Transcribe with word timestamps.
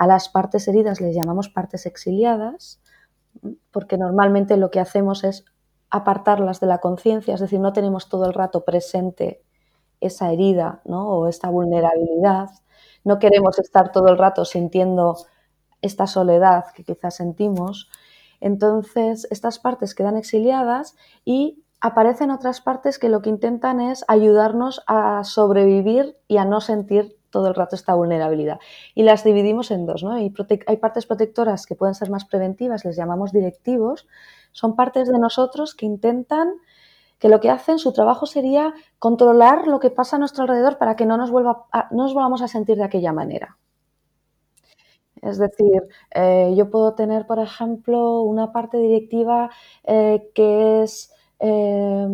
A 0.00 0.06
las 0.06 0.30
partes 0.30 0.66
heridas 0.66 1.02
les 1.02 1.14
llamamos 1.14 1.50
partes 1.50 1.84
exiliadas, 1.84 2.80
porque 3.70 3.98
normalmente 3.98 4.56
lo 4.56 4.70
que 4.70 4.80
hacemos 4.80 5.24
es 5.24 5.44
apartarlas 5.90 6.58
de 6.58 6.68
la 6.68 6.78
conciencia, 6.78 7.34
es 7.34 7.40
decir, 7.40 7.60
no 7.60 7.74
tenemos 7.74 8.08
todo 8.08 8.24
el 8.24 8.32
rato 8.32 8.64
presente 8.64 9.42
esa 10.00 10.32
herida 10.32 10.80
¿no? 10.86 11.06
o 11.06 11.28
esta 11.28 11.50
vulnerabilidad. 11.50 12.48
No 13.04 13.18
queremos 13.18 13.58
estar 13.58 13.92
todo 13.92 14.08
el 14.08 14.16
rato 14.16 14.46
sintiendo 14.46 15.18
esta 15.82 16.06
soledad 16.06 16.64
que 16.74 16.82
quizás 16.82 17.16
sentimos. 17.16 17.90
Entonces, 18.40 19.28
estas 19.30 19.58
partes 19.58 19.94
quedan 19.94 20.16
exiliadas 20.16 20.96
y 21.26 21.62
aparecen 21.82 22.30
otras 22.30 22.62
partes 22.62 22.98
que 22.98 23.10
lo 23.10 23.20
que 23.20 23.28
intentan 23.28 23.82
es 23.82 24.06
ayudarnos 24.08 24.82
a 24.86 25.24
sobrevivir 25.24 26.16
y 26.26 26.38
a 26.38 26.46
no 26.46 26.62
sentir 26.62 27.19
todo 27.30 27.48
el 27.48 27.54
rato 27.54 27.76
esta 27.76 27.94
vulnerabilidad. 27.94 28.60
Y 28.94 29.02
las 29.02 29.24
dividimos 29.24 29.70
en 29.70 29.86
dos, 29.86 30.02
¿no? 30.02 30.12
Hay, 30.12 30.30
partes 30.30 31.06
protectoras 31.06 31.66
que 31.66 31.74
pueden 31.74 31.94
ser 31.94 32.10
más 32.10 32.24
preventivas, 32.24 32.84
les 32.84 32.96
llamamos 32.96 33.32
directivos. 33.32 34.06
Son 34.52 34.76
partes 34.76 35.08
de 35.08 35.18
nosotros 35.18 35.74
que 35.74 35.86
intentan, 35.86 36.52
que 37.18 37.28
lo 37.28 37.40
que 37.40 37.50
hacen, 37.50 37.78
su 37.78 37.92
trabajo 37.92 38.26
sería 38.26 38.74
controlar 38.98 39.66
lo 39.66 39.80
que 39.80 39.90
pasa 39.90 40.16
a 40.16 40.18
nuestro 40.18 40.42
alrededor 40.42 40.78
para 40.78 40.96
que 40.96 41.06
no 41.06 41.16
nos, 41.16 41.30
vuelva 41.30 41.66
no 41.90 42.04
nos 42.04 42.14
volvamos 42.14 42.42
a 42.42 42.48
sentir 42.48 42.76
de 42.76 42.84
aquella 42.84 43.12
manera. 43.12 43.56
Es 45.22 45.38
decir, 45.38 45.82
eh, 46.14 46.54
yo 46.56 46.70
puedo 46.70 46.94
tener, 46.94 47.26
por 47.26 47.38
ejemplo, 47.38 48.22
una 48.22 48.52
parte 48.52 48.78
directiva 48.78 49.50
eh, 49.84 50.30
que 50.34 50.82
es 50.82 51.12
eh, 51.40 52.06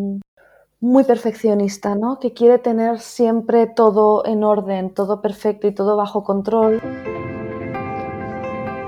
muy 0.80 1.04
perfeccionista, 1.04 1.94
¿no? 1.94 2.18
Que 2.18 2.32
quiere 2.32 2.58
tener 2.58 3.00
siempre 3.00 3.66
todo 3.66 4.24
en 4.26 4.44
orden, 4.44 4.90
todo 4.90 5.22
perfecto 5.22 5.66
y 5.66 5.74
todo 5.74 5.96
bajo 5.96 6.22
control. 6.22 6.82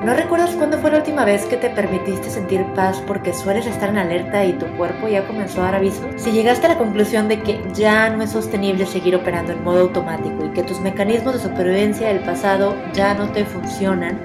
¿No 0.05 0.15
recuerdas 0.15 0.55
cuándo 0.55 0.79
fue 0.79 0.93
la 0.93 0.99
última 0.99 1.25
vez 1.25 1.45
que 1.47 1.57
te 1.57 1.71
permitiste 1.71 2.31
sentir 2.31 2.65
paz 2.75 3.03
porque 3.07 3.35
sueles 3.35 3.67
estar 3.67 3.89
en 3.91 3.99
alerta 3.99 4.45
y 4.45 4.53
tu 4.53 4.65
cuerpo 4.77 5.09
ya 5.09 5.27
comenzó 5.27 5.61
a 5.61 5.65
dar 5.65 5.75
aviso? 5.75 6.03
Si 6.17 6.31
llegaste 6.31 6.67
a 6.67 6.71
la 6.71 6.79
conclusión 6.79 7.27
de 7.27 7.43
que 7.43 7.61
ya 7.75 8.09
no 8.09 8.23
es 8.23 8.31
sostenible 8.31 8.87
seguir 8.87 9.17
operando 9.17 9.53
en 9.53 9.65
modo 9.65 9.81
automático 9.81 10.45
y 10.45 10.51
que 10.51 10.63
tus 10.63 10.81
mecanismos 10.81 11.35
de 11.35 11.41
supervivencia 11.41 12.09
del 12.09 12.21
pasado 12.21 12.75
ya 12.93 13.15
no 13.15 13.31
te 13.33 13.45
funcionan, 13.45 14.19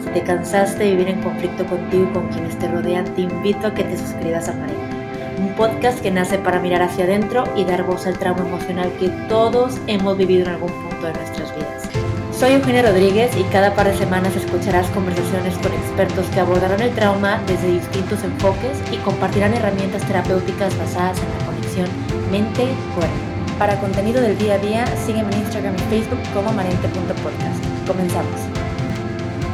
si 0.00 0.08
te 0.10 0.22
cansaste 0.22 0.84
de 0.84 0.90
vivir 0.92 1.08
en 1.08 1.22
conflicto 1.22 1.66
contigo 1.66 2.04
y 2.08 2.12
con 2.12 2.28
quienes 2.28 2.56
te 2.58 2.68
rodean, 2.68 3.04
te 3.16 3.22
invito 3.22 3.66
a 3.66 3.74
que 3.74 3.82
te 3.82 3.96
suscribas 3.96 4.48
a 4.48 4.52
Marina 4.52 4.95
un 5.38 5.54
podcast 5.54 6.00
que 6.00 6.10
nace 6.10 6.38
para 6.38 6.60
mirar 6.60 6.82
hacia 6.82 7.04
adentro 7.04 7.44
y 7.56 7.64
dar 7.64 7.84
voz 7.84 8.06
al 8.06 8.18
trauma 8.18 8.46
emocional 8.46 8.92
que 8.98 9.08
todos 9.28 9.78
hemos 9.86 10.16
vivido 10.16 10.44
en 10.44 10.50
algún 10.50 10.70
punto 10.70 11.06
de 11.06 11.12
nuestras 11.12 11.54
vidas. 11.54 11.88
Soy 12.32 12.52
Eugenia 12.52 12.82
Rodríguez 12.82 13.34
y 13.36 13.42
cada 13.44 13.74
par 13.74 13.86
de 13.88 13.96
semanas 13.96 14.36
escucharás 14.36 14.86
conversaciones 14.90 15.54
con 15.58 15.72
expertos 15.72 16.26
que 16.26 16.40
abordarán 16.40 16.80
el 16.80 16.94
trauma 16.94 17.40
desde 17.46 17.68
distintos 17.68 18.22
enfoques 18.24 18.78
y 18.92 18.96
compartirán 18.98 19.54
herramientas 19.54 20.02
terapéuticas 20.06 20.76
basadas 20.76 21.18
en 21.18 21.38
la 21.38 21.46
conexión 21.46 21.86
mente-cuerpo. 22.30 23.36
Para 23.58 23.80
contenido 23.80 24.20
del 24.20 24.36
día 24.36 24.54
a 24.54 24.58
día, 24.58 24.86
sígueme 25.06 25.32
en 25.32 25.40
Instagram 25.40 25.74
y 25.76 25.94
Facebook 25.94 26.20
como 26.34 26.52
marente.podcast. 26.52 27.86
Comenzamos. 27.86 28.55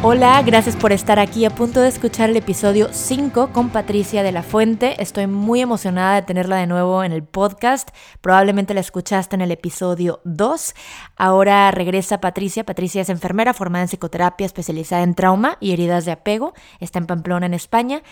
Hola, 0.04 0.42
gracias 0.42 0.74
por 0.74 0.90
estar 0.90 1.20
aquí 1.20 1.44
a 1.44 1.50
punto 1.50 1.80
de 1.80 1.86
escuchar 1.86 2.28
el 2.28 2.36
episodio 2.36 2.88
5 2.90 3.52
con 3.52 3.70
Patricia 3.70 4.24
de 4.24 4.32
la 4.32 4.42
Fuente. 4.42 5.00
Estoy 5.00 5.28
muy 5.28 5.60
emocionada 5.60 6.16
de 6.16 6.22
tenerla 6.22 6.56
de 6.56 6.66
nuevo 6.66 7.04
en 7.04 7.12
el 7.12 7.22
podcast. 7.22 7.88
Probablemente 8.20 8.74
la 8.74 8.80
escuchaste 8.80 9.36
en 9.36 9.42
el 9.42 9.52
episodio 9.52 10.20
2. 10.24 10.74
Ahora 11.14 11.70
regresa 11.70 12.20
Patricia. 12.20 12.64
Patricia 12.64 13.02
es 13.02 13.10
enfermera 13.10 13.54
formada 13.54 13.84
en 13.84 13.88
psicoterapia 13.88 14.44
especializada 14.44 15.04
en 15.04 15.14
trauma 15.14 15.56
y 15.60 15.70
heridas 15.70 16.04
de 16.04 16.10
apego. 16.10 16.52
Está 16.80 16.98
en 16.98 17.06
Pamplona, 17.06 17.46
en 17.46 17.54
España. 17.54 18.02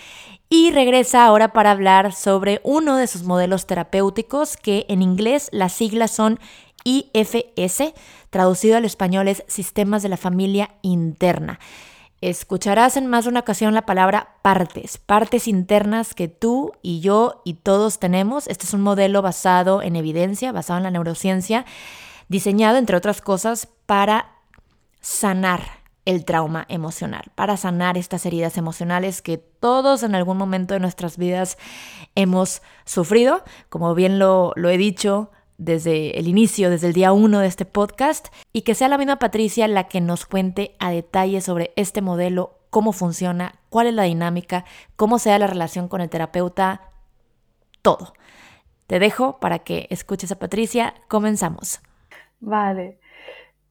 Y 0.48 0.70
regresa 0.70 1.24
ahora 1.24 1.52
para 1.52 1.72
hablar 1.72 2.12
sobre 2.12 2.60
uno 2.62 2.96
de 2.96 3.08
sus 3.08 3.24
modelos 3.24 3.66
terapéuticos 3.66 4.56
que 4.56 4.86
en 4.88 5.02
inglés 5.02 5.48
las 5.50 5.72
siglas 5.72 6.12
son 6.12 6.38
IFS, 6.84 7.94
traducido 8.30 8.76
al 8.76 8.84
español 8.84 9.28
es 9.28 9.44
Sistemas 9.46 10.02
de 10.02 10.08
la 10.08 10.16
Familia 10.16 10.70
Interna. 10.82 11.58
Escucharás 12.20 12.98
en 12.98 13.06
más 13.06 13.24
de 13.24 13.30
una 13.30 13.40
ocasión 13.40 13.72
la 13.72 13.86
palabra 13.86 14.36
partes, 14.42 14.98
partes 14.98 15.48
internas 15.48 16.12
que 16.14 16.28
tú 16.28 16.72
y 16.82 17.00
yo 17.00 17.40
y 17.46 17.54
todos 17.54 17.98
tenemos. 17.98 18.46
Este 18.46 18.66
es 18.66 18.74
un 18.74 18.82
modelo 18.82 19.22
basado 19.22 19.80
en 19.80 19.96
evidencia, 19.96 20.52
basado 20.52 20.76
en 20.76 20.84
la 20.84 20.90
neurociencia, 20.90 21.64
diseñado, 22.28 22.76
entre 22.76 22.96
otras 22.96 23.22
cosas, 23.22 23.68
para 23.86 24.32
sanar 25.00 25.80
el 26.04 26.26
trauma 26.26 26.66
emocional, 26.68 27.24
para 27.34 27.56
sanar 27.56 27.96
estas 27.96 28.26
heridas 28.26 28.58
emocionales 28.58 29.22
que 29.22 29.38
todos 29.38 30.02
en 30.02 30.14
algún 30.14 30.36
momento 30.36 30.74
de 30.74 30.80
nuestras 30.80 31.16
vidas 31.16 31.56
hemos 32.16 32.60
sufrido. 32.84 33.44
Como 33.70 33.94
bien 33.94 34.18
lo, 34.18 34.52
lo 34.56 34.68
he 34.68 34.76
dicho, 34.76 35.30
desde 35.60 36.18
el 36.18 36.26
inicio, 36.26 36.70
desde 36.70 36.88
el 36.88 36.94
día 36.94 37.12
uno 37.12 37.38
de 37.38 37.46
este 37.46 37.66
podcast, 37.66 38.28
y 38.52 38.62
que 38.62 38.74
sea 38.74 38.88
la 38.88 38.98
misma 38.98 39.18
Patricia 39.18 39.68
la 39.68 39.88
que 39.88 40.00
nos 40.00 40.26
cuente 40.26 40.74
a 40.80 40.90
detalle 40.90 41.40
sobre 41.40 41.72
este 41.76 42.00
modelo, 42.00 42.58
cómo 42.70 42.92
funciona, 42.92 43.54
cuál 43.68 43.86
es 43.86 43.94
la 43.94 44.04
dinámica, 44.04 44.64
cómo 44.96 45.18
sea 45.18 45.38
la 45.38 45.46
relación 45.46 45.86
con 45.86 46.00
el 46.00 46.08
terapeuta, 46.08 46.80
todo. 47.82 48.14
Te 48.86 48.98
dejo 48.98 49.38
para 49.38 49.60
que 49.60 49.86
escuches 49.90 50.32
a 50.32 50.38
Patricia. 50.38 50.94
Comenzamos. 51.08 51.80
Vale. 52.40 52.98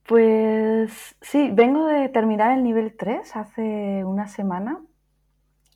Pues 0.06 1.16
sí, 1.20 1.50
vengo 1.52 1.86
de 1.86 2.08
terminar 2.08 2.56
el 2.56 2.64
nivel 2.64 2.96
3 2.96 3.36
hace 3.36 4.04
una 4.04 4.28
semana 4.28 4.80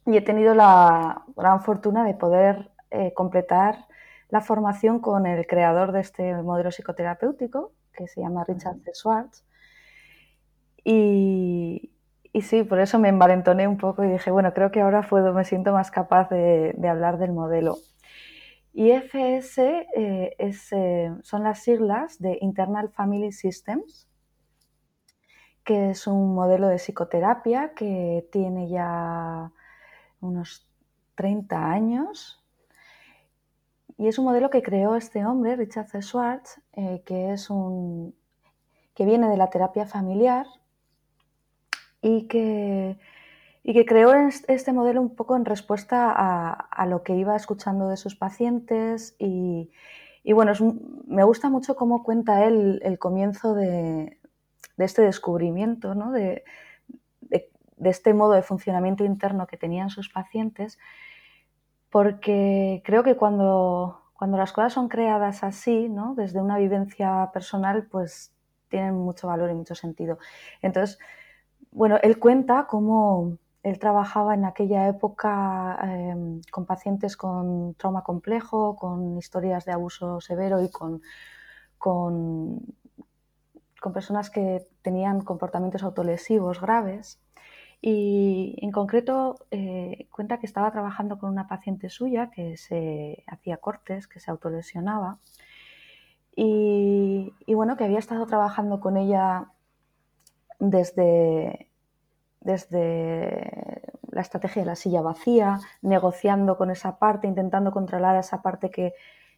y 0.06 0.16
he 0.16 0.20
tenido 0.20 0.54
la 0.54 1.25
gran 1.36 1.62
fortuna 1.62 2.04
de 2.04 2.14
poder 2.14 2.70
eh, 2.91 3.12
completar 3.14 3.86
la 4.34 4.40
formación 4.40 4.98
con 4.98 5.26
el 5.26 5.46
creador 5.46 5.92
de 5.92 6.00
este 6.00 6.34
modelo 6.42 6.72
psicoterapéutico, 6.72 7.70
que 7.92 8.08
se 8.08 8.20
llama 8.20 8.42
Richard 8.42 8.80
C. 8.80 8.92
Schwartz. 8.92 9.44
Y, 10.82 11.92
sí, 12.42 12.64
por 12.64 12.80
eso 12.80 12.98
me 12.98 13.10
envalentoné 13.10 13.68
un 13.68 13.78
poco 13.78 14.02
y 14.02 14.08
dije, 14.08 14.32
bueno, 14.32 14.52
creo 14.52 14.72
que 14.72 14.80
ahora 14.80 15.06
puedo, 15.08 15.32
me 15.32 15.44
siento 15.44 15.72
más 15.72 15.92
capaz 15.92 16.30
de, 16.30 16.74
hablar 16.88 17.18
del 17.18 17.30
modelo. 17.30 17.76
IFS 18.72 19.58
eh, 19.58 20.34
es, 20.36 20.72
eh, 20.72 21.12
son 21.22 21.44
las 21.44 21.60
siglas 21.60 22.18
de 22.18 22.36
Internal 22.40 22.88
Family 22.90 23.30
Systems, 23.30 24.08
que 25.62 25.90
es 25.90 26.08
un 26.08 26.34
modelo 26.34 26.66
de 26.66 26.78
psicoterapia 26.78 27.72
que 27.74 28.28
tiene 28.32 28.68
ya 28.68 29.52
unos 30.20 30.68
30 31.14 31.70
años 31.70 32.44
y 33.97 34.09
es 34.09 34.19
un 34.19 34.25
modelo 34.25 34.50
que 34.50 34.62
creó 34.62 34.97
este 34.97 35.25
hombre, 35.25 35.56
Richard 35.56 35.88
C. 35.88 36.03
Schwartz, 36.03 36.60
eh, 36.72 37.03
que, 37.06 37.32
es 37.32 37.49
un, 37.49 38.15
que 38.94 39.05
viene 39.05 39.28
de 39.28 39.37
la 39.37 39.50
terapia 39.50 39.87
familiar 39.87 40.47
y 42.03 42.27
que, 42.27 42.99
y 43.62 43.72
que 43.72 43.87
creó 43.87 44.12
este 44.49 44.72
modelo 44.72 45.00
un 45.00 45.15
poco 45.15 45.37
en 45.37 45.44
respuesta 45.44 46.12
a, 46.12 46.87
lo 46.87 47.03
que 47.03 47.15
iba 47.15 47.37
escuchando 47.37 47.88
de 47.88 47.97
sus 47.97 48.16
pacientes. 48.16 49.15
Y, 49.19 49.71
bueno, 50.32 50.53
me 51.06 51.22
gusta 51.22 51.49
mucho 51.49 51.76
cómo 51.76 52.03
cuenta 52.03 52.44
él 52.44 52.81
el 52.82 52.99
comienzo 52.99 53.55
de, 53.55 54.19
este 54.76 55.03
descubrimiento, 55.03 55.94
de, 56.11 56.43
de 57.31 57.91
este 57.91 58.12
modo 58.12 58.32
de 58.32 58.43
funcionamiento 58.43 59.05
interno 59.05 59.47
que 59.47 59.56
tenían 59.56 59.88
sus 59.91 60.09
pacientes 60.09 60.78
porque 61.94 62.82
creo 62.84 63.05
que 63.05 63.15
cuando, 63.15 64.03
cuando 64.15 64.37
las 64.37 64.50
cosas 64.50 64.72
son 64.72 64.88
creadas 64.88 65.44
así, 65.44 65.88
¿no? 65.88 66.16
desde 66.16 66.43
una 66.43 66.59
vivencia 66.59 67.31
personal, 67.32 67.87
pues 67.88 68.34
tienen 68.69 68.97
mucho 68.97 69.28
valor 69.28 69.49
y 69.53 69.55
mucho 69.55 69.77
sentido. 69.77 70.19
Entonces, 70.60 70.99
bueno, 71.71 71.97
él 72.03 72.19
cuenta 72.19 72.67
cómo 72.69 73.38
él 73.62 73.79
trabajaba 73.79 74.35
en 74.35 74.44
aquella 74.44 74.88
época 74.88 75.79
em, 75.85 76.41
con 76.50 76.67
pacientes 76.67 77.17
con 77.17 77.75
trauma 77.75 78.02
complejo, 78.02 78.75
con 78.75 79.17
historias 79.17 79.64
de 79.64 79.70
abuso 79.70 80.20
severo 80.20 80.61
y 80.62 80.70
con, 80.73 81.00
con, 81.79 82.58
con 83.81 83.93
personas 83.93 84.31
que 84.31 84.67
tenían 84.82 85.20
comportamientos 85.20 85.85
autolesivos 85.85 86.61
graves. 86.61 87.20
Y 87.86 88.56
en 88.62 88.72
concreto 88.72 89.36
eh, 89.50 90.08
cuenta 90.10 90.38
que 90.38 90.46
estaba 90.46 90.72
trabajando 90.72 91.19
con 91.19 91.28
una 91.28 91.46
paciente 91.46 91.90
suya 91.90 92.31
que 92.31 92.56
se 92.56 93.22
hacía 93.26 93.58
cortes, 93.58 94.08
que 94.08 94.20
se 94.20 94.31
autolesionaba. 94.31 95.19
Y, 96.34 97.34
bueno, 97.46 97.76
que 97.76 97.84
había 97.84 97.98
estado 97.98 98.25
trabajando 98.25 98.81
con 98.81 98.96
ella 98.96 99.52
desde, 100.58 101.69
desde 102.40 103.82
la 104.12 104.22
estrategia 104.22 104.62
de 104.62 104.66
la 104.66 104.76
silla 104.76 105.02
vacía, 105.02 105.60
negociando 105.82 106.56
con 106.56 106.70
esa 106.70 106.98
parte, 106.98 107.26
intentando 107.26 107.70
controlar 107.70 108.16
a 108.16 108.20
esa 108.20 108.40
parte 108.40 108.70
que, 108.70 108.94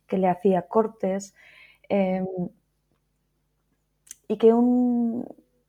le 0.09 0.29
hacía 0.29 0.69
cortes. 0.69 1.35
Em, 1.89 2.29
y 4.29 4.39
que 4.39 4.55
un, 4.55 5.27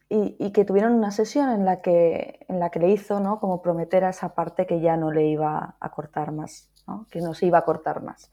y, 0.10 0.52
que 0.52 0.64
tuvieron 0.64 0.94
una 0.94 1.12
sesión 1.12 1.50
en 1.50 1.66
la 1.66 1.82
que, 1.82 2.46
en 2.48 2.60
la 2.60 2.70
que 2.70 2.80
le 2.80 2.90
hizo 2.90 3.20
¿no? 3.20 3.40
como 3.40 3.62
prometer 3.62 4.06
a 4.06 4.10
esa 4.10 4.34
parte 4.36 4.66
que 4.66 4.80
ya 4.80 4.96
no 4.96 5.12
le 5.12 5.26
iba 5.26 5.76
a 5.80 5.92
cortar 5.92 6.32
más, 6.32 6.70
que 7.12 7.20
no 7.20 7.34
se 7.34 7.48
iba 7.48 7.58
a 7.58 7.66
cortar 7.66 8.02
más. 8.02 8.32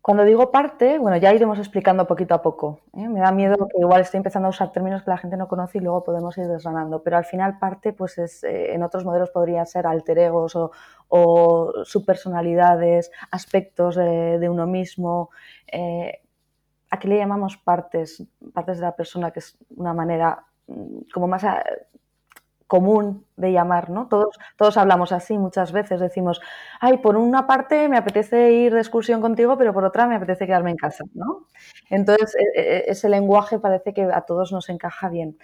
Cuando 0.00 0.24
digo 0.24 0.50
parte, 0.50 0.98
bueno, 0.98 1.18
ya 1.18 1.34
iremos 1.34 1.58
explicando 1.58 2.06
poquito 2.06 2.34
a 2.34 2.40
poco. 2.40 2.80
¿eh? 2.94 3.06
Me 3.08 3.20
da 3.20 3.30
miedo 3.30 3.68
que 3.68 3.78
igual 3.78 4.00
estoy 4.00 4.18
empezando 4.18 4.46
a 4.46 4.50
usar 4.50 4.72
términos 4.72 5.02
que 5.02 5.10
la 5.10 5.18
gente 5.18 5.36
no 5.36 5.48
conoce 5.48 5.78
y 5.78 5.80
luego 5.82 6.02
podemos 6.02 6.36
ir 6.38 6.46
desgranando, 6.48 7.02
pero 7.02 7.18
al 7.18 7.26
final 7.26 7.58
parte, 7.58 7.92
pues 7.92 8.16
es, 8.16 8.42
eh, 8.42 8.72
en 8.72 8.82
otros 8.82 9.04
modelos 9.04 9.30
podría 9.30 9.66
ser 9.66 9.86
alter 9.86 10.18
egos 10.18 10.56
o, 10.56 10.72
o 11.08 11.84
subpersonalidades, 11.84 13.12
aspectos 13.30 13.96
de 13.96 14.48
uno 14.48 14.66
mismo. 14.66 15.30
Aquí 16.90 17.08
le 17.08 17.18
llamamos 17.18 17.56
partes, 17.56 18.24
partes 18.52 18.78
de 18.78 18.84
la 18.84 18.96
persona, 18.96 19.30
que 19.30 19.40
es 19.40 19.56
una 19.76 19.92
manera 19.92 20.44
mm, 20.66 21.10
como 21.12 21.28
más 21.28 21.44
común 22.68 23.24
de 23.36 23.50
llamar, 23.50 23.88
¿no? 23.90 24.08
Todos, 24.08 24.38
todos 24.56 24.76
hablamos 24.76 25.10
así 25.10 25.38
muchas 25.38 25.72
veces, 25.72 26.00
decimos, 26.00 26.40
ay, 26.80 26.98
por 26.98 27.16
una 27.16 27.46
parte 27.46 27.88
me 27.88 27.96
apetece 27.96 28.52
ir 28.52 28.74
de 28.74 28.80
excursión 28.80 29.22
contigo, 29.22 29.56
pero 29.56 29.72
por 29.72 29.84
otra 29.84 30.06
me 30.06 30.14
apetece 30.16 30.46
quedarme 30.46 30.70
en 30.70 30.76
casa, 30.76 31.04
¿no? 31.14 31.46
Entonces, 31.88 32.36
e, 32.36 32.60
e, 32.60 32.76
e, 32.76 32.84
ese 32.88 33.08
lenguaje 33.08 33.58
parece 33.58 33.94
que 33.94 34.02
a 34.02 34.20
todos 34.20 34.52
nos 34.52 34.68
encaja 34.68 35.08
bien. 35.08 35.38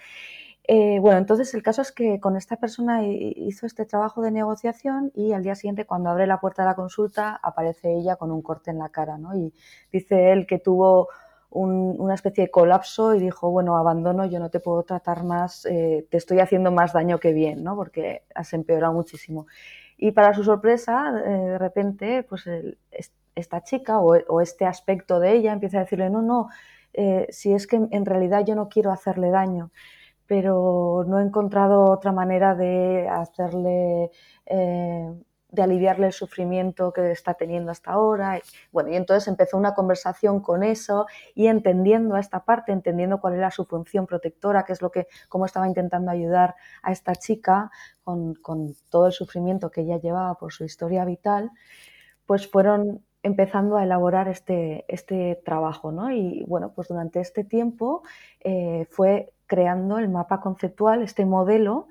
Eh, 0.66 0.98
bueno, 1.00 1.18
entonces 1.18 1.52
el 1.54 1.62
caso 1.62 1.82
es 1.82 1.92
que 1.92 2.20
con 2.20 2.36
esta 2.36 2.56
persona 2.56 3.02
hizo 3.04 3.66
este 3.66 3.84
trabajo 3.84 4.22
de 4.22 4.30
negociación 4.30 5.12
y 5.14 5.32
al 5.32 5.42
día 5.42 5.54
siguiente 5.54 5.84
cuando 5.84 6.08
abre 6.08 6.26
la 6.26 6.40
puerta 6.40 6.62
de 6.62 6.68
la 6.68 6.74
consulta 6.74 7.38
aparece 7.42 7.92
ella 7.92 8.16
con 8.16 8.30
un 8.30 8.40
corte 8.40 8.70
en 8.70 8.78
la 8.78 8.88
cara, 8.88 9.18
¿no? 9.18 9.36
Y 9.36 9.52
dice 9.92 10.32
él 10.32 10.46
que 10.46 10.58
tuvo 10.58 11.08
una 11.54 12.14
especie 12.14 12.44
de 12.44 12.50
colapso 12.50 13.14
y 13.14 13.20
dijo, 13.20 13.50
bueno, 13.50 13.76
abandono, 13.76 14.26
yo 14.26 14.40
no 14.40 14.50
te 14.50 14.60
puedo 14.60 14.82
tratar 14.82 15.24
más, 15.24 15.64
eh, 15.66 16.06
te 16.10 16.16
estoy 16.16 16.40
haciendo 16.40 16.72
más 16.72 16.92
daño 16.92 17.18
que 17.20 17.32
bien, 17.32 17.62
¿no? 17.62 17.76
Porque 17.76 18.24
has 18.34 18.52
empeorado 18.52 18.92
muchísimo. 18.92 19.46
Y 19.96 20.10
para 20.12 20.34
su 20.34 20.42
sorpresa, 20.42 21.12
eh, 21.24 21.30
de 21.30 21.58
repente, 21.58 22.24
pues 22.24 22.44
esta 23.34 23.62
chica 23.62 24.00
o, 24.00 24.40
este 24.40 24.66
aspecto 24.66 25.20
de 25.20 25.32
ella 25.32 25.52
empieza 25.52 25.78
a 25.78 25.80
decirle, 25.82 26.10
no, 26.10 26.22
no, 26.22 26.48
eh, 26.92 27.26
si 27.30 27.52
es 27.52 27.66
que 27.66 27.76
en 27.76 28.04
realidad 28.04 28.44
yo 28.44 28.56
no 28.56 28.68
quiero 28.68 28.90
hacerle 28.90 29.30
daño, 29.30 29.70
pero 30.26 31.04
no 31.06 31.20
he 31.20 31.22
encontrado 31.22 31.84
otra 31.84 32.12
manera 32.12 32.54
de 32.54 33.08
hacerle 33.08 34.10
de 35.54 35.62
aliviarle 35.62 36.06
el 36.06 36.12
sufrimiento 36.12 36.92
que 36.92 37.10
está 37.10 37.34
teniendo 37.34 37.70
hasta 37.70 37.92
ahora. 37.92 38.40
Bueno, 38.72 38.90
y 38.90 38.96
entonces 38.96 39.28
empezó 39.28 39.56
una 39.56 39.74
conversación 39.74 40.40
con 40.40 40.62
eso 40.62 41.06
y 41.34 41.46
entendiendo 41.46 42.16
esta 42.16 42.44
parte, 42.44 42.72
entendiendo 42.72 43.20
cuál 43.20 43.34
era 43.34 43.50
su 43.50 43.64
función 43.64 44.06
protectora, 44.06 44.64
qué 44.64 44.72
es 44.72 44.82
lo 44.82 44.90
que, 44.90 45.06
cómo 45.28 45.46
estaba 45.46 45.68
intentando 45.68 46.10
ayudar 46.10 46.56
a 46.82 46.92
esta 46.92 47.14
chica 47.14 47.70
con, 48.02 48.34
con 48.34 48.74
todo 48.90 49.06
el 49.06 49.12
sufrimiento 49.12 49.70
que 49.70 49.82
ella 49.82 49.98
llevaba 49.98 50.34
por 50.34 50.52
su 50.52 50.64
historia 50.64 51.04
vital, 51.04 51.50
pues 52.26 52.50
fueron 52.50 53.04
empezando 53.22 53.76
a 53.76 53.84
elaborar 53.84 54.28
este, 54.28 54.84
este 54.88 55.40
trabajo, 55.44 55.92
¿no? 55.92 56.10
Y 56.10 56.44
bueno, 56.46 56.72
pues 56.74 56.88
durante 56.88 57.20
este 57.20 57.42
tiempo 57.42 58.02
eh, 58.40 58.86
fue 58.90 59.32
creando 59.46 59.98
el 59.98 60.10
mapa 60.10 60.40
conceptual, 60.40 61.02
este 61.02 61.24
modelo 61.24 61.88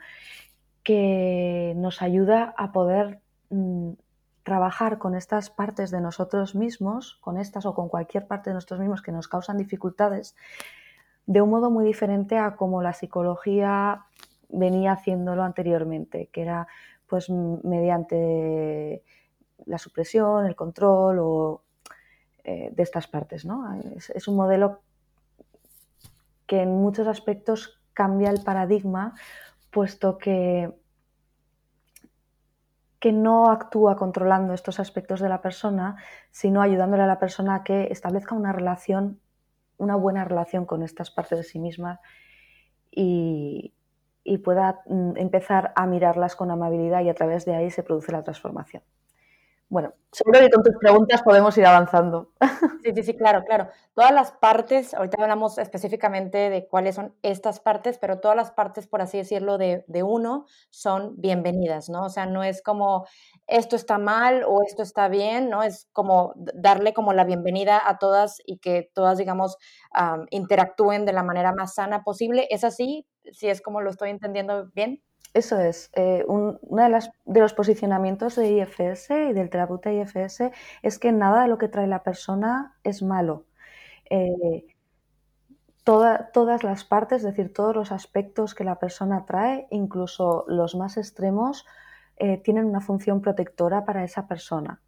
que 0.83 1.73
nos 1.77 2.01
ayuda 2.01 2.53
a 2.57 2.71
poder 2.71 3.22
Mm, 3.53 3.93
trabajar 4.41 4.97
con 4.97 5.15
estas 5.15 5.51
partes 5.51 5.91
de 5.91 6.01
nosotros 6.01 6.55
mismos, 6.55 7.17
con 7.21 7.37
estas 7.37 7.65
o 7.65 7.75
con 7.75 7.87
cualquier 7.87 8.27
parte 8.27 8.49
de 8.49 8.55
nosotros 8.55 8.79
mismos 8.79 9.01
que 9.01 9.11
nos 9.11 9.29
causan 9.29 9.57
dificultades, 9.57 10.35
de 11.27 11.41
un 11.41 11.51
modo 11.51 11.69
muy 11.69 11.85
diferente 11.85 12.37
a 12.37 12.55
como 12.55 12.81
la 12.81 12.93
psicología 12.93 14.05
venía 14.49 14.93
haciéndolo 14.93 15.43
anteriormente, 15.43 16.29
que 16.33 16.41
era 16.41 16.67
pues 17.07 17.29
mediante 17.29 19.03
la 19.65 19.77
supresión, 19.77 20.45
el 20.45 20.55
control 20.55 21.19
o 21.21 21.61
eh, 22.43 22.71
de 22.75 22.83
estas 22.83 23.07
partes. 23.07 23.45
¿no? 23.45 23.79
es, 23.95 24.27
un 24.27 24.35
modelo 24.35 24.81
que 26.47 26.63
en 26.63 26.71
muchos 26.71 27.07
aspectos 27.07 27.79
cambia 27.93 28.29
el 28.29 28.43
paradigma, 28.43 29.13
puesto 29.71 30.17
que 30.17 30.82
que 33.03 33.11
no 33.11 33.51
actúa 33.51 33.97
controlando 33.97 34.53
estos 34.53 34.79
aspectos 34.79 35.19
de 35.19 35.27
la 35.27 35.41
persona, 35.41 35.97
sino 36.31 36.61
ayudándole 36.61 37.03
a 37.03 37.05
la 37.05 37.19
persona 37.19 37.55
a 37.55 37.63
que 37.65 37.89
establezca 37.91 38.33
una 38.33 38.53
relación, 38.53 39.19
una 39.77 39.97
buena 39.97 40.23
relación 40.23 40.65
con 40.65 40.83
estas 40.83 41.11
partes 41.11 41.37
de 41.37 41.43
sí 41.43 41.59
misma 41.59 41.99
y, 42.89 43.73
y 44.23 44.37
pueda 44.37 44.83
mm, 44.85 45.17
empezar 45.17 45.73
a 45.75 45.85
mirarlas 45.85 46.37
con 46.37 46.49
amabilidad 46.49 47.01
y 47.01 47.09
a 47.09 47.13
través 47.13 47.43
de 47.43 47.55
ahí 47.55 47.71
se 47.71 47.83
produce 47.83 48.13
la 48.13 48.23
transformación. 48.23 48.83
Bueno, 49.73 49.91
seguro 50.11 50.39
que 50.39 50.51
con 50.51 50.61
tus 50.61 50.75
preguntas 50.79 51.23
podemos 51.23 51.57
ir 51.57 51.65
avanzando. 51.65 52.31
Sí, 52.83 52.91
sí, 52.93 53.03
sí, 53.03 53.15
claro, 53.15 53.45
claro. 53.45 53.69
Todas 53.95 54.11
las 54.11 54.33
partes, 54.33 54.93
ahorita 54.93 55.15
hablamos 55.21 55.57
específicamente 55.57 56.49
de 56.49 56.67
cuáles 56.67 56.95
son 56.95 57.15
estas 57.23 57.61
partes, 57.61 57.97
pero 57.97 58.19
todas 58.19 58.35
las 58.35 58.51
partes, 58.51 58.87
por 58.87 59.01
así 59.01 59.17
decirlo, 59.17 59.57
de, 59.57 59.85
de 59.87 60.03
uno 60.03 60.45
son 60.69 61.13
bienvenidas, 61.17 61.89
¿no? 61.89 62.03
O 62.03 62.09
sea, 62.09 62.25
no 62.25 62.43
es 62.43 62.61
como 62.61 63.07
esto 63.47 63.77
está 63.77 63.97
mal 63.97 64.43
o 64.45 64.61
esto 64.67 64.83
está 64.83 65.07
bien, 65.07 65.49
¿no? 65.49 65.63
Es 65.63 65.87
como 65.93 66.33
darle 66.35 66.93
como 66.93 67.13
la 67.13 67.23
bienvenida 67.23 67.81
a 67.83 67.97
todas 67.99 68.41
y 68.45 68.57
que 68.57 68.91
todas, 68.93 69.17
digamos, 69.17 69.57
interactúen 70.29 71.05
de 71.05 71.13
la 71.13 71.23
manera 71.23 71.53
más 71.53 71.75
sana 71.75 72.03
posible. 72.03 72.47
¿Es 72.51 72.65
así? 72.65 73.07
Si 73.31 73.47
es 73.47 73.61
como 73.61 73.79
lo 73.79 73.89
estoy 73.89 74.09
entendiendo 74.09 74.69
bien. 74.75 75.01
Eso 75.33 75.59
es. 75.59 75.89
Eh, 75.93 76.23
uno 76.27 76.59
de, 76.61 77.09
de, 77.25 77.39
los 77.39 77.53
posicionamientos 77.53 78.35
de 78.35 78.51
IFS 78.51 79.09
y 79.29 79.33
del 79.33 79.49
terapeuta 79.49 79.91
IFS 79.91 80.51
es 80.83 80.99
que 80.99 81.11
nada 81.11 81.41
de 81.43 81.47
lo 81.47 81.57
que 81.57 81.67
trae 81.67 81.87
la 81.87 82.03
persona 82.03 82.77
es 82.83 83.01
malo. 83.01 83.45
Eh, 84.09 84.65
todas 85.83 86.63
las 86.63 86.85
partes, 86.85 87.17
es 87.17 87.23
decir, 87.23 87.51
todos 87.51 87.75
los 87.75 87.91
aspectos 87.91 88.53
que 88.53 88.63
la 88.63 88.79
persona 88.79 89.25
trae, 89.25 89.67
incluso 89.71 90.45
los 90.47 90.75
más 90.75 90.97
extremos, 90.97 91.65
eh, 92.17 92.37
tienen 92.37 92.65
una 92.65 92.79
función 92.79 93.21
protectora 93.21 93.85
para 93.85 94.03
esa 94.03 94.27
persona 94.27 94.81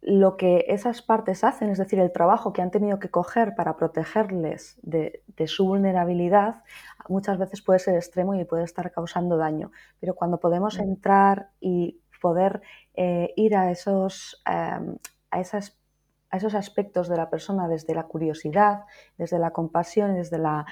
lo 0.00 0.36
que 0.36 0.64
esas 0.68 1.02
partes 1.02 1.42
hacen, 1.44 1.70
es 1.70 1.78
decir, 1.78 1.98
el 1.98 2.12
trabajo 2.12 2.52
que 2.52 2.62
han 2.62 2.70
tenido 2.70 2.98
que 2.98 3.10
coger 3.10 3.54
para 3.54 3.76
protegerles 3.76 4.78
de, 4.82 5.22
su 5.46 5.66
vulnerabilidad, 5.66 6.62
muchas 7.08 7.38
veces 7.38 7.62
puede 7.62 7.78
ser 7.78 7.96
extremo 7.96 8.34
y 8.34 8.44
puede 8.44 8.64
estar 8.64 8.92
causando 8.92 9.36
daño. 9.36 9.72
Pero 10.00 10.14
cuando 10.14 10.38
podemos 10.38 10.78
entrar 10.78 11.50
y 11.60 12.00
poder 12.20 12.62
eh, 12.94 13.32
ir 13.36 13.56
a 13.56 13.70
esos, 13.70 14.42
em, 14.46 14.96
a, 15.30 15.40
esas, 15.40 15.78
a 16.30 16.36
esos 16.36 16.54
aspectos 16.54 17.08
de 17.08 17.16
la 17.16 17.28
persona 17.30 17.68
desde 17.68 17.94
la 17.94 18.04
curiosidad, 18.04 18.84
desde 19.16 19.38
la 19.38 19.50
compasión, 19.50 20.14
desde 20.14 20.38
la, 20.38 20.66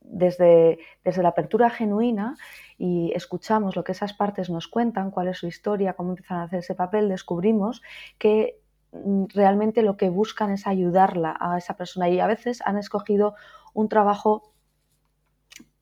desde, 0.00 0.78
desde 1.04 1.22
la 1.22 1.30
apertura 1.30 1.70
genuina 1.70 2.36
y 2.78 3.12
escuchamos 3.14 3.76
lo 3.76 3.84
que 3.84 3.92
esas 3.92 4.12
partes 4.12 4.50
nos 4.50 4.68
cuentan, 4.68 5.10
cuál 5.10 5.28
es 5.28 5.38
su 5.38 5.46
historia, 5.46 5.94
cómo 5.94 6.10
empiezan 6.10 6.38
a 6.38 6.42
hacer 6.44 6.60
ese 6.60 6.74
papel, 6.74 7.08
descubrimos 7.08 7.82
que 8.18 8.60
mm, 8.92 9.24
realmente 9.34 9.82
lo 9.82 9.96
que 9.96 10.10
buscan 10.10 10.50
es 10.50 10.66
ayudarla 10.66 11.36
a 11.40 11.56
esa 11.58 11.76
persona 11.76 12.08
y 12.08 12.20
a 12.20 12.26
veces 12.26 12.62
han 12.64 12.78
escogido 12.78 13.34
un 13.74 13.88
trabajo 13.88 14.52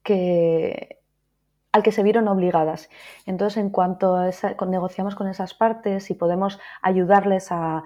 que, 0.02 1.00
al 1.72 1.82
que 1.82 1.92
se 1.92 2.02
vieron 2.02 2.28
obligadas. 2.28 2.88
Entonces, 3.26 3.58
en 3.58 3.70
cuanto 3.70 4.16
a 4.16 4.30
negociamos 4.66 5.14
con 5.14 5.28
esas 5.28 5.54
partes 5.54 6.10
y 6.10 6.14
podemos 6.14 6.58
ayudarles 6.82 7.50
a, 7.52 7.82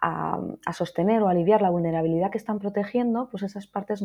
a, 0.00 0.72
sostener 0.72 1.22
o 1.22 1.28
aliviar 1.28 1.62
la 1.62 1.70
vulnerabilidad 1.70 2.30
que 2.30 2.38
están 2.38 2.58
protegiendo, 2.58 3.28
pues 3.30 3.42
esas 3.42 3.66
partes 3.66 4.02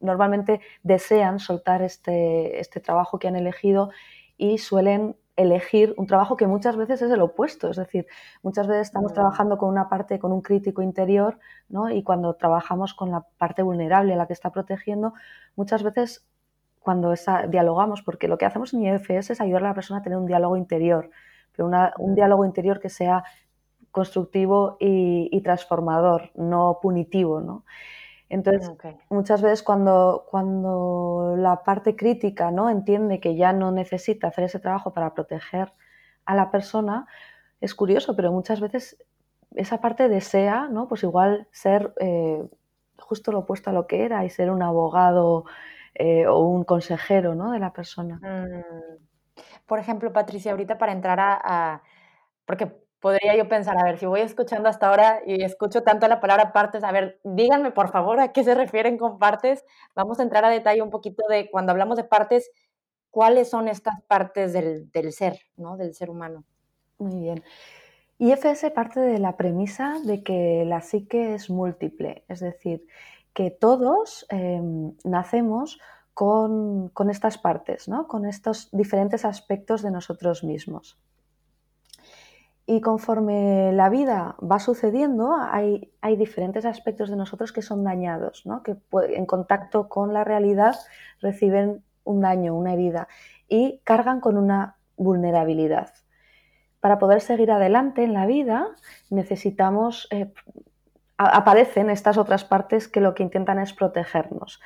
normalmente 0.00 0.60
desean 0.82 1.38
soltar 1.38 1.82
este, 1.82 2.60
este 2.60 2.80
trabajo 2.80 3.18
que 3.18 3.28
han 3.28 3.36
elegido 3.36 3.90
y 4.36 4.58
suelen 4.58 5.16
elegir 5.36 5.94
un 5.98 6.06
trabajo 6.06 6.36
que 6.36 6.46
muchas 6.46 6.76
veces 6.76 7.02
es 7.02 7.10
el 7.10 7.20
opuesto, 7.20 7.70
es 7.70 7.76
decir, 7.76 8.06
muchas 8.42 8.66
veces 8.66 8.88
estamos 8.88 9.12
trabajando 9.12 9.58
con 9.58 9.68
una 9.68 9.88
parte, 9.88 10.18
con 10.18 10.32
un 10.32 10.40
crítico 10.40 10.82
interior, 10.82 11.38
¿no? 11.68 11.90
y 11.90 12.02
cuando 12.02 12.34
trabajamos 12.34 12.94
con 12.94 13.10
la 13.10 13.26
parte 13.36 13.62
vulnerable, 13.62 14.14
a 14.14 14.16
la 14.16 14.26
que 14.26 14.32
está 14.32 14.50
protegiendo, 14.50 15.12
muchas 15.54 15.82
veces 15.82 16.26
cuando 16.80 17.12
dialogamos, 17.48 18.02
porque 18.02 18.28
lo 18.28 18.38
que 18.38 18.46
hacemos 18.46 18.72
en 18.72 18.84
IFS 18.84 19.30
es 19.30 19.40
ayudar 19.40 19.64
a 19.64 19.68
la 19.68 19.74
persona 19.74 20.00
a 20.00 20.02
tener 20.02 20.18
un 20.18 20.26
diálogo 20.26 20.56
interior, 20.56 21.10
pero 21.54 21.68
un 21.98 22.14
diálogo 22.14 22.44
interior 22.44 22.80
que 22.80 22.88
sea 22.88 23.24
constructivo 23.90 24.76
y, 24.78 25.28
y 25.32 25.40
transformador, 25.40 26.30
no 26.34 26.78
punitivo, 26.80 27.40
¿no? 27.40 27.64
Entonces, 28.28 28.72
muchas 29.08 29.40
veces 29.40 29.62
cuando, 29.62 30.26
cuando 30.28 31.34
la 31.38 31.62
parte 31.62 31.94
crítica 31.94 32.50
¿no? 32.50 32.70
entiende 32.70 33.20
que 33.20 33.36
ya 33.36 33.52
no 33.52 33.70
necesita 33.70 34.28
hacer 34.28 34.44
ese 34.44 34.58
trabajo 34.58 34.92
para 34.92 35.14
proteger 35.14 35.72
a 36.24 36.34
la 36.34 36.50
persona, 36.50 37.06
es 37.60 37.74
curioso, 37.74 38.16
pero 38.16 38.32
muchas 38.32 38.60
veces 38.60 38.98
esa 39.54 39.80
parte 39.80 40.08
desea, 40.08 40.68
¿no? 40.68 40.88
Pues 40.88 41.04
igual 41.04 41.46
ser, 41.52 41.94
eh, 42.00 42.44
justo 42.98 43.30
lo 43.30 43.40
opuesto 43.40 43.70
a 43.70 43.72
lo 43.72 43.86
que 43.86 44.04
era 44.04 44.24
y 44.24 44.30
ser 44.30 44.50
un 44.50 44.62
abogado 44.62 45.44
eh, 45.94 46.26
o 46.26 46.40
un 46.40 46.64
consejero 46.64 47.34
¿no? 47.34 47.52
de 47.52 47.58
la 47.60 47.72
persona. 47.72 48.20
Mm. 48.22 49.04
Por 49.66 49.78
ejemplo, 49.78 50.12
Patricia, 50.12 50.50
ahorita 50.50 50.78
para 50.78 50.92
entrar 50.92 51.18
a, 51.20 51.82
porque 52.44 52.85
podría 53.00 53.36
yo 53.36 53.48
pensar, 53.48 53.78
a 53.78 53.84
ver, 53.84 53.98
si 53.98 54.06
voy 54.06 54.20
escuchando 54.20 54.68
hasta 54.68 54.88
ahora 54.88 55.20
y 55.26 55.42
escucho 55.42 55.82
tanto 55.82 56.08
la 56.08 56.20
palabra 56.20 56.52
partes, 56.52 56.84
a 56.84 56.92
ver, 56.92 57.20
díganme 57.24 57.70
por 57.70 57.90
favor 57.90 58.20
a 58.20 58.32
qué 58.32 58.44
se 58.44 58.54
refieren 58.54 58.98
con 58.98 59.18
partes. 59.18 59.64
Vamos 59.94 60.18
a 60.18 60.22
entrar 60.22 60.44
a 60.44 60.50
detalle 60.50 60.82
un 60.82 60.90
poquito 60.90 61.24
de 61.28 61.50
cuando 61.50 61.72
hablamos 61.72 61.96
de 61.96 62.04
partes, 62.04 62.50
cuáles 63.10 63.50
son 63.50 63.68
estas 63.68 64.00
partes 64.08 64.52
del, 64.52 64.90
del 64.90 65.12
ser, 65.12 65.40
¿no? 65.56 65.76
Del 65.76 65.94
ser 65.94 66.10
humano. 66.10 66.44
Muy 66.98 67.20
bien. 67.20 67.42
IFS 68.18 68.70
parte 68.70 69.00
de 69.00 69.18
la 69.18 69.36
premisa 69.36 69.98
de 70.04 70.22
que 70.22 70.64
la 70.66 70.80
psique 70.80 71.34
es 71.34 71.50
múltiple, 71.50 72.24
es 72.28 72.40
decir, 72.40 72.86
que 73.34 73.50
todos 73.50 74.24
em, 74.30 74.94
nacemos 75.04 75.78
con, 76.14 76.90
estas 77.10 77.36
partes, 77.36 77.88
¿no? 77.88 78.08
con 78.08 78.24
estos 78.24 78.70
diferentes 78.72 79.26
aspectos 79.26 79.82
de 79.82 79.90
nosotros 79.90 80.42
mismos. 80.42 80.98
Y 82.66 82.80
conforme 82.80 83.72
la 83.72 83.88
vida 83.88 84.34
va 84.42 84.58
sucediendo, 84.58 85.36
hay, 85.38 85.92
hay, 86.00 86.16
diferentes 86.16 86.64
aspectos 86.64 87.08
de 87.08 87.16
nosotros 87.16 87.52
que 87.52 87.62
son 87.62 87.84
dañados, 87.84 88.44
¿no? 88.44 88.64
que 88.64 88.76
en 89.14 89.24
contacto 89.24 89.88
con 89.88 90.12
la 90.12 90.24
realidad 90.24 90.74
reciben 91.20 91.84
un 92.02 92.20
daño, 92.22 92.56
una 92.56 92.72
herida 92.72 93.06
y 93.48 93.80
cargan 93.84 94.20
con 94.20 94.36
una 94.36 94.76
vulnerabilidad 94.96 95.92
para 96.86 97.00
poder 97.00 97.20
seguir 97.20 97.50
adelante 97.50 98.04
en 98.04 98.12
la 98.12 98.26
vida 98.26 98.68
necesitamos, 99.10 100.06
eh, 100.12 100.32
aparecen 101.16 101.90
estas 101.90 102.16
otras 102.16 102.44
partes 102.44 102.86
que 102.86 103.00
lo 103.00 103.12
que 103.12 103.24
intentan 103.24 103.58
es 103.58 103.72
protegernos. 103.72 104.60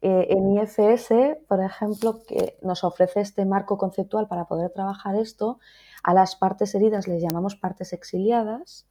Eh, 0.00 0.28
en 0.30 0.56
IFS, 0.56 1.36
por 1.46 1.62
ejemplo, 1.62 2.20
que 2.26 2.56
nos 2.62 2.82
ofrece 2.82 3.20
este 3.20 3.44
marco 3.44 3.76
conceptual 3.76 4.26
para 4.26 4.46
poder 4.46 4.70
trabajar 4.70 5.16
esto, 5.16 5.58
a 6.02 6.14
las 6.14 6.36
partes 6.36 6.74
heridas 6.74 7.08
les 7.08 7.22
llamamos 7.22 7.56
partes 7.56 7.92
exiliadas, 7.92 8.88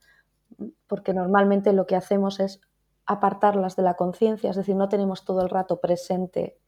porque 0.88 1.14
normalmente 1.14 1.74
lo 1.74 1.86
que 1.86 1.96
hacemos 1.96 2.40
es 2.40 2.62
apartarlas 3.06 3.76
de 3.76 3.84
la 3.84 3.96
conciencia, 3.96 4.50
es 4.50 4.56
decir, 4.56 4.76
no 4.76 4.90
tenemos 4.90 5.26
todo 5.26 5.42
el 5.42 5.50
rato 5.50 5.80
presente 5.80 6.60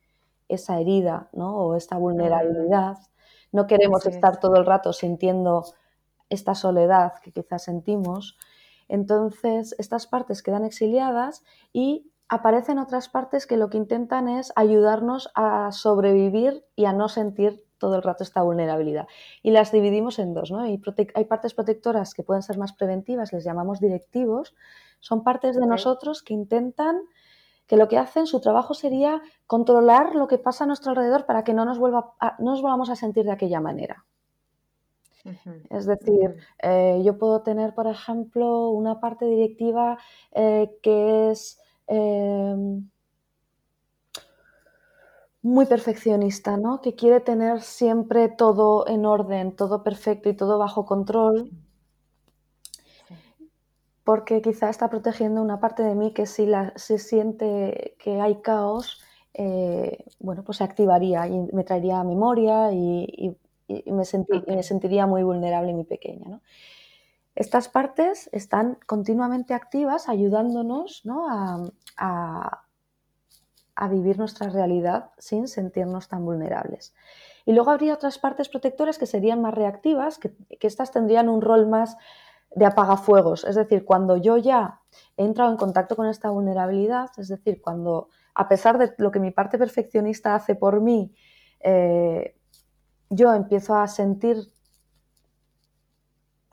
esa 0.48 0.79
herida 0.79 1.29
¿no? 1.33 1.55
o 1.55 1.75
esta 1.75 1.98
vulnerabilidad. 1.98 2.98
No 3.51 3.67
queremos 3.67 4.05
estar 4.05 4.39
todo 4.39 4.55
el 4.55 4.65
rato 4.65 4.93
sintiendo 4.93 5.65
esta 6.29 6.55
soledad 6.55 7.13
que 7.21 7.31
quizás 7.31 7.63
sentimos. 7.63 8.38
Entonces, 8.88 9.75
estas 9.77 10.07
partes 10.07 10.41
quedan 10.41 10.65
exiliadas 10.65 11.43
y 11.74 12.12
aparecen 12.27 12.79
otras 12.79 13.10
partes 13.10 13.45
que 13.45 13.57
lo 13.57 13.69
que 13.69 13.77
intentan 13.77 14.29
es 14.29 14.51
ayudarnos 14.55 15.29
a 15.36 15.71
sobrevivir 15.71 16.65
y 16.75 16.86
a 16.86 16.93
no 16.93 17.10
sentir 17.10 17.65
todo 17.81 17.95
el 17.95 18.03
rato 18.03 18.23
esta 18.23 18.43
vulnerabilidad. 18.43 19.07
Y 19.41 19.50
las 19.51 19.71
dividimos 19.71 20.19
en 20.19 20.35
dos, 20.35 20.51
¿no? 20.51 20.59
Hay, 20.59 20.77
partes 20.77 21.53
protectoras 21.55 22.13
que 22.13 22.21
pueden 22.23 22.43
ser 22.43 22.57
más 22.59 22.73
preventivas, 22.73 23.33
les 23.33 23.43
llamamos 23.43 23.79
directivos. 23.81 24.55
Son 25.00 25.23
partes 25.23 25.55
de 25.55 25.65
nosotros 25.65 26.21
que 26.21 26.35
intentan, 26.35 27.01
que 27.65 27.77
lo 27.77 27.88
que 27.88 27.97
hacen, 27.97 28.27
su 28.27 28.39
trabajo 28.39 28.75
sería 28.75 29.21
controlar 29.47 30.15
lo 30.15 30.27
que 30.27 30.38
pasa 30.38 30.63
a 30.63 30.67
nuestro 30.67 30.91
alrededor 30.91 31.25
para 31.25 31.43
que 31.43 31.53
no 31.53 31.65
nos, 31.65 31.79
vuelva 31.79 32.13
no 32.38 32.51
nos 32.51 32.61
volvamos 32.61 32.91
a 32.91 32.95
sentir 32.95 33.25
de 33.25 33.31
aquella 33.31 33.59
manera. 33.59 34.05
Es 35.69 35.85
decir, 35.85 36.35
eh, 36.61 37.01
yo 37.03 37.17
puedo 37.17 37.41
tener, 37.41 37.73
por 37.73 37.88
ejemplo, 37.88 38.69
una 38.69 39.00
parte 39.00 39.25
directiva 39.25 39.97
eh, 40.31 40.71
que 40.81 41.31
es 41.31 41.59
em, 41.88 42.89
muy 45.51 45.65
perfeccionista, 45.65 46.58
¿no? 46.58 46.81
Que 46.81 46.96
quiere 46.96 47.20
tener 47.20 47.62
siempre 47.62 48.29
todo 48.29 48.88
en 48.88 49.05
orden, 49.05 49.55
todo 49.55 49.84
perfecto 49.84 50.29
y 50.29 50.36
todo 50.36 50.58
bajo 50.58 50.86
control. 50.86 51.51
Porque 54.03 54.41
quizá 54.41 54.70
está 54.70 54.89
protegiendo 54.89 55.41
una 55.41 55.60
parte 55.60 55.84
de 55.84 55.96
mí 55.96 56.13
que 56.13 56.25
si 56.25 56.46
la, 56.46 56.74
se 56.75 56.98
siente 56.98 57.96
que 58.00 58.20
hay 58.20 58.41
caos, 58.41 59.01
eh, 59.34 60.05
bueno, 60.20 60.43
pues 60.43 60.58
se 60.58 60.63
activaría 60.63 61.27
y 61.27 61.39
me 61.53 61.63
traería 61.63 62.03
memoria 62.03 62.72
y 62.74 63.38
y 63.86 63.91
me, 63.91 64.05
sentiría 64.05 65.08
muy 65.08 65.24
vulnerable 65.24 65.72
y 65.72 65.74
muy 65.74 65.84
pequeña. 65.84 66.41
Estas 67.36 67.70
partes 67.70 68.29
están 68.34 68.77
continuamente 68.86 69.53
activas 69.53 70.10
ayudándonos 70.10 71.03
a, 71.98 72.63
vivir 73.89 74.17
nuestra 74.17 74.49
realidad 74.49 75.11
sin 75.17 75.47
sentirnos 75.47 76.07
tan 76.07 76.25
vulnerables. 76.25 76.93
Y 77.45 77.53
luego 77.53 77.71
habría 77.71 77.93
otras 77.93 78.19
partes 78.19 78.49
protectoras 78.49 78.97
que 78.97 79.05
serían 79.05 79.41
más 79.41 79.53
reactivas, 79.53 80.17
que, 80.17 80.33
que 80.59 80.67
estas 80.67 80.91
tendrían 80.91 81.29
un 81.29 81.41
rol 81.41 81.67
más 81.67 81.97
de 82.55 82.65
apagafuegos. 82.65 83.43
Es 83.45 83.55
decir, 83.55 83.85
cuando 83.85 84.17
yo 84.17 84.37
ya 84.37 84.81
he 85.17 85.23
entrado 85.23 85.51
en 85.51 85.57
contacto 85.57 85.95
con 85.95 86.07
esta 86.07 86.29
vulnerabilidad, 86.29 87.09
es 87.17 87.29
decir, 87.29 87.61
cuando 87.61 88.09
a 88.33 88.47
pesar 88.47 88.77
de 88.77 88.93
lo 88.97 89.11
que 89.11 89.19
mi 89.19 89.31
parte 89.31 89.57
perfeccionista 89.57 90.35
hace 90.35 90.55
por 90.55 90.81
mí, 90.81 91.13
eh, 91.61 92.35
yo 93.09 93.33
empiezo 93.33 93.75
a 93.75 93.87
sentir 93.87 94.37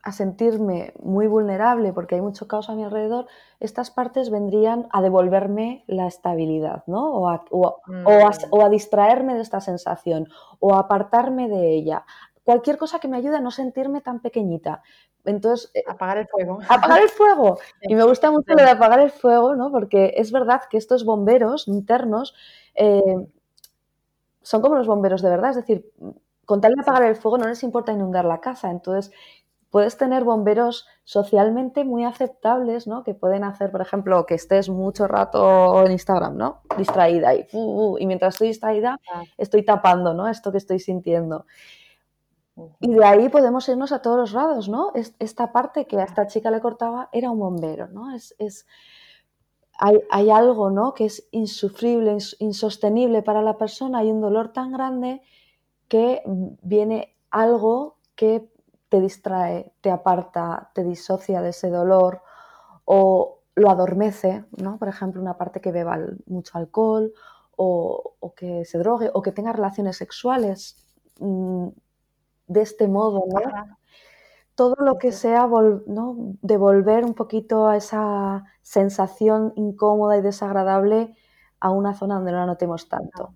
a 0.09 0.13
sentirme 0.13 0.95
muy 1.03 1.27
vulnerable 1.27 1.93
porque 1.93 2.15
hay 2.15 2.23
mucho 2.23 2.49
caos 2.49 2.71
a 2.71 2.75
mi 2.75 2.83
alrededor, 2.83 3.27
estas 3.61 3.91
partes 3.91 4.31
vendrían 4.31 4.89
a 4.91 5.03
devolverme 5.03 5.85
la 5.87 6.07
estabilidad, 6.07 6.83
¿no? 6.87 7.13
O 7.13 7.29
a, 7.29 7.45
mm. 7.87 8.71
distraerme 8.71 9.35
de 9.35 9.43
esta 9.43 9.61
sensación, 9.61 10.29
o 10.61 10.75
a 10.75 10.81
apartarme 10.81 11.49
de 11.49 11.75
ella. 11.75 12.07
Cualquier 12.43 12.79
cosa 12.79 13.01
que 13.01 13.09
me 13.09 13.19
ayude 13.19 13.37
a 13.37 13.41
no 13.41 13.51
sentirme 13.51 14.01
tan 14.01 14.21
pequeñita. 14.21 14.83
Entonces, 15.27 15.71
eh, 15.75 15.85
apagar 15.87 16.17
el 16.17 16.27
fuego. 16.27 16.59
Apagar 16.67 17.03
el 17.03 17.11
fuego. 17.11 17.59
Y 17.83 17.95
me 17.95 18.05
gusta 18.05 18.31
mucho 18.31 18.55
lo 18.55 18.63
de 18.63 18.71
apagar 18.71 19.01
el 19.01 19.11
fuego, 19.11 19.57
¿no? 19.57 19.71
Porque 19.71 20.15
es 20.17 20.33
verdad 20.33 20.63
que 20.71 20.79
estos 20.79 21.05
bomberos 21.05 21.69
internos 21.69 22.35
eh, 22.75 23.29
son 24.41 24.63
como 24.63 24.77
los 24.77 24.87
bomberos 24.87 25.21
de 25.21 25.29
verdad. 25.29 25.51
Es 25.51 25.57
decir, 25.57 25.93
con 26.49 26.63
tal 26.63 26.75
de 26.75 26.81
apagar 26.81 27.03
el 27.03 27.15
fuego 27.15 27.37
no 27.37 27.47
les 27.47 27.63
importa 27.63 27.93
inundar 27.93 28.25
la 28.25 28.41
casa. 28.41 28.71
Entonces, 28.71 29.13
puedes 29.71 29.97
tener 29.97 30.25
bomberos 30.25 30.87
socialmente 31.05 31.85
muy 31.85 32.05
aceptables, 32.05 32.87
¿no? 32.87 33.03
Que 33.05 33.15
pueden 33.15 33.45
hacer, 33.45 33.71
por 33.71 33.81
ejemplo, 33.81 34.25
que 34.27 34.35
estés 34.35 34.69
mucho 34.69 35.07
rato 35.07 35.85
en 35.85 35.93
Instagram, 35.93 36.37
¿no? 36.37 36.63
Distraída 36.77 37.35
y, 37.35 37.47
y 37.99 38.07
mientras 38.07 38.35
estoy 38.35 38.49
distraída 38.49 39.01
estoy 39.37 39.65
tapando, 39.65 40.15
¿no? 40.15 40.29
Esto 40.29 40.53
que 40.53 40.59
estoy 40.59 40.79
sintiendo. 40.79 41.45
Y 42.81 42.95
de 42.95 43.05
ahí 43.05 43.29
podemos 43.29 43.69
irnos 43.69 43.93
a 43.93 44.03
todos 44.03 44.17
los 44.17 44.33
lados, 44.33 44.69
¿no? 44.69 44.93
Esta 44.95 45.53
parte 45.53 45.87
que 45.87 45.99
a 45.99 46.05
esta 46.05 46.27
chica 46.27 46.51
le 46.51 46.61
cortaba 46.61 47.09
era 47.13 47.31
un 47.31 47.39
bombero, 47.39 47.89
¿no? 47.89 48.15
Es, 48.15 48.35
hay, 49.79 50.01
hay, 50.11 50.31
algo, 50.31 50.71
¿no? 50.71 50.93
Que 50.93 51.05
es 51.05 51.29
insufrible, 51.31 52.19
insostenible 52.41 53.23
para 53.23 53.43
la 53.43 53.57
persona, 53.59 53.99
hay 53.99 54.11
un 54.11 54.21
dolor 54.21 54.53
tan 54.53 54.73
grande 54.73 55.23
que 55.87 56.23
viene 56.63 57.17
algo 57.31 57.97
que 58.17 58.49
te 58.89 59.01
distrae, 59.01 59.73
te 59.81 59.91
aparta, 59.91 60.71
te 60.75 60.85
disocia 60.85 61.43
de 61.43 61.51
ese 61.51 61.71
dolor 61.71 62.23
o 62.85 63.41
lo 63.55 63.71
adormece, 63.71 64.45
¿no? 64.63 64.79
Por 64.79 64.89
ejemplo, 64.89 65.21
una 65.21 65.37
parte 65.37 65.61
que 65.61 65.73
beba 65.73 65.99
mucho 66.27 66.57
alcohol 66.57 67.13
o, 67.57 68.15
que 68.37 68.65
se 68.65 68.79
drogue 68.79 69.11
o 69.13 69.21
que 69.21 69.33
tenga 69.33 69.53
relaciones 69.53 69.97
sexuales 69.97 70.77
mm, 71.19 71.69
de 72.47 72.61
este 72.61 72.87
modo, 72.87 73.25
¿no? 73.27 73.77
Todo 74.55 74.77
lo 74.79 74.99
que 74.99 75.13
sea 75.13 75.47
¿no? 75.87 76.17
devolver 76.43 77.05
un 77.05 77.15
poquito 77.15 77.69
a 77.69 77.77
esa 77.77 78.45
sensación 78.63 79.53
incómoda 79.57 80.17
y 80.17 80.23
desagradable 80.23 81.15
a 81.61 81.71
una 81.71 81.95
zona 81.95 82.17
donde 82.17 82.33
no 82.33 82.39
la 82.39 82.47
notemos 82.47 82.89
tanto. 82.89 83.35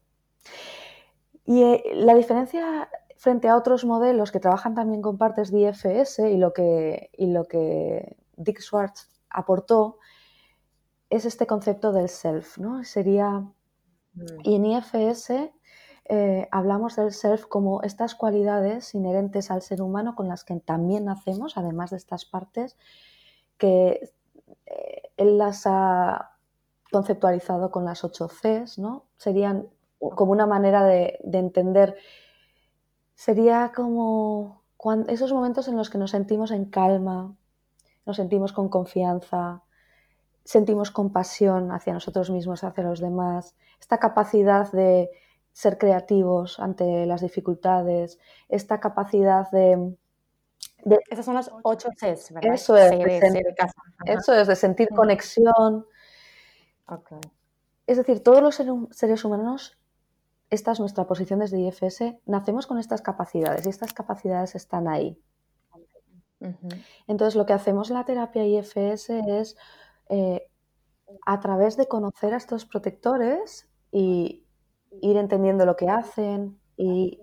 Y 1.44 1.62
eh, 1.62 1.82
la 1.94 2.14
diferencia 2.14 2.88
frente 3.22 3.48
a 3.48 3.56
otros 3.56 3.84
modelos 3.84 4.32
que 4.32 4.40
trabajan 4.40 4.74
también 4.74 5.00
con 5.00 5.16
partes 5.16 5.52
de 5.52 5.60
IFS 5.60 6.18
y 6.28 6.38
lo 6.38 6.52
que, 6.52 7.08
lo 7.18 7.44
que 7.44 8.16
Dick 8.36 8.60
Schwartz 8.60 9.08
aportó 9.30 9.98
es 11.08 11.24
este 11.24 11.46
concepto 11.46 11.92
del 11.92 12.08
self, 12.08 12.58
¿no? 12.58 12.82
Sería, 12.82 13.30
mm. 14.14 14.24
y 14.42 14.56
en 14.56 14.66
IFS 14.66 15.52
eh, 16.06 16.48
hablamos 16.50 16.96
del 16.96 17.12
self 17.12 17.46
como 17.46 17.80
estas 17.82 18.16
cualidades 18.16 18.92
inherentes 18.92 19.52
al 19.52 19.62
ser 19.62 19.82
humano 19.82 20.16
con 20.16 20.26
las 20.26 20.42
que 20.42 20.58
también 20.58 21.04
nacemos, 21.04 21.56
además 21.56 21.90
de 21.90 21.98
estas 21.98 22.24
partes, 22.24 22.76
que 23.56 24.10
eh, 24.66 25.02
él 25.16 25.38
las 25.38 25.62
ha 25.66 26.32
conceptualizado 26.90 27.70
con 27.70 27.84
las 27.84 28.02
8 28.02 28.26
Cs, 28.26 28.80
¿no? 28.80 29.04
Serían 29.16 29.68
como 30.00 30.32
una 30.32 30.46
manera 30.46 30.82
de, 30.82 31.20
entender. 31.22 31.96
Sería 33.24 33.70
como 33.72 34.64
esos 35.06 35.32
momentos 35.32 35.68
en 35.68 35.76
los 35.76 35.90
que 35.90 35.96
nos 35.96 36.10
sentimos 36.10 36.50
en 36.50 36.64
calma, 36.64 37.36
nos 38.04 38.16
sentimos 38.16 38.52
con 38.52 38.68
confianza, 38.68 39.62
sentimos 40.42 40.90
compasión 40.90 41.70
hacia 41.70 41.92
nosotros 41.92 42.30
mismos, 42.30 42.64
hacia 42.64 42.82
los 42.82 42.98
demás, 42.98 43.54
esta 43.78 43.98
capacidad 43.98 44.72
de 44.72 45.08
ser 45.52 45.78
creativos 45.78 46.58
ante 46.58 47.06
las 47.06 47.20
dificultades, 47.20 48.18
esta 48.48 48.80
capacidad 48.80 49.48
de... 49.52 49.96
Esas 51.08 51.24
son 51.24 51.36
las 51.36 51.48
ocho 51.62 51.90
Cs, 51.90 52.32
¿verdad? 52.32 52.54
Eso 52.54 52.76
es, 52.76 52.90
de, 52.90 53.54
eso 54.06 54.34
es, 54.34 54.48
de 54.48 54.56
sentir 54.56 54.88
conexión. 54.88 55.86
Es 57.86 57.98
decir, 57.98 58.20
todos 58.24 58.42
los 58.42 58.56
seres 58.90 59.24
humanos, 59.24 59.78
esta 60.52 60.72
es 60.72 60.80
nuestra 60.80 61.06
posición 61.06 61.40
desde 61.40 61.58
IFS, 61.58 62.18
nacemos 62.26 62.66
con 62.66 62.78
estas 62.78 63.00
capacidades 63.00 63.64
y 63.64 63.70
estas 63.70 63.94
capacidades 63.94 64.54
están 64.54 64.86
ahí. 64.86 65.18
Entonces, 67.06 67.36
lo 67.36 67.46
que 67.46 67.54
hacemos 67.54 67.88
en 67.88 67.96
la 67.96 68.04
terapia 68.04 68.44
IFS 68.44 69.10
es, 69.10 69.56
eh, 70.10 70.46
a 71.24 71.40
través 71.40 71.78
de 71.78 71.88
conocer 71.88 72.34
a 72.34 72.36
estos 72.36 72.66
protectores 72.66 73.66
y 73.90 74.44
ir 75.00 75.16
entendiendo 75.16 75.64
lo 75.64 75.74
que 75.74 75.88
hacen 75.88 76.60
y 76.76 77.18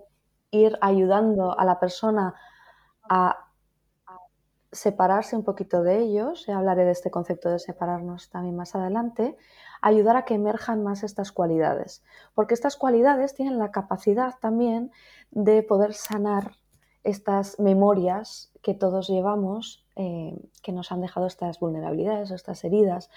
ir 0.49 0.79
ayudando 0.81 1.57
a 1.57 1.65
la 1.65 1.79
persona 1.79 2.33
a 3.03 3.48
separarse 4.71 5.35
un 5.35 5.43
poquito 5.43 5.83
de 5.83 5.99
ellos, 5.99 6.45
ya 6.45 6.57
hablaré 6.57 6.85
de 6.85 6.91
este 6.91 7.11
concepto 7.11 7.49
de 7.49 7.59
separarnos 7.59 8.29
también 8.29 8.55
más 8.55 8.75
adelante, 8.75 9.35
ayudar 9.81 10.15
a 10.15 10.25
que 10.25 10.35
emerjan 10.35 10.83
más 10.83 11.03
estas 11.03 11.31
cualidades, 11.31 12.03
porque 12.35 12.53
estas 12.53 12.75
cualidades 12.75 13.33
tienen 13.33 13.57
la 13.57 13.71
capacidad 13.71 14.35
también 14.39 14.91
de 15.31 15.63
poder 15.63 15.93
sanar 15.93 16.53
estas 17.03 17.59
memorias 17.59 18.51
que 18.61 18.73
todos 18.73 19.07
llevamos, 19.07 19.85
eh, 19.95 20.37
que 20.61 20.71
nos 20.71 20.91
han 20.91 21.01
dejado 21.01 21.27
estas 21.27 21.59
vulnerabilidades, 21.59 22.31
estas 22.31 22.63
heridas. 22.63 23.09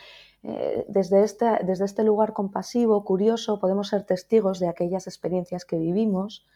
Eh, 0.45 0.85
desde, 0.89 1.25
este, 1.25 1.59
desde 1.65 1.85
este 1.85 2.05
lugar 2.05 2.33
compasivo, 2.33 3.05
curioso, 3.05 3.59
podemos 3.59 3.89
ser 3.89 4.05
testigos 4.05 4.61
de 4.61 4.69
aquellas 4.69 5.07
experiencias 5.07 5.65
que 5.65 5.79
vivimos. 5.79 6.47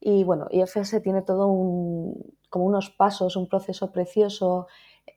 Y 0.00 0.24
bueno, 0.24 0.46
IFS 0.50 1.02
tiene 1.02 1.22
todo 1.22 1.46
un, 1.48 2.34
como 2.48 2.64
unos 2.64 2.90
pasos, 2.90 3.36
un 3.36 3.48
proceso 3.48 3.92
precioso 3.92 4.66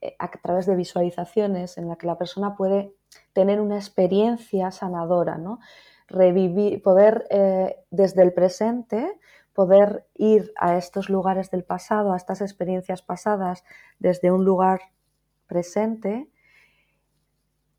eh, 0.00 0.14
a 0.18 0.30
través 0.30 0.66
de 0.66 0.76
visualizaciones 0.76 1.78
en 1.78 1.88
la 1.88 1.96
que 1.96 2.06
la 2.06 2.18
persona 2.18 2.54
puede 2.54 2.94
tener 3.32 3.60
una 3.60 3.76
experiencia 3.76 4.70
sanadora, 4.70 5.38
¿no? 5.38 5.58
Revivir, 6.06 6.82
poder 6.82 7.26
desde 7.90 8.22
el 8.22 8.34
presente 8.34 9.18
poder 9.54 10.06
ir 10.14 10.52
a 10.56 10.76
estos 10.76 11.08
lugares 11.08 11.50
del 11.50 11.64
pasado, 11.64 12.12
a 12.12 12.16
estas 12.16 12.40
experiencias 12.40 13.02
pasadas 13.02 13.64
desde 13.98 14.30
un 14.32 14.44
lugar 14.44 14.80
presente, 15.46 16.28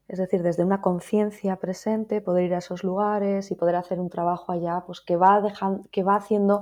es 0.07 0.19
decir, 0.19 0.43
desde 0.43 0.63
una 0.63 0.81
conciencia 0.81 1.55
presente, 1.55 2.21
poder 2.21 2.45
ir 2.45 2.55
a 2.55 2.59
esos 2.59 2.83
lugares 2.83 3.51
y 3.51 3.55
poder 3.55 3.75
hacer 3.75 3.99
un 3.99 4.09
trabajo 4.09 4.51
allá, 4.51 4.83
pues 4.85 5.01
que 5.01 5.15
va, 5.15 5.41
dejando, 5.41 5.83
que 5.91 6.03
va 6.03 6.15
haciendo 6.15 6.61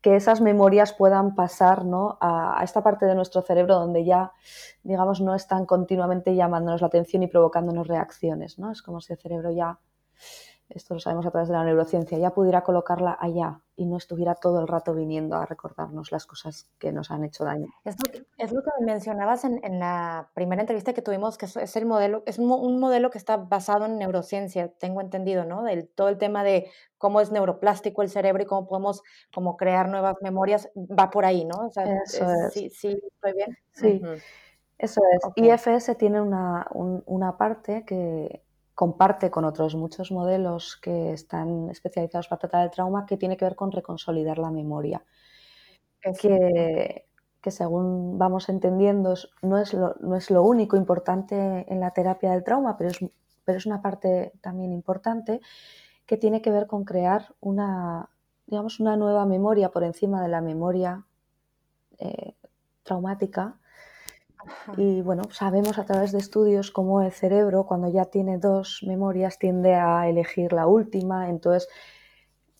que 0.00 0.16
esas 0.16 0.40
memorias 0.40 0.92
puedan 0.92 1.34
pasar 1.34 1.84
¿no? 1.84 2.16
a, 2.20 2.60
esta 2.64 2.82
parte 2.82 3.06
de 3.06 3.14
nuestro 3.14 3.42
cerebro 3.42 3.74
donde 3.74 4.04
ya, 4.04 4.32
digamos, 4.82 5.20
no 5.20 5.34
están 5.34 5.66
continuamente 5.66 6.34
llamándonos 6.34 6.80
la 6.80 6.86
atención 6.86 7.22
y 7.22 7.26
provocándonos 7.26 7.86
reacciones. 7.86 8.58
¿no? 8.58 8.72
Es 8.72 8.82
como 8.82 9.00
si 9.00 9.12
el 9.12 9.18
cerebro 9.18 9.50
ya 9.50 9.78
esto 10.70 10.94
lo 10.94 11.00
sabemos 11.00 11.26
a 11.26 11.30
través 11.30 11.48
de 11.48 11.54
la 11.54 11.64
neurociencia, 11.64 12.18
ya 12.18 12.30
pudiera 12.30 12.62
colocarla 12.62 13.16
allá 13.20 13.60
y 13.76 13.86
no 13.86 13.96
estuviera 13.96 14.34
todo 14.34 14.60
el 14.60 14.68
rato 14.68 14.94
viniendo 14.94 15.36
a 15.36 15.46
recordarnos 15.46 16.12
las 16.12 16.26
cosas 16.26 16.68
que 16.78 16.92
nos 16.92 17.10
han 17.10 17.24
hecho 17.24 17.44
daño. 17.44 17.68
Es 17.84 17.96
lo 18.04 18.12
que, 18.12 18.26
es 18.38 18.52
lo 18.52 18.62
que 18.62 18.70
mencionabas 18.84 19.44
en, 19.44 19.58
en, 19.64 19.78
la 19.78 20.30
primera 20.34 20.60
entrevista 20.60 20.92
que 20.92 21.02
tuvimos, 21.02 21.38
que 21.38 21.46
es, 21.46 21.76
el 21.76 21.86
modelo, 21.86 22.22
es 22.26 22.38
un, 22.38 22.78
modelo 22.78 23.10
que 23.10 23.18
está 23.18 23.36
basado 23.36 23.86
en 23.86 23.98
neurociencia, 23.98 24.68
tengo 24.68 25.00
entendido, 25.00 25.44
¿no? 25.44 25.62
Del 25.62 25.88
todo 25.88 26.08
el 26.08 26.18
tema 26.18 26.44
de 26.44 26.70
cómo 26.98 27.20
es 27.20 27.32
neuroplástico 27.32 28.02
el 28.02 28.10
cerebro 28.10 28.42
y 28.42 28.46
cómo 28.46 28.66
podemos 28.68 29.02
como 29.32 29.56
crear 29.56 29.88
nuevas 29.88 30.16
memorias, 30.20 30.70
va 30.76 31.10
por 31.10 31.24
ahí, 31.24 31.44
¿no? 31.44 31.68
eso 31.68 31.80
es, 31.80 32.52
Sí, 32.52 32.70
sí, 32.70 33.00
estoy 33.14 33.32
bien. 33.32 33.58
Sí, 33.72 34.02
eso 34.78 35.00
es. 35.12 35.22
IFS 35.36 35.96
tiene 35.96 36.20
una, 36.20 36.66
una 36.72 37.36
parte 37.36 37.84
que 37.84 38.42
comparte 38.80 39.30
con 39.30 39.44
otros 39.44 39.74
muchos 39.74 40.10
modelos 40.10 40.78
que 40.78 41.12
están 41.12 41.68
especializados 41.68 42.28
para 42.28 42.38
tratar 42.38 42.64
el 42.64 42.70
trauma 42.70 43.04
que 43.04 43.18
tiene 43.18 43.36
que 43.36 43.44
ver 43.44 43.54
con 43.54 43.72
reconsolidar 43.72 44.38
la 44.38 44.50
memoria. 44.50 45.04
Que, 46.00 47.04
que 47.42 47.50
según 47.50 48.16
vamos 48.16 48.48
entendiendo 48.48 49.16
no 49.42 49.58
es, 49.58 49.74
lo, 49.74 49.96
no 50.00 50.16
es 50.16 50.30
lo 50.30 50.42
único 50.42 50.78
importante 50.78 51.66
en 51.70 51.78
la 51.78 51.90
terapia 51.90 52.30
del 52.30 52.42
trauma, 52.42 52.78
pero 52.78 52.88
es, 52.88 53.00
pero 53.44 53.58
es 53.58 53.66
una 53.66 53.82
parte 53.82 54.32
también 54.40 54.72
importante 54.72 55.42
que 56.06 56.16
tiene 56.16 56.40
que 56.40 56.50
ver 56.50 56.66
con 56.66 56.84
crear 56.84 57.34
una, 57.40 58.08
digamos, 58.46 58.80
una 58.80 58.96
nueva 58.96 59.26
memoria 59.26 59.70
por 59.70 59.84
encima 59.84 60.22
de 60.22 60.28
la 60.28 60.40
memoria 60.40 61.04
eh, 61.98 62.32
traumática 62.82 63.58
y 64.76 65.02
bueno, 65.02 65.24
sabemos 65.30 65.78
a 65.78 65.84
través 65.84 66.12
de 66.12 66.18
estudios 66.18 66.70
cómo 66.70 67.02
el 67.02 67.12
cerebro, 67.12 67.64
cuando 67.64 67.88
ya 67.88 68.06
tiene 68.06 68.38
dos 68.38 68.82
memorias, 68.86 69.38
tiende 69.38 69.74
a 69.74 70.08
elegir 70.08 70.52
la 70.52 70.66
última, 70.66 71.28
entonces 71.28 71.68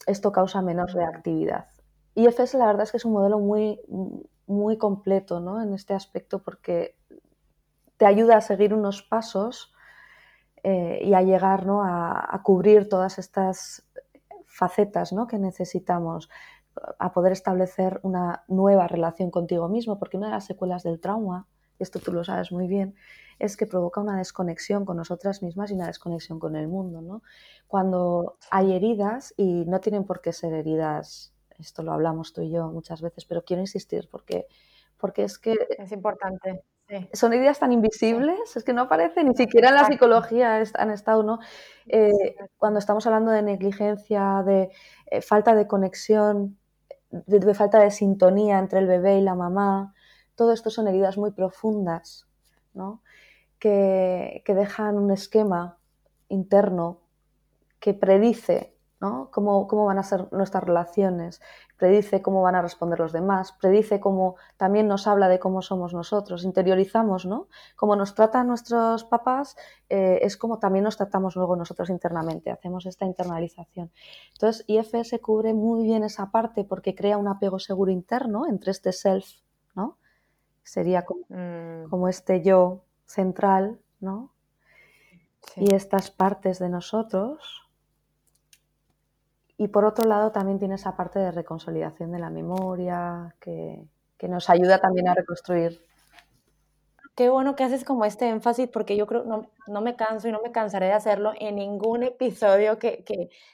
esto 0.06 0.32
causa 0.32 0.62
menos 0.62 0.92
reactividad. 0.92 1.68
Y 2.14 2.26
IFS 2.26 2.54
la 2.54 2.66
verdad 2.66 2.82
es 2.82 2.90
que 2.90 2.96
es 2.96 3.04
un 3.04 3.12
modelo 3.12 3.38
muy, 3.38 3.80
muy 4.46 4.76
completo 4.78 5.40
¿no? 5.40 5.62
en 5.62 5.72
este 5.74 5.94
aspecto 5.94 6.42
porque 6.42 6.96
te 7.96 8.06
ayuda 8.06 8.36
a 8.36 8.40
seguir 8.40 8.74
unos 8.74 9.02
pasos 9.02 9.72
eh, 10.62 11.00
y 11.04 11.14
a 11.14 11.22
llegar 11.22 11.66
¿no? 11.66 11.82
a, 11.82 12.34
a, 12.34 12.42
cubrir 12.42 12.88
todas 12.88 13.18
estas 13.18 13.86
facetas 14.46 15.12
¿no? 15.12 15.26
que 15.26 15.38
necesitamos 15.38 16.28
a 16.98 17.12
poder 17.12 17.32
establecer 17.32 18.00
una 18.02 18.44
nueva 18.48 18.88
relación 18.88 19.30
contigo 19.30 19.68
mismo, 19.68 19.98
porque 19.98 20.16
una 20.16 20.28
de 20.28 20.34
las 20.34 20.46
secuelas 20.46 20.82
del 20.82 21.00
trauma 21.00 21.46
esto 21.84 21.98
tú 21.98 22.12
lo 22.12 22.24
sabes 22.24 22.52
muy 22.52 22.66
bien, 22.66 22.94
es 23.38 23.56
que 23.56 23.66
provoca 23.66 24.00
una 24.00 24.18
desconexión 24.18 24.84
con 24.84 24.96
nosotras 24.96 25.42
mismas 25.42 25.70
y 25.70 25.74
una 25.74 25.86
desconexión 25.86 26.38
con 26.38 26.56
el 26.56 26.68
mundo. 26.68 27.00
¿no? 27.00 27.22
Cuando 27.66 28.36
hay 28.50 28.72
heridas, 28.72 29.34
y 29.36 29.64
no 29.66 29.80
tienen 29.80 30.04
por 30.04 30.20
qué 30.20 30.32
ser 30.32 30.52
heridas, 30.52 31.32
esto 31.58 31.82
lo 31.82 31.92
hablamos 31.92 32.32
tú 32.32 32.42
y 32.42 32.50
yo 32.50 32.68
muchas 32.68 33.00
veces, 33.02 33.24
pero 33.24 33.44
quiero 33.44 33.62
insistir 33.62 34.08
porque, 34.10 34.46
porque 34.98 35.24
es 35.24 35.38
que... 35.38 35.54
Es 35.78 35.92
importante. 35.92 36.62
Son 37.12 37.32
heridas 37.32 37.60
tan 37.60 37.70
invisibles, 37.70 38.56
es 38.56 38.64
que 38.64 38.72
no 38.72 38.82
aparecen, 38.82 39.28
ni 39.28 39.34
siquiera 39.34 39.68
en 39.68 39.76
la 39.76 39.84
psicología 39.84 40.60
han 40.74 40.90
estado, 40.90 41.22
¿no? 41.22 41.38
Eh, 41.86 42.10
cuando 42.56 42.80
estamos 42.80 43.06
hablando 43.06 43.30
de 43.30 43.42
negligencia, 43.42 44.42
de 44.44 44.70
eh, 45.06 45.22
falta 45.22 45.54
de 45.54 45.68
conexión, 45.68 46.58
de, 47.10 47.54
falta 47.54 47.78
de 47.78 47.92
sintonía 47.92 48.58
entre 48.58 48.80
el 48.80 48.86
bebé 48.86 49.18
y 49.18 49.22
la 49.22 49.36
mamá, 49.36 49.94
todo 50.40 50.54
esto 50.54 50.70
son 50.70 50.88
heridas 50.88 51.18
muy 51.18 51.32
profundas, 51.32 52.26
que, 53.58 54.42
dejan 54.46 54.96
un 54.96 55.10
esquema 55.10 55.76
interno 56.30 57.02
que 57.78 57.92
predice 57.92 58.74
cómo, 58.98 59.84
van 59.84 59.98
a 59.98 60.02
ser 60.02 60.32
nuestras 60.32 60.64
relaciones, 60.64 61.42
predice 61.76 62.22
cómo 62.22 62.40
van 62.40 62.54
a 62.54 62.62
responder 62.62 62.98
los 63.00 63.12
demás, 63.12 63.52
predice 63.52 64.00
cómo 64.00 64.36
también 64.56 64.88
nos 64.88 65.06
habla 65.06 65.28
de 65.28 65.38
cómo 65.38 65.60
somos 65.60 65.92
nosotros, 65.92 66.42
interiorizamos, 66.42 67.26
¿no? 67.26 67.48
Cómo 67.76 67.94
nos 67.94 68.14
tratan 68.14 68.46
nuestros 68.46 69.04
papás 69.04 69.58
eh, 69.90 70.20
es 70.22 70.38
como 70.38 70.58
también 70.58 70.84
nos 70.84 70.96
tratamos 70.96 71.36
luego 71.36 71.54
nosotros 71.54 71.90
internamente, 71.90 72.50
hacemos 72.50 72.86
esta 72.86 73.04
internalización. 73.04 73.92
Entonces, 74.32 74.64
IFS 74.68 75.20
cubre 75.20 75.52
muy 75.52 75.82
bien 75.84 76.02
esa 76.02 76.30
parte 76.30 76.64
porque 76.64 76.94
crea 76.94 77.18
un 77.18 77.28
apego 77.28 77.58
seguro 77.58 77.90
interno 77.90 78.46
entre 78.46 78.70
este 78.70 78.92
self, 78.92 79.26
¿no? 79.74 79.99
Sería 80.70 81.04
mm. 81.28 81.90
como, 81.90 82.08
este 82.08 82.42
yo 82.42 82.84
central, 83.04 83.80
¿no? 83.98 84.32
Y 85.56 85.74
estas 85.74 86.12
partes 86.12 86.60
de 86.60 86.68
nosotros. 86.68 87.68
Y 89.56 89.68
por 89.68 89.84
otro 89.84 90.06
lado 90.06 90.30
también 90.30 90.60
tiene 90.60 90.76
esa 90.76 90.96
parte 90.96 91.18
de 91.18 91.32
reconsolidación 91.32 92.12
de 92.12 92.20
la 92.20 92.30
memoria 92.30 93.34
que, 93.40 93.84
nos 94.28 94.48
ayuda 94.48 94.78
también 94.78 95.08
a 95.08 95.14
reconstruir. 95.14 95.84
Qué 97.16 97.28
bueno 97.30 97.56
que 97.56 97.64
haces 97.64 97.84
como 97.84 98.04
este 98.04 98.28
énfasis 98.28 98.68
porque 98.68 98.96
yo 98.96 99.08
creo, 99.08 99.24
no, 99.24 99.50
no 99.66 99.80
me 99.80 99.96
canso 99.96 100.28
y 100.28 100.32
no 100.32 100.40
me 100.40 100.52
cansaré 100.52 100.86
de 100.86 100.92
hacerlo 100.92 101.32
en 101.40 101.56
ningún 101.56 102.04
episodio 102.04 102.78
que, 102.78 103.02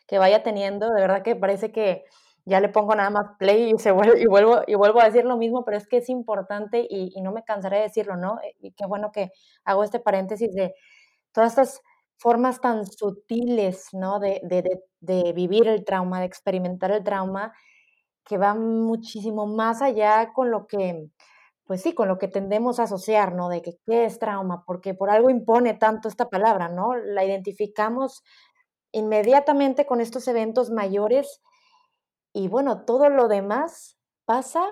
que 0.07 0.19
vaya 0.19 0.43
teniendo. 0.43 0.93
De 0.93 1.01
verdad 1.01 1.23
que 1.23 1.35
parece 1.35 1.73
que, 1.73 2.05
ya 2.47 2.61
le 2.61 2.69
pongo 2.69 2.95
nada 2.95 3.11
más 3.11 3.27
play 3.39 3.73
y, 3.73 3.79
se 3.79 3.91
vuelve, 3.91 4.21
y, 4.23 4.27
vuelvo, 4.27 4.61
y 4.67 4.77
vuelvo 4.77 5.01
a 5.01 5.07
decir 5.07 5.25
lo 5.25 5.37
mismo, 5.37 5.65
pero 5.65 5.77
es 5.77 5.89
que 5.89 5.99
es 5.99 6.09
importante 6.09 6.87
y, 6.89 7.21
no 7.21 7.33
me 7.33 7.43
cansaré 7.43 7.79
de 7.79 7.83
decirlo, 7.83 8.17
¿no? 8.17 8.41
Eh, 8.41 8.55
y 8.61 8.73
qué 8.73 8.87
bueno 8.87 9.11
que 9.13 9.33
hago 9.65 9.83
este 9.83 9.99
paréntesis 9.99 10.55
de 10.55 10.75
todas 11.33 11.51
estas 11.51 11.83
formas 12.17 12.61
tan 12.61 12.87
sutiles, 12.87 13.89
¿no? 13.93 14.21
De, 14.21 14.41
de, 14.45 14.81
de, 15.01 15.33
vivir 15.33 15.67
el 15.67 15.85
trauma, 15.85 16.21
de 16.21 16.27
experimentar 16.27 16.93
el 16.93 17.03
trauma, 17.03 17.53
que 18.25 18.39
van 18.39 18.81
muchísimo 18.83 19.47
más 19.47 19.83
allá 19.83 20.33
con 20.33 20.51
lo 20.51 20.67
que 20.67 21.11
pues 21.67 21.83
sí, 21.83 21.95
con 21.95 22.07
lo 22.07 22.19
que 22.19 22.29
tendemos 22.29 22.79
a 22.79 22.85
asociar, 22.85 23.35
¿no? 23.35 23.49
De 23.49 23.61
que 23.61 23.73
qué 23.87 24.05
es 24.05 24.21
trauma, 24.21 24.65
porque 24.65 24.95
por 24.95 25.11
algo 25.11 25.31
impone 25.31 25.75
tanto 25.75 26.09
esta 26.09 26.31
palabra, 26.31 26.69
¿no? 26.69 26.95
La 26.95 27.25
identificamos 27.25 28.23
inmediatamente 28.93 29.85
con 29.85 30.01
estos 30.01 30.29
eventos 30.29 30.71
mayores 30.71 31.43
y 32.37 32.49
bueno, 32.49 32.85
todo 32.85 33.09
lo 33.09 33.29
demás 33.29 33.97
pasa, 34.27 34.71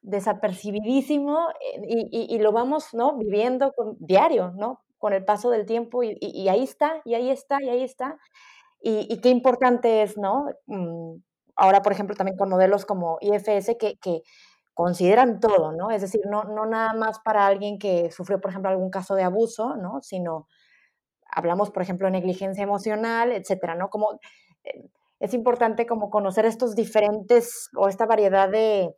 desapercibidísimo 0.00 1.50
eh, 1.60 2.08
y, 2.10 2.38
lo 2.38 2.52
vamos, 2.52 2.94
¿no? 2.94 3.18
Viviendo 3.18 3.74
con, 3.74 3.98
diario, 3.98 4.52
¿no? 4.56 4.80
Con 4.96 5.12
el 5.12 5.22
paso 5.22 5.50
del 5.50 5.66
tiempo 5.66 6.02
y, 6.02 6.48
ahí 6.48 6.62
está, 6.62 7.02
y 7.04 7.12
ahí 7.12 7.28
está, 7.28 7.62
y 7.62 7.68
ahí 7.68 7.82
está. 7.82 8.16
Y, 8.80 9.20
qué 9.20 9.28
importante 9.28 10.02
es, 10.02 10.16
¿no? 10.16 10.46
Mm, 10.64 11.16
ahora, 11.54 11.82
por 11.82 11.92
ejemplo, 11.92 12.16
también 12.16 12.38
con 12.38 12.48
modelos 12.48 12.86
como 12.86 13.18
IFS 13.20 13.76
que, 13.78 13.98
que 13.98 14.22
consideran 14.72 15.38
todo, 15.38 15.72
¿no? 15.72 15.90
Es 15.90 16.00
decir, 16.00 16.22
no, 16.30 16.44
no 16.44 16.64
nada 16.64 16.94
más 16.94 17.18
para 17.20 17.46
alguien 17.46 17.78
que 17.78 18.10
sufrió, 18.10 18.40
por 18.40 18.52
ejemplo, 18.52 18.70
algún 18.70 18.88
caso 18.88 19.14
de 19.16 19.24
abuso, 19.24 19.76
¿no? 19.76 20.00
Sino 20.00 20.48
hablamos, 21.30 21.70
por 21.70 21.82
ejemplo, 21.82 22.06
de 22.06 22.12
negligencia 22.12 22.64
emocional, 22.64 23.32
etcétera, 23.32 23.74
¿no? 23.74 23.90
Como 23.90 24.18
eh, 24.64 24.88
es 25.20 25.34
importante 25.34 25.86
como 25.86 26.10
conocer 26.10 26.46
estos 26.46 26.74
diferentes 26.74 27.68
o 27.76 27.88
esta 27.88 28.06
variedad 28.06 28.48
de, 28.48 28.96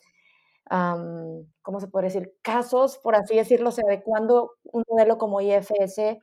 ¿cómo 1.63 1.81
se 1.81 1.89
puede 1.89 2.07
decir? 2.07 2.35
Casos, 2.43 2.99
por 2.99 3.17
así 3.17 3.37
decirlo, 3.37 3.69
o 3.69 3.73
sea, 3.73 3.89
de 3.89 4.03
cuando 4.03 4.53
un 4.65 4.85
modelo 4.89 5.19
como 5.19 5.41
IFS 5.41 6.19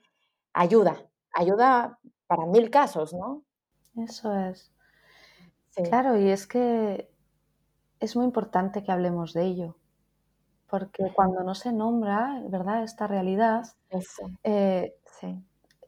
ayuda, 0.53 1.05
ayuda 1.33 1.99
para 2.27 2.45
mil 2.45 2.69
casos, 2.69 3.13
¿no? 3.13 3.43
Eso 3.97 4.35
es. 4.35 4.73
Claro, 5.83 6.17
y 6.19 6.29
es 6.29 6.47
que 6.47 7.09
es 7.99 8.15
muy 8.15 8.25
importante 8.25 8.83
que 8.83 8.91
hablemos 8.91 9.33
de 9.33 9.43
ello, 9.43 9.77
porque 10.69 11.11
cuando 11.13 11.43
no 11.43 11.55
se 11.55 11.71
nombra, 11.73 12.41
¿verdad?, 12.47 12.83
esta 12.83 13.07
realidad, 13.07 13.65
eh, 14.43 14.95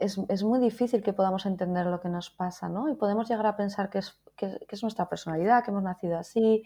es, 0.02 0.44
muy 0.44 0.60
difícil 0.60 1.04
que 1.04 1.14
podamos 1.14 1.46
entender 1.46 1.86
lo 1.86 2.00
que 2.02 2.10
nos 2.10 2.30
pasa, 2.30 2.68
¿no? 2.70 2.90
Y 2.90 2.96
podemos 2.96 3.30
llegar 3.30 3.46
a 3.46 3.56
pensar 3.56 3.90
que 3.90 4.00
es, 4.00 4.20
que, 4.36 4.58
es 4.68 4.82
nuestra 4.82 5.08
personalidad, 5.08 5.64
que 5.64 5.72
hemos 5.72 5.84
nacido 5.84 6.18
así, 6.18 6.64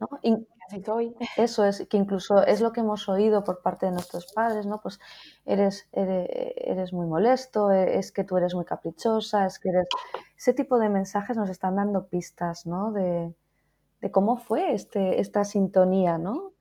¿no? 0.00 0.08
Eso 1.36 1.64
es, 1.64 1.86
que 1.88 1.96
incluso 1.96 2.42
es 2.44 2.60
lo 2.60 2.72
que 2.72 2.80
hemos 2.80 3.08
oído 3.08 3.44
por 3.44 3.62
parte 3.62 3.86
de 3.86 3.92
nuestros 3.92 4.32
padres, 4.32 4.66
¿no? 4.66 4.80
Pues 4.80 4.98
eres, 5.44 5.88
eres, 5.92 6.92
muy 6.92 7.06
molesto, 7.06 7.70
e, 7.70 7.98
es 7.98 8.12
que 8.12 8.24
tú 8.24 8.36
eres 8.36 8.54
muy 8.54 8.64
caprichosa, 8.64 9.46
es 9.46 9.58
que 9.58 9.68
eres... 9.68 9.88
Ese 10.36 10.54
tipo 10.54 10.78
de 10.78 10.88
mensajes 10.88 11.36
nos 11.36 11.50
están 11.50 11.76
dando 11.76 12.06
pistas, 12.06 12.66
¿no? 12.66 12.92
De, 12.92 13.34
de 14.00 14.10
cómo 14.10 14.38
fue 14.38 14.72
este, 14.72 15.20
esta 15.20 15.44
sintonía, 15.44 16.18
¿no? 16.18 16.52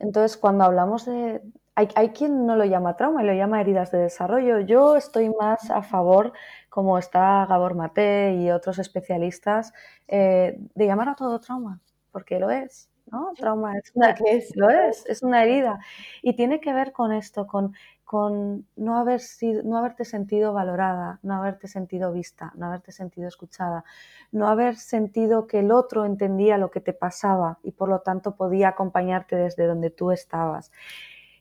Entonces, 0.00 0.36
cuando 0.36 0.64
hablamos 0.64 1.06
de... 1.06 1.42
Hay, 1.76 1.88
hay, 1.94 2.08
quien 2.10 2.46
no 2.46 2.56
lo 2.56 2.64
llama 2.64 2.96
trauma 2.96 3.22
y 3.22 3.26
lo 3.26 3.34
llama 3.34 3.60
heridas 3.60 3.90
de 3.92 3.98
desarrollo. 3.98 4.60
Yo 4.60 4.96
estoy 4.96 5.30
más 5.30 5.70
a 5.70 5.82
favor, 5.82 6.32
como 6.68 6.98
está 6.98 7.46
Gabor 7.46 7.74
Mate 7.74 8.34
y 8.34 8.50
otros 8.50 8.78
especialistas, 8.78 9.72
eh, 10.08 10.58
de 10.74 10.86
llamar 10.86 11.10
a 11.10 11.14
todo 11.14 11.38
trauma, 11.38 11.80
porque 12.12 12.40
lo 12.40 12.50
es. 12.50 12.88
¿no? 13.12 13.32
Trauma 13.36 13.76
es 13.78 13.92
una, 13.94 14.10
es, 14.26 14.56
lo 14.56 14.68
es, 14.68 15.06
es 15.06 15.22
una 15.22 15.44
herida. 15.44 15.78
Y 16.22 16.34
tiene 16.34 16.60
que 16.60 16.72
ver 16.72 16.92
con 16.92 17.12
esto, 17.12 17.46
con 17.46 17.74
con 18.06 18.68
no, 18.76 18.96
haber 18.98 19.18
sido, 19.18 19.64
no 19.64 19.76
haberte 19.76 20.04
sentido 20.04 20.52
valorada, 20.52 21.18
no 21.24 21.34
haberte 21.34 21.66
sentido 21.66 22.12
vista, 22.12 22.52
no 22.54 22.66
haberte 22.66 22.92
sentido 22.92 23.26
escuchada, 23.26 23.84
no 24.30 24.46
haber 24.46 24.76
sentido 24.76 25.48
que 25.48 25.58
el 25.58 25.72
otro 25.72 26.04
entendía 26.04 26.56
lo 26.56 26.70
que 26.70 26.80
te 26.80 26.92
pasaba 26.92 27.58
y 27.64 27.72
por 27.72 27.88
lo 27.88 28.02
tanto 28.02 28.36
podía 28.36 28.68
acompañarte 28.68 29.34
desde 29.34 29.66
donde 29.66 29.90
tú 29.90 30.12
estabas. 30.12 30.70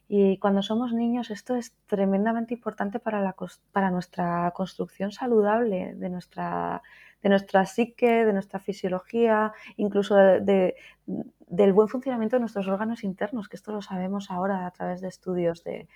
Y 0.08 0.38
cuando 0.38 0.62
somos 0.62 0.94
niños 0.94 1.32
esto 1.32 1.56
es 1.56 1.76
tremendamente 1.88 2.54
importante 2.54 3.00
para, 3.00 3.22
la, 3.22 3.36
para 3.72 3.90
nuestra 3.90 4.52
construcción 4.52 5.12
saludable 5.12 5.96
de 5.96 6.10
nuestra, 6.10 6.84
de 7.24 7.30
nuestra 7.30 7.66
psique, 7.66 8.24
de 8.24 8.34
nuestra 8.34 8.60
fisiología, 8.60 9.52
incluso 9.78 10.16
de, 10.16 10.76
del 11.06 11.74
buen 11.74 11.88
funcionamiento 11.88 12.36
de 12.36 12.42
nuestros 12.42 12.68
órganos 12.68 13.04
internos, 13.04 13.50
que 13.50 13.56
esto 13.56 13.72
lo 13.72 13.82
sabemos 13.82 14.30
ahora 14.30 14.68
a 14.68 14.72
través 14.72 15.02
de 15.02 15.08
estudios 15.08 15.64
de, 15.64 15.88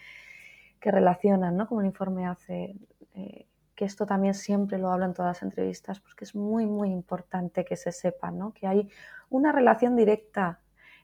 que 0.79 0.91
relacionan, 0.91 1.55
¿no? 1.55 1.67
Como 1.67 1.81
el 1.81 1.87
informe 1.87 2.25
hace, 2.25 2.75
eh, 3.13 3.45
que 3.75 3.85
esto 3.85 4.05
también 4.05 4.33
siempre 4.33 4.77
lo 4.77 4.91
hablo 4.91 5.05
en 5.05 5.13
todas 5.13 5.37
las 5.37 5.43
entrevistas, 5.43 5.99
porque 5.99 6.25
es 6.25 6.35
muy, 6.35 6.65
muy 6.65 6.89
importante 6.89 7.65
que 7.65 7.75
se 7.75 7.91
sepa, 7.91 8.31
¿no? 8.31 8.53
Que 8.53 8.67
hay 8.67 8.89
una 9.29 9.51
relación 9.51 9.95
directa 9.95 10.59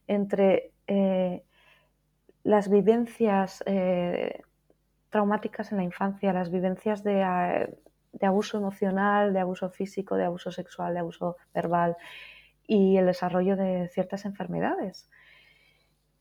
entre 0.08 0.72
eh, 0.88 1.44
las 2.46 2.70
vivencias 2.70 3.64
eh, 3.66 4.44
traumáticas 5.10 5.72
en 5.72 5.80
la 5.80 5.84
infancia, 5.84 6.32
las 6.32 6.52
vivencias 6.52 7.04
de, 7.04 7.76
de 8.14 8.26
abuso 8.28 8.60
emocional, 8.60 9.34
de 9.34 9.40
abuso 9.40 9.72
físico, 9.72 10.16
de 10.16 10.26
abuso 10.26 10.52
sexual, 10.52 10.94
de 10.94 11.00
abuso 11.00 11.38
verbal 11.56 11.98
y 12.68 12.98
el 12.98 13.08
desarrollo 13.08 13.56
de 13.56 13.90
ciertas 13.92 14.26
enfermedades. 14.26 15.10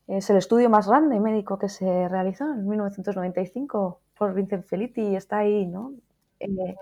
Es 0.07 0.27
el 0.31 0.37
estudio 0.37 0.67
más 0.67 0.87
grande 0.87 1.19
médico 1.19 1.59
que 1.59 1.69
se 1.69 2.09
realizó 2.09 2.51
en 2.51 2.67
1995 2.67 4.01
por 4.17 4.33
Vincent 4.33 4.65
Felitti 4.65 5.01
y 5.01 5.15
está 5.15 5.37
ahí, 5.37 5.67
¿no? 5.67 5.93
Eh, 6.39 6.75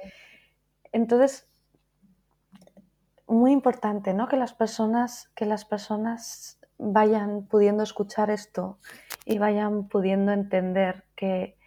entonces, 0.93 1.49
muy 3.27 3.51
importante, 3.51 4.13
¿no? 4.13 4.29
Que 4.29 4.38
las 4.38 4.53
personas, 4.53 5.29
que 5.36 5.45
las 5.45 5.65
personas 5.65 6.62
vayan 6.91 7.46
pudiendo 7.46 7.84
escuchar 7.84 8.30
esto 8.30 8.78
y 9.26 9.38
vayan 9.38 9.88
pudiendo 9.88 10.32
entender 10.32 11.04
que 11.15 11.58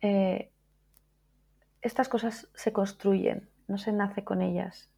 eh, 0.00 0.50
estas 1.82 2.08
cosas 2.08 2.48
se 2.54 2.72
construyen, 2.72 3.48
no 3.66 3.78
se 3.78 3.92
nace 3.92 4.24
con 4.24 4.42
ellas. 4.42 4.90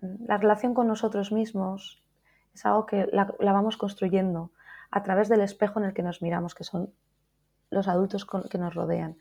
La 0.00 0.36
relación 0.38 0.74
con 0.74 0.86
nosotros 0.86 1.32
mismos 1.32 2.02
es 2.54 2.66
algo 2.66 2.86
que 2.86 3.08
la 3.12 3.52
vamos 3.52 3.76
construyendo 3.76 4.50
a 4.90 5.02
través 5.02 5.28
del 5.28 5.40
espejo 5.40 5.78
en 5.78 5.86
el 5.86 5.94
que 5.94 6.02
nos 6.02 6.22
miramos, 6.22 6.54
que 6.54 6.64
son 6.64 6.92
los 7.70 7.88
adultos 7.88 8.26
que 8.50 8.58
nos 8.58 8.74
rodean. 8.74 9.16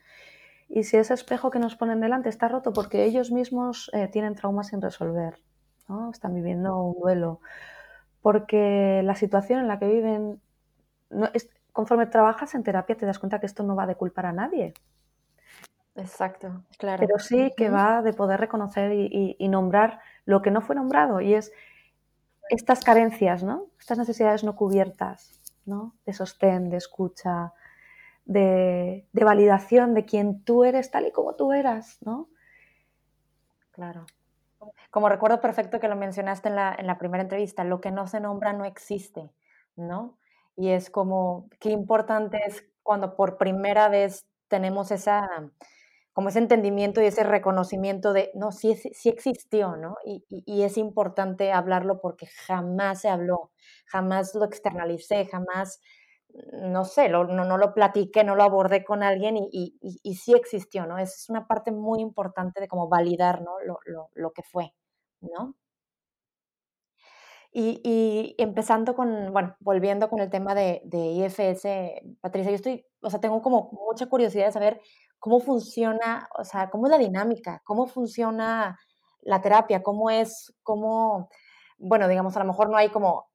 Y 0.67 0.83
si 0.83 0.97
ese 0.97 1.13
espejo 1.13 1.51
que 1.51 1.59
nos 1.59 1.75
ponen 1.75 2.01
delante 2.01 2.29
está 2.29 2.47
roto 2.47 2.73
porque 2.73 3.03
ellos 3.03 3.31
mismos 3.31 3.89
eh, 3.93 4.07
tienen 4.07 4.35
traumas 4.35 4.67
sin 4.67 4.81
resolver, 4.81 5.39
¿no? 5.87 6.11
están 6.11 6.33
viviendo 6.33 6.77
un 6.81 6.99
duelo, 6.99 7.39
porque 8.25 9.01
la 9.03 9.13
situación 9.13 9.59
en 9.59 9.67
la 9.67 9.77
que 9.77 9.87
viven, 9.87 10.41
conforme 11.71 12.07
trabajas 12.07 12.55
en 12.55 12.63
terapia 12.63 12.97
te 12.97 13.05
das 13.05 13.19
cuenta 13.19 13.39
que 13.39 13.45
esto 13.45 13.61
no 13.61 13.75
va 13.75 13.85
de 13.85 13.93
culpar 13.93 14.25
a 14.25 14.31
nadie. 14.33 14.73
Exacto, 15.93 16.63
claro. 16.79 17.05
Pero 17.05 17.19
sí 17.19 17.53
que 17.55 17.69
va 17.69 18.01
de 18.01 18.13
poder 18.13 18.39
reconocer 18.39 18.93
y 18.93 19.47
nombrar 19.47 19.99
lo 20.25 20.41
que 20.41 20.49
no 20.49 20.61
fue 20.61 20.75
nombrado 20.75 21.21
y 21.21 21.35
es 21.35 21.51
estas 22.49 22.83
carencias, 22.83 23.43
¿no? 23.43 23.67
Estas 23.79 23.99
necesidades 23.99 24.43
no 24.43 24.55
cubiertas, 24.55 25.39
de 25.63 26.13
sostén, 26.13 26.71
de 26.71 26.77
escucha, 26.77 27.53
de, 28.25 29.05
validación 29.13 29.93
de 29.93 30.05
quien 30.05 30.41
tú 30.41 30.63
eres 30.63 30.89
tal 30.89 31.05
y 31.05 31.11
como 31.11 31.35
tú 31.35 31.53
eras, 31.53 31.99
¿no? 32.01 32.27
Claro. 33.69 34.07
Como 34.95 35.09
recuerdo 35.09 35.41
perfecto 35.41 35.81
que 35.81 35.89
lo 35.89 35.97
mencionaste 35.97 36.47
en 36.47 36.55
la, 36.55 36.73
en 36.79 36.87
la 36.87 36.97
primera 36.97 37.21
entrevista, 37.21 37.65
lo 37.65 37.81
que 37.81 37.91
no 37.91 38.07
se 38.07 38.21
nombra 38.21 38.53
no 38.53 38.63
existe, 38.63 39.29
¿no? 39.75 40.17
Y 40.55 40.69
es 40.69 40.89
como, 40.89 41.49
qué 41.59 41.71
importante 41.71 42.39
es 42.47 42.65
cuando 42.81 43.17
por 43.17 43.37
primera 43.37 43.89
vez 43.89 44.25
tenemos 44.47 44.91
esa, 44.91 45.27
como 46.13 46.29
ese 46.29 46.39
entendimiento 46.39 47.01
y 47.01 47.07
ese 47.07 47.25
reconocimiento 47.25 48.13
de, 48.13 48.31
no, 48.35 48.53
sí, 48.53 48.73
sí 48.75 49.09
existió, 49.09 49.75
¿no? 49.75 49.97
Y, 50.05 50.23
y, 50.29 50.63
es 50.63 50.77
importante 50.77 51.51
hablarlo 51.51 51.99
porque 51.99 52.27
jamás 52.27 53.01
se 53.01 53.09
habló, 53.09 53.51
jamás 53.87 54.33
lo 54.33 54.45
externalicé, 54.45 55.25
jamás, 55.25 55.81
no 56.53 56.85
sé, 56.85 57.09
no, 57.09 57.25
no, 57.25 57.57
lo 57.57 57.73
platiqué, 57.73 58.23
no 58.23 58.35
lo 58.35 58.43
abordé 58.43 58.85
con 58.85 59.03
alguien 59.03 59.35
y, 59.35 59.77
y, 59.81 60.15
sí 60.15 60.33
existió, 60.35 60.85
¿no? 60.85 60.97
Es 60.99 61.29
una 61.29 61.47
parte 61.47 61.73
muy 61.73 61.99
importante 61.99 62.61
de 62.61 62.69
como 62.69 62.87
validar, 62.87 63.41
¿no? 63.41 63.59
Lo, 63.59 63.79
lo, 63.85 64.09
lo 64.13 64.31
que 64.31 64.41
fue, 64.41 64.73
¿no? 65.33 65.55
Y, 67.57 68.35
empezando 68.37 68.95
con, 68.95 69.31
bueno, 69.31 69.55
volviendo 69.61 70.09
con 70.09 70.19
el 70.19 70.29
tema 70.29 70.53
de, 70.53 70.81
IFS, 70.91 71.65
Patricia, 72.19 72.51
yo 72.51 72.55
estoy, 72.55 72.85
o 73.01 73.09
sea, 73.09 73.21
tengo 73.21 73.41
como 73.41 73.69
mucha 73.71 74.07
curiosidad 74.07 74.47
de 74.47 74.51
saber 74.51 74.81
cómo 75.19 75.39
funciona, 75.39 76.27
o 76.37 76.43
sea, 76.43 76.69
cómo 76.69 76.87
es 76.87 76.91
la 76.91 76.97
dinámica, 76.97 77.61
cómo 77.63 77.87
funciona 77.87 78.77
la 79.21 79.41
terapia, 79.41 79.83
cómo 79.83 80.09
es, 80.09 80.53
cómo, 80.63 81.29
bueno, 81.77 82.09
digamos, 82.09 82.35
a 82.35 82.39
lo 82.39 82.45
mejor 82.45 82.69
no 82.69 82.75
hay 82.75 82.89
como 82.89 83.29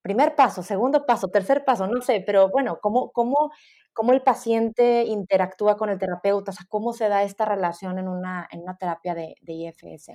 primer 0.00 0.34
paso, 0.36 0.62
segundo 0.62 1.04
paso, 1.04 1.28
tercer 1.28 1.64
paso, 1.66 1.86
no 1.86 2.00
sé, 2.00 2.22
pero 2.26 2.48
bueno, 2.50 2.78
cómo, 2.80 3.10
cómo, 3.12 3.50
cómo 3.92 4.12
el 4.12 4.22
paciente 4.22 5.04
interactúa 5.04 5.76
con 5.76 5.90
el 5.90 5.98
terapeuta, 5.98 6.50
o 6.52 6.54
sea, 6.54 6.64
cómo 6.70 6.94
se 6.94 7.10
da 7.10 7.24
esta 7.24 7.44
relación 7.44 7.98
en 7.98 8.08
una, 8.08 8.48
en 8.50 8.62
una 8.62 8.78
terapia 8.78 9.14
de, 9.14 9.34
de 9.42 9.52
IFS. 9.52 10.12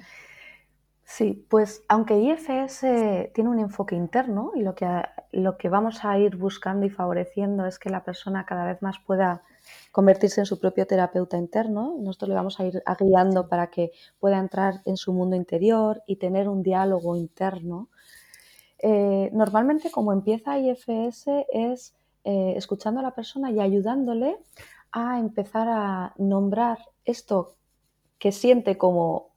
Sí, 1.14 1.46
pues 1.50 1.84
aunque 1.90 2.18
IFS 2.18 3.32
tiene 3.34 3.50
un 3.50 3.60
enfoque 3.60 3.98
interno 3.98 4.54
y 4.56 4.62
lo 4.62 4.76
que, 4.76 4.88
lo 5.34 5.58
que 5.58 5.68
vamos 5.68 6.06
a 6.06 6.18
ir 6.18 6.38
buscando 6.38 6.86
y 6.86 6.90
favoreciendo 6.90 7.66
es 7.66 7.80
que 7.80 7.90
la 7.90 8.06
persona 8.06 8.46
cada 8.46 8.64
vez 8.64 8.82
más 8.82 8.96
pueda 9.06 9.44
convertirse 9.92 10.40
en 10.40 10.46
su 10.46 10.58
propio 10.58 10.88
terapeuta 10.88 11.36
interno, 11.36 11.98
nosotros 12.00 12.30
le 12.30 12.36
vamos 12.36 12.62
a 12.62 12.66
ir 12.66 12.82
guiando 12.98 13.50
para 13.50 13.68
que 13.68 13.92
pueda 14.22 14.40
entrar 14.40 14.76
en 14.86 14.96
su 14.96 15.12
mundo 15.12 15.36
interior 15.36 16.02
y 16.08 16.16
tener 16.16 16.48
un 16.48 16.64
diálogo 16.64 17.18
interno. 17.18 17.90
Eh, 18.80 19.32
normalmente 19.34 19.92
como 19.92 20.14
empieza 20.14 20.60
IFS 20.60 21.46
es 21.52 21.94
eh, 22.24 22.54
escuchando 22.56 23.02
a 23.02 23.04
la 23.04 23.14
persona 23.14 23.52
y 23.52 23.60
ayudándole 23.60 24.38
a 24.94 25.20
empezar 25.20 25.68
a 25.68 26.14
nombrar 26.18 26.78
esto 27.04 27.56
que 28.18 28.32
siente 28.32 28.78
como 28.78 29.31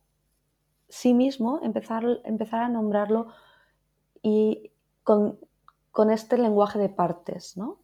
sí 0.89 1.15
mismo, 1.15 1.61
empezar, 1.63 2.05
empezar 2.25 2.63
a 2.63 2.69
nombrarlo 2.69 3.29
y 4.23 4.71
con, 5.03 5.39
este 6.11 6.39
lenguaje 6.39 6.79
de 6.79 6.89
partes, 6.89 7.57
¿no? 7.57 7.79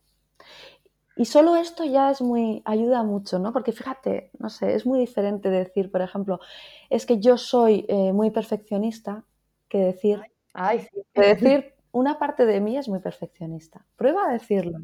Y 1.17 1.27
solo 1.27 1.57
esto 1.57 1.85
ya 1.85 2.11
es 2.11 2.21
muy, 2.23 2.63
ayuda 2.65 3.03
mucho, 3.03 3.39
¿no? 3.39 3.53
Porque 3.53 3.73
fíjate, 3.73 4.31
no 4.39 4.49
sé, 4.49 4.75
es 4.75 4.87
muy 4.87 4.99
diferente 4.99 5.51
decir, 5.51 5.91
por 5.91 6.01
ejemplo, 6.01 6.41
es 6.89 7.05
que 7.05 7.21
yo 7.21 7.37
soy 7.37 7.85
eh, 7.89 8.13
muy 8.13 8.31
perfeccionista 8.31 9.25
que 9.69 9.79
decir, 9.79 10.23
Ay, 10.55 10.87
decir, 11.15 11.75
una 11.93 12.19
parte 12.19 12.47
de 12.47 12.61
mí 12.61 12.77
es 12.77 12.89
muy 12.89 13.01
perfeccionista. 13.01 13.85
Prueba 13.97 14.29
a 14.29 14.33
decirlo, 14.33 14.79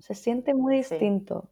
Se 0.00 0.14
siente 0.14 0.54
muy 0.54 0.76
distinto. 0.76 1.48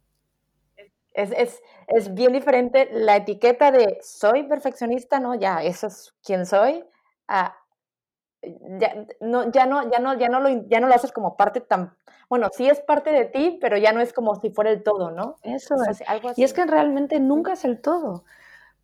Es, 1.21 1.61
es, 1.87 2.13
bien 2.13 2.33
diferente 2.33 2.89
la 2.91 3.17
etiqueta 3.17 3.71
de 3.71 3.99
soy 4.01 4.43
perfeccionista, 4.43 5.19
¿no? 5.19 5.35
Ya, 5.35 5.63
eso 5.63 5.87
es 5.87 6.15
quien 6.23 6.45
soy. 6.45 6.85
ya, 7.27 9.05
no, 9.21 9.51
ya, 9.51 9.65
no, 9.65 9.89
ya, 9.89 9.99
no, 9.99 10.13
ya, 10.17 10.29
no 10.29 10.39
lo, 10.39 10.49
ya 10.67 10.79
no 10.79 10.87
lo 10.87 10.95
haces 10.95 11.11
como 11.11 11.35
parte 11.35 11.61
tan... 11.61 11.95
Bueno, 12.29 12.49
sí 12.53 12.69
es 12.69 12.79
parte 12.81 13.11
de 13.11 13.25
ti, 13.25 13.57
pero 13.59 13.77
ya 13.77 13.91
no 13.91 14.01
es 14.01 14.13
como 14.13 14.35
si 14.35 14.51
fuera 14.51 14.69
el 14.69 14.83
todo, 14.83 15.11
¿no? 15.11 15.35
Eso 15.41 15.75
es. 15.89 16.03
Algo 16.07 16.31
Y 16.35 16.43
es 16.43 16.53
que 16.53 16.65
realmente 16.65 17.19
nunca 17.19 17.53
es 17.53 17.65
el 17.65 17.81
todo. 17.81 18.23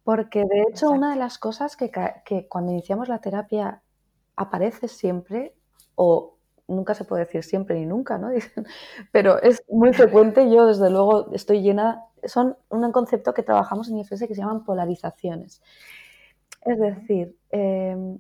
Porque 0.04 0.43
de 0.45 0.63
hecho 0.69 0.89
una 0.89 1.12
de 1.12 1.15
las 1.15 1.38
cosas 1.38 1.76
que, 1.76 1.91
que 2.26 2.48
cuando 2.48 2.71
iniciamos 2.71 3.08
la 3.08 3.19
terapia 3.19 3.82
aparece 4.36 4.88
siempre 4.88 5.56
o 5.95 6.35
nunca 6.67 6.93
se 6.93 7.06
puede 7.06 7.25
decir 7.25 7.43
siempre 7.43 7.80
ni 7.80 7.86
nunca, 7.86 8.17
¿no? 8.17 8.30
Pero 9.12 9.41
es 9.41 9.63
muy 9.69 9.93
frecuente, 9.93 10.49
yo 10.49 10.67
desde 10.67 10.89
luego 10.89 11.32
estoy 11.34 11.62
llena, 11.62 12.04
son 12.23 12.58
un 12.69 12.91
concepto 12.91 13.34
que 13.34 13.43
trabajamos 13.43 13.89
en 13.89 13.99
IFS 13.99 14.28
que 14.28 14.36
se 14.36 14.41
llaman 14.41 14.63
polarizaciones. 14.63 15.62
Es 16.62 16.80
decir, 16.80 17.38
em, 17.51 18.19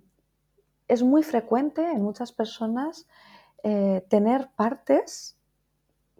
es 0.87 1.01
muy 1.03 1.23
frecuente 1.23 1.81
en 1.81 2.01
muchas 2.01 2.31
personas 2.31 3.07
eh, 3.63 4.05
tener 4.09 4.49
partes 4.55 5.37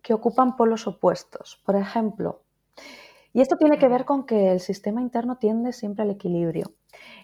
que 0.01 0.13
ocupan 0.13 0.55
polos 0.55 0.88
opuestos. 0.88 1.61
Por 1.65 1.75
ejemplo, 1.75 2.41
y 3.33 3.41
esto 3.41 3.57
tiene 3.57 3.77
que 3.77 3.88
ver 3.88 4.05
con 4.05 4.25
que 4.25 4.51
el 4.51 4.59
sistema 4.59 5.01
interno 5.01 5.38
tiende 5.38 5.73
siempre 5.73 6.03
al 6.03 6.11
equilibrio. 6.11 6.73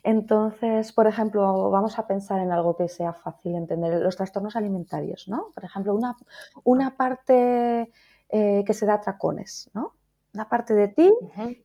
Entonces, 0.03 0.91
por 0.93 1.07
ejemplo, 1.07 1.69
vamos 1.69 1.99
a 1.99 2.07
pensar 2.07 2.39
en 2.39 2.51
algo 2.51 2.75
que 2.75 2.87
sea 2.87 3.13
fácil 3.13 3.53
de 3.53 3.59
entender, 3.59 4.01
los 4.01 4.15
trastornos 4.15 4.55
alimentarios, 4.55 5.27
¿no? 5.27 5.51
Por 5.53 5.63
ejemplo, 5.63 5.93
una, 5.95 6.15
una 6.63 6.97
parte 6.97 7.91
eh, 8.29 8.63
que 8.65 8.73
se 8.73 8.85
da 8.85 9.01
tracones, 9.01 9.69
¿no? 9.73 9.93
Una 10.33 10.47
parte 10.47 10.73
de 10.73 10.87
ti 10.87 11.11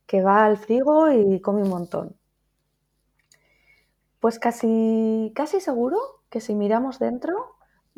que 0.05 0.21
va 0.21 0.45
al 0.45 0.57
frigo 0.57 1.11
y 1.11 1.39
come 1.39 1.61
un 1.61 1.69
montón. 1.69 2.15
Pues 4.19 4.39
casi, 4.39 5.31
casi 5.35 5.61
seguro 5.61 5.97
que 6.29 6.41
si 6.41 6.53
miramos 6.55 6.99
dentro 6.99 7.55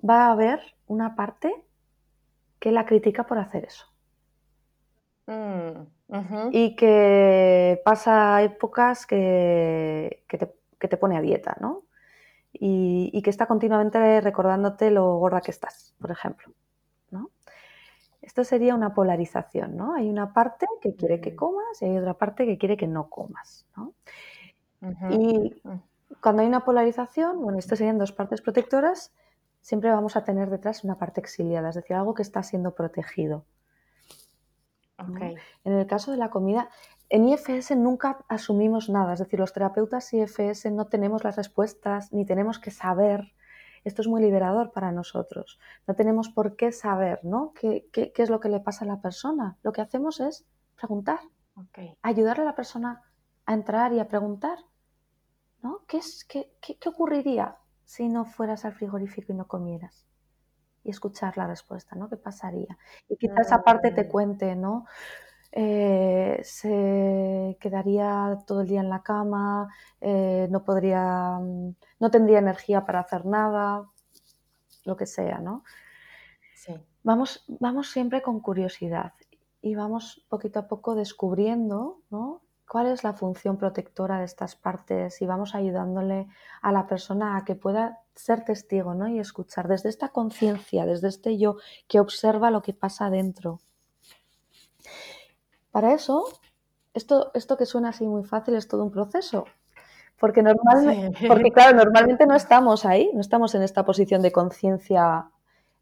va 0.07 0.27
a 0.27 0.31
haber 0.31 0.59
una 0.87 1.15
parte 1.15 1.65
que 2.59 2.71
la 2.71 2.85
critica 2.85 3.25
por 3.25 3.39
hacer 3.39 3.65
eso. 3.65 3.85
Mm. 5.27 5.98
Y 6.51 6.75
que 6.75 7.81
pasa 7.85 8.41
épocas 8.41 9.05
que, 9.05 10.23
te, 10.79 10.97
pone 10.97 11.17
a 11.17 11.21
dieta, 11.21 11.55
¿no? 11.59 11.83
Y, 12.51 13.21
que 13.21 13.29
está 13.29 13.45
continuamente 13.45 14.19
recordándote 14.21 14.89
lo 14.89 15.17
gorda 15.17 15.41
que 15.41 15.51
estás, 15.51 15.93
por 15.99 16.09
ejemplo. 16.09 16.51
¿no? 17.11 17.29
Esto 18.21 18.43
sería 18.43 18.73
una 18.73 18.93
polarización, 18.93 19.77
¿no? 19.77 19.93
Hay 19.93 20.09
una 20.09 20.33
parte 20.33 20.65
que 20.81 20.95
quiere 20.95 21.21
que 21.21 21.35
comas 21.35 21.81
y 21.81 21.85
hay 21.85 21.97
otra 21.97 22.15
parte 22.15 22.45
que 22.45 22.57
quiere 22.57 22.75
que 22.75 22.87
no 22.87 23.09
comas, 23.09 23.67
¿no? 23.77 23.93
Y 25.11 25.61
mm. 25.63 25.81
cuando 26.21 26.41
hay 26.41 26.47
una 26.47 26.63
polarización, 26.65 27.39
bueno, 27.41 27.59
esto 27.59 27.75
serían 27.75 27.97
dos 27.97 28.13
partes 28.13 28.41
protectoras, 28.41 29.13
siempre 29.61 29.91
vamos 29.91 30.15
a 30.15 30.23
tener 30.23 30.49
detrás 30.49 30.83
una 30.83 30.97
parte 30.97 31.21
exiliada, 31.21 31.69
es 31.69 31.75
decir, 31.75 31.95
algo 31.95 32.13
que 32.13 32.23
está 32.23 32.41
siendo 32.41 32.73
protegido. 32.73 33.45
En 35.63 35.73
el 35.73 35.87
caso 35.87 36.11
de 36.11 36.17
la 36.17 36.29
comida, 36.29 36.69
en 37.09 37.27
IFS 37.27 37.75
nunca 37.75 38.23
asumimos 38.27 38.89
nada, 38.89 39.13
es 39.13 39.19
decir, 39.19 39.39
los 39.39 39.53
terapeutas 39.53 40.13
IFS 40.13 40.71
no 40.71 40.87
tenemos 40.87 41.23
las 41.23 41.35
respuestas 41.37 42.13
ni 42.13 42.25
tenemos 42.25 42.59
que 42.59 42.71
saber. 42.71 43.33
Esto 43.83 44.01
es 44.01 44.07
muy 44.07 44.21
liberador 44.21 44.71
para 44.71 44.91
nosotros. 44.91 45.59
No 45.87 45.95
tenemos 45.95 46.29
por 46.29 46.55
qué 46.55 46.71
saber, 46.71 47.21
¿no? 47.23 47.53
¿Qué, 47.53 47.89
es 47.93 48.29
lo 48.29 48.39
que 48.39 48.49
le 48.49 48.59
pasa 48.59 48.85
a 48.85 48.87
la 48.87 49.01
persona? 49.01 49.57
Lo 49.63 49.71
que 49.71 49.81
hacemos 49.81 50.19
es 50.19 50.45
preguntar, 50.75 51.19
ayudarle 52.01 52.43
a 52.43 52.47
la 52.47 52.55
persona 52.55 53.01
a 53.45 53.53
entrar 53.53 53.93
y 53.93 53.99
a 53.99 54.07
preguntar, 54.07 54.59
¿no? 55.63 55.85
¿Qué, 55.87 55.97
es, 55.97 56.25
qué, 56.25 56.51
qué 56.61 56.89
ocurriría 56.89 57.57
si 57.85 58.09
no 58.09 58.25
fueras 58.25 58.65
al 58.65 58.73
frigorífico 58.73 59.31
y 59.31 59.35
no 59.35 59.47
comieras? 59.47 60.08
Y 60.89 60.91
escuchar 60.91 61.37
la 61.37 61.45
respuesta, 61.45 61.95
¿no? 61.95 62.09
¿Qué 62.09 62.17
pasaría? 62.17 62.77
Y 63.07 63.15
quizás 63.15 63.47
esa 63.47 63.61
parte 63.61 63.91
te 63.91 64.07
cuente, 64.07 64.55
¿no? 64.55 64.85
Eh, 65.51 66.39
se 66.43 67.57
quedaría 67.59 68.39
todo 68.47 68.61
el 68.61 68.67
día 68.67 68.81
en 68.81 68.89
la 68.89 69.03
cama, 69.03 69.71
eh, 70.01 70.47
no 70.49 70.63
podría, 70.63 71.37
mm, 71.39 71.75
no 71.99 72.11
tendría 72.11 72.39
energía 72.39 72.85
para 72.85 73.01
hacer 73.01 73.25
nada, 73.25 73.85
lo 74.85 74.97
que 74.97 75.05
sea, 75.05 75.37
¿no? 75.39 75.63
Sí. 76.55 76.73
Vamos, 77.03 77.45
vamos 77.47 77.91
siempre 77.91 78.21
con 78.23 78.39
curiosidad 78.39 79.13
y 79.61 79.75
vamos 79.75 80.25
poquito 80.27 80.59
a 80.59 80.67
poco 80.67 80.95
descubriendo, 80.95 82.01
¿no? 82.09 82.41
Cuál 82.69 82.85
es 82.85 83.03
la 83.03 83.13
función 83.13 83.57
protectora 83.57 84.19
de 84.19 84.25
estas 84.25 84.55
partes 84.55 85.21
y 85.23 85.25
vamos 85.25 85.55
ayudándole 85.55 86.27
a 86.61 86.71
la 86.71 86.85
persona 86.85 87.35
a 87.35 87.43
que 87.43 87.55
pueda 87.55 87.99
ser 88.13 88.45
testigo 88.45 88.93
¿no? 88.93 89.07
y 89.07 89.17
escuchar 89.19 89.67
desde 89.67 89.89
esta 89.89 90.09
conciencia, 90.09 90.85
desde 90.85 91.07
este 91.07 91.39
yo 91.39 91.57
que 91.87 91.99
observa 91.99 92.51
lo 92.51 92.61
que 92.61 92.73
pasa 92.73 93.09
dentro. 93.09 93.59
Para 95.71 95.93
eso, 95.93 96.25
esto, 96.93 97.31
esto 97.33 97.57
que 97.57 97.65
suena 97.65 97.89
así 97.89 98.05
muy 98.05 98.23
fácil 98.23 98.53
es 98.53 98.67
todo 98.67 98.83
un 98.83 98.91
proceso, 98.91 99.45
porque, 100.19 100.43
normalmente, 100.43 101.27
porque 101.27 101.51
claro, 101.51 101.75
normalmente 101.75 102.27
no 102.27 102.35
estamos 102.35 102.85
ahí, 102.85 103.09
no 103.15 103.21
estamos 103.21 103.55
en 103.55 103.63
esta 103.63 103.83
posición 103.83 104.21
de 104.21 104.31
conciencia 104.31 105.31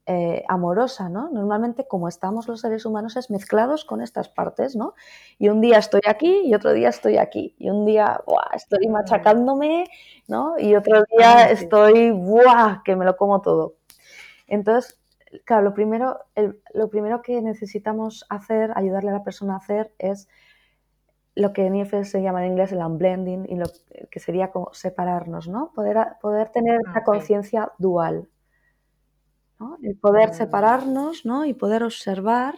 eh, 0.10 0.46
amorosa, 0.48 1.10
¿no? 1.10 1.30
Normalmente 1.30 1.86
como 1.86 2.08
estamos 2.08 2.48
los 2.48 2.62
seres 2.62 2.86
humanos 2.86 3.18
es 3.18 3.30
mezclados 3.30 3.84
con 3.84 4.02
estas 4.02 4.30
partes, 4.30 4.74
¿no? 4.74 4.94
Y 5.38 5.50
un 5.50 5.60
día 5.60 5.80
estoy 5.80 6.00
aquí 6.08 6.44
y 6.46 6.56
otro 6.56 6.72
día 6.72 6.88
estoy 6.88 7.18
aquí. 7.18 7.56
Y 7.60 7.70
un 7.70 7.86
día 7.86 8.24
estoy 8.56 8.88
machacándome, 8.88 9.86
¿no? 10.30 10.58
Y 10.58 10.76
otro 10.76 11.04
día 11.12 11.50
estoy, 11.50 12.12
¡buah! 12.12 12.84
que 12.86 12.96
me 12.96 13.04
lo 13.04 13.18
como 13.18 13.42
todo. 13.42 13.76
Entonces, 14.48 14.98
claro, 15.44 15.64
lo 15.64 15.74
primero, 15.74 16.22
lo 16.74 16.90
primero 16.90 17.22
que 17.22 17.42
necesitamos 17.42 18.26
hacer, 18.30 18.72
ayudarle 18.76 19.10
a 19.10 19.14
la 19.14 19.24
persona 19.26 19.56
a 19.56 19.58
hacer 19.58 19.92
es 20.00 20.30
lo 21.36 21.52
que 21.52 21.66
en 21.66 21.76
IFS 21.76 22.10
se 22.10 22.22
llama 22.22 22.46
en 22.46 22.52
inglés 22.54 22.72
el 22.72 22.80
unblending 22.80 23.46
y 23.50 23.56
lo 23.56 23.66
que 24.10 24.20
sería 24.22 24.52
como 24.52 24.74
separarnos, 24.74 25.50
¿no? 25.50 25.74
Poder, 25.76 25.98
poder 26.22 26.48
tener 26.50 26.80
esa 26.90 27.04
conciencia 27.04 27.74
dual, 27.78 28.30
el 29.82 29.98
poder 29.98 30.34
separarnos 30.34 31.26
¿no? 31.26 31.46
y 31.46 31.54
poder 31.54 31.84
observar. 31.84 32.56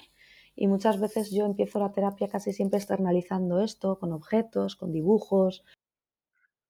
Y 0.55 0.67
muchas 0.67 0.99
veces 0.99 1.31
yo 1.31 1.45
empiezo 1.45 1.79
la 1.79 1.91
terapia 1.91 2.27
casi 2.27 2.51
siempre 2.51 2.77
externalizando 2.79 3.61
esto 3.61 3.97
con 3.97 4.11
objetos, 4.11 4.75
con 4.75 4.91
dibujos. 4.91 5.63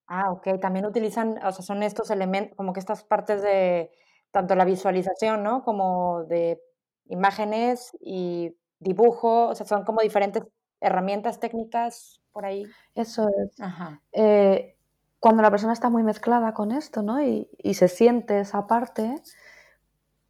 Ah, 0.08 0.32
ok. 0.32 0.60
También 0.60 0.86
utilizan, 0.86 1.40
o 1.44 1.52
sea, 1.52 1.64
son 1.66 1.82
estos 1.84 2.12
elementos, 2.12 2.56
como 2.56 2.74
que 2.74 2.80
estas 2.80 3.04
partes 3.04 3.42
de 3.42 3.92
tanto 4.32 4.56
la 4.56 4.66
visualización, 4.66 5.44
¿no? 5.44 5.64
Como 5.64 6.24
de 6.26 6.62
imágenes 7.08 7.98
y 8.00 8.56
dibujo, 8.80 9.48
o 9.48 9.56
sea, 9.56 9.66
son 9.66 9.84
como 9.84 10.02
diferentes 10.02 10.44
herramientas 10.82 11.40
técnicas 11.40 12.22
por 12.32 12.46
ahí. 12.46 12.66
Eso 12.96 13.28
es. 13.28 13.60
Ajá. 13.60 14.02
Eh, 14.12 14.76
cuando 15.20 15.42
la 15.42 15.52
persona 15.52 15.74
está 15.74 15.90
muy 15.90 16.04
mezclada 16.04 16.54
con 16.54 16.72
esto, 16.72 17.02
¿no? 17.02 17.22
Y, 17.22 17.50
y 17.58 17.74
se 17.74 17.88
siente 17.88 18.40
esa 18.40 18.68
parte, 18.68 19.16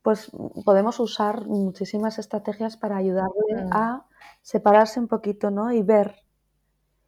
pues 0.02 0.32
podemos 0.66 1.00
usar 1.00 1.46
muchísimas 1.46 2.20
estrategias 2.20 2.78
para 2.78 2.98
ayudarle 2.98 3.68
a 3.72 4.06
separarse 4.42 5.00
un 5.00 5.08
poquito, 5.08 5.52
¿no? 5.52 5.72
Y 5.72 5.84
ver. 5.84 6.24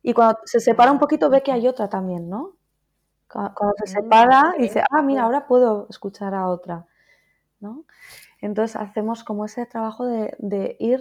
Y 0.04 0.14
cuando 0.14 0.40
se 0.46 0.60
separa 0.60 0.92
un 0.92 1.00
poquito 1.00 1.30
ve 1.30 1.44
que 1.44 1.52
hay 1.52 1.68
otra 1.68 1.90
también, 1.90 2.30
¿no? 2.30 2.56
Cuando, 3.28 3.74
se 3.86 4.00
mm, 4.00 4.04
separa, 4.04 4.54
dice, 4.58 4.84
ah, 4.90 5.02
mira, 5.02 5.24
ahora 5.24 5.48
puedo 5.48 5.88
escuchar 5.90 6.34
a 6.34 6.48
otra, 6.48 6.86
¿no? 7.62 7.86
Entonces 8.42 8.76
hacemos 8.76 9.24
como 9.24 9.46
ese 9.46 9.66
trabajo 9.66 10.06
de, 10.06 10.76
ir, 10.80 11.00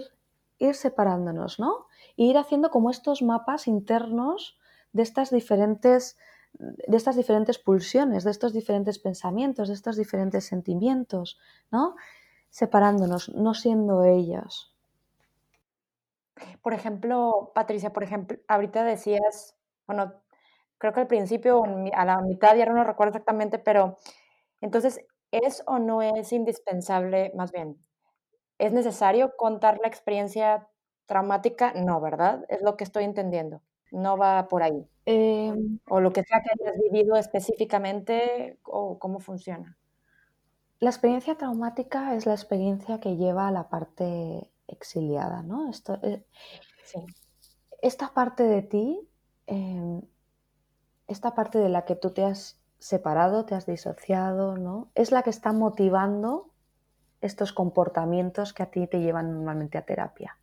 ir 0.59 0.75
separándonos, 0.75 1.59
¿no? 1.59 1.87
Y 2.15 2.29
ir 2.29 2.37
haciendo 2.37 2.69
como 2.69 2.89
estos 2.89 3.21
mapas 3.21 3.67
internos 3.67 4.57
de 4.93 5.03
estas 5.03 5.31
diferentes 5.31 6.17
de 6.53 6.97
estas 6.97 7.15
diferentes 7.15 7.57
pulsiones, 7.57 8.23
de 8.23 8.31
estos 8.31 8.53
diferentes 8.53 8.99
pensamientos, 8.99 9.67
de 9.67 9.73
estos 9.73 9.95
diferentes 9.95 10.45
sentimientos, 10.45 11.39
¿no? 11.71 11.95
Separándonos, 12.49 13.29
no 13.29 13.53
siendo 13.53 14.03
ellos. 14.03 14.75
Por 16.61 16.73
ejemplo, 16.73 17.51
Patricia, 17.55 17.93
por 17.93 18.03
ejemplo, 18.03 18.37
ahorita 18.47 18.83
decías, 18.83 19.55
bueno, 19.87 20.13
creo 20.77 20.93
que 20.93 21.01
al 21.01 21.07
principio, 21.07 21.63
a 21.93 22.05
la 22.05 22.19
mitad, 22.21 22.55
ya 22.55 22.65
no 22.65 22.83
recuerdo 22.83 23.11
exactamente, 23.11 23.59
pero 23.59 23.97
entonces, 24.59 25.01
¿es 25.31 25.63
o 25.67 25.79
no 25.79 26.01
es 26.01 26.33
indispensable, 26.33 27.31
más 27.35 27.51
bien, 27.51 27.77
es 28.57 28.73
necesario 28.73 29.35
contar 29.37 29.79
la 29.81 29.87
experiencia 29.87 30.67
traumática? 31.05 31.73
No, 31.73 31.99
¿verdad? 32.01 32.45
Es 32.49 32.61
lo 32.61 32.77
que 32.77 32.83
estoy 32.83 33.05
entendiendo. 33.05 33.61
No 33.91 34.17
va 34.17 34.47
por 34.47 34.63
ahí. 34.63 34.87
Em, 35.05 35.79
o 35.89 35.99
lo 35.99 36.11
que 36.13 36.23
sea 36.23 36.41
que 36.41 36.49
hayas 36.53 36.79
vivido 36.81 37.15
específicamente, 37.15 38.59
o 38.63 38.99
cómo 38.99 39.19
funciona. 39.19 39.77
La 40.79 40.89
experiencia 40.89 41.37
traumática 41.37 42.13
es 42.15 42.25
la 42.25 42.33
experiencia 42.33 42.99
que 42.99 43.15
lleva 43.15 43.47
a 43.47 43.51
la 43.51 43.69
parte 43.69 44.51
exiliada, 44.67 45.43
¿no? 45.43 45.69
Esto, 45.69 45.97
eh, 46.03 46.25
Esta 47.81 48.13
parte 48.13 48.43
de 48.43 48.61
ti 48.61 49.09
em, 49.47 50.01
esta 51.07 51.35
parte 51.35 51.59
de 51.59 51.69
la 51.69 51.85
que 51.85 51.95
tú 51.95 52.09
te 52.11 52.23
has 52.25 52.59
separado, 52.79 53.45
te 53.45 53.53
has 53.53 53.67
disociado, 53.67 54.57
¿no? 54.57 54.89
Es 54.95 55.11
la 55.11 55.21
que 55.21 55.29
está 55.29 55.53
motivando 55.53 56.49
estos 57.21 57.53
comportamientos 57.53 58.53
que 58.53 58.63
a 58.63 58.71
ti 58.71 58.87
te 58.87 58.99
llevan 59.01 59.31
normalmente 59.31 59.77
a 59.77 59.85
terapia. 59.85 60.40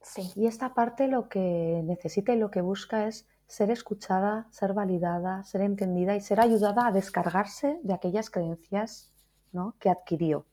Sí. 0.00 0.32
Y 0.36 0.46
esta 0.46 0.74
parte 0.74 1.08
lo 1.08 1.28
que 1.28 1.82
necesita 1.84 2.32
y 2.32 2.38
lo 2.38 2.50
que 2.50 2.60
busca 2.60 3.06
es 3.06 3.26
ser 3.46 3.70
escuchada, 3.70 4.46
ser 4.50 4.74
validada, 4.74 5.42
ser 5.44 5.62
entendida 5.62 6.14
y 6.14 6.20
ser 6.20 6.40
ayudada 6.40 6.86
a 6.86 6.92
descargarse 6.92 7.80
de 7.82 7.94
aquellas 7.94 8.30
creencias 8.30 9.12
¿no? 9.52 9.74
que 9.80 9.90
adquirió 9.90 10.46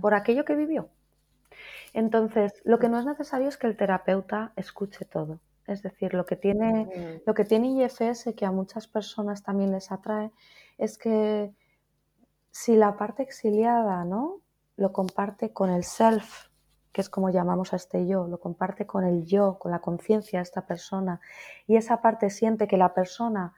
por 0.00 0.14
aquello 0.14 0.44
que 0.44 0.54
vivió. 0.54 0.88
Entonces, 1.92 2.52
lo 2.64 2.78
que 2.78 2.88
no 2.88 2.98
es 2.98 3.06
necesario 3.06 3.48
es 3.48 3.56
que 3.56 3.66
el 3.66 3.76
terapeuta 3.76 4.52
escuche 4.56 5.04
todo. 5.04 5.40
Es 5.66 5.82
decir, 5.82 6.14
lo 6.14 6.26
que 6.26 6.36
tiene, 6.36 7.22
lo 7.26 7.34
que 7.34 7.44
tiene 7.44 7.84
IFS, 7.84 8.34
que 8.36 8.46
a 8.46 8.52
muchas 8.52 8.86
personas 8.86 9.42
también 9.42 9.72
les 9.72 9.90
atrae, 9.90 10.30
es 10.78 10.98
que 10.98 11.52
si 12.50 12.76
la 12.76 12.96
parte 12.96 13.22
exiliada 13.22 14.04
¿no? 14.04 14.40
lo 14.76 14.92
comparte 14.92 15.52
con 15.52 15.70
el 15.70 15.84
self, 15.84 16.48
que 16.96 17.02
es 17.02 17.10
como 17.10 17.28
llamamos 17.28 17.74
a 17.74 17.76
este 17.76 18.06
yo, 18.06 18.26
lo 18.26 18.40
comparte 18.40 18.86
con 18.86 19.04
el 19.04 19.26
yo, 19.26 19.58
con 19.58 19.70
la 19.70 19.80
conciencia 19.80 20.38
de 20.38 20.44
esta 20.44 20.66
persona, 20.66 21.20
y 21.66 21.76
esa 21.76 22.00
parte 22.00 22.30
siente 22.30 22.66
que 22.66 22.78
la 22.78 22.94
persona 22.94 23.52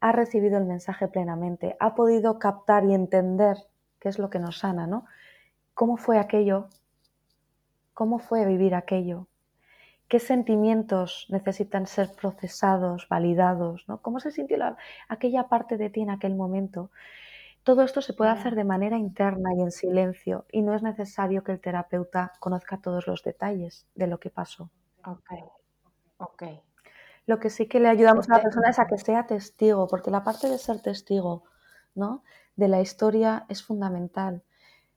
ha 0.00 0.12
recibido 0.12 0.58
el 0.58 0.66
mensaje 0.66 1.08
plenamente, 1.08 1.78
ha 1.80 1.94
podido 1.94 2.38
captar 2.38 2.84
y 2.84 2.92
entender 2.92 3.56
qué 3.98 4.10
es 4.10 4.18
lo 4.18 4.28
que 4.28 4.38
nos 4.38 4.58
sana, 4.58 4.86
¿no? 4.86 5.06
¿Cómo 5.72 5.96
fue 5.96 6.18
aquello? 6.18 6.68
¿Cómo 7.94 8.18
fue 8.18 8.44
vivir 8.44 8.74
aquello? 8.74 9.28
qué 10.08 10.18
sentimientos 10.18 11.24
necesitan 11.30 11.86
ser 11.86 12.12
procesados, 12.12 13.08
validados, 13.08 13.88
¿no? 13.88 14.02
¿Cómo 14.02 14.20
se 14.20 14.30
sintió 14.30 14.58
aquella 15.08 15.44
parte 15.48 15.78
de 15.78 15.88
ti 15.88 16.02
en 16.02 16.10
aquel 16.10 16.34
momento? 16.34 16.90
Todo 17.64 17.82
esto 17.82 18.00
se 18.00 18.12
puede 18.12 18.30
hacer 18.30 18.54
de 18.56 18.64
manera 18.64 18.98
interna 18.98 19.54
y 19.54 19.60
en 19.60 19.70
silencio 19.70 20.46
y 20.50 20.62
no 20.62 20.74
es 20.74 20.82
necesario 20.82 21.44
que 21.44 21.52
el 21.52 21.60
terapeuta 21.60 22.32
conozca 22.40 22.80
todos 22.80 23.06
los 23.06 23.22
detalles 23.22 23.86
de 23.94 24.08
lo 24.08 24.18
que 24.18 24.30
pasó. 24.30 24.70
Ok, 25.04 25.30
ok. 26.18 26.42
Lo 27.26 27.38
que 27.38 27.50
sí 27.50 27.68
que 27.68 27.78
le 27.78 27.88
ayudamos 27.88 28.28
a 28.28 28.36
la 28.36 28.42
persona 28.42 28.70
es 28.70 28.78
a 28.78 28.86
que 28.86 28.98
sea 28.98 29.26
testigo, 29.26 29.86
porque 29.86 30.10
la 30.10 30.24
parte 30.24 30.48
de 30.48 30.58
ser 30.58 30.80
testigo 30.80 31.44
¿no? 31.94 32.24
de 32.56 32.68
la 32.68 32.80
historia 32.80 33.46
es 33.48 33.62
fundamental. 33.62 34.42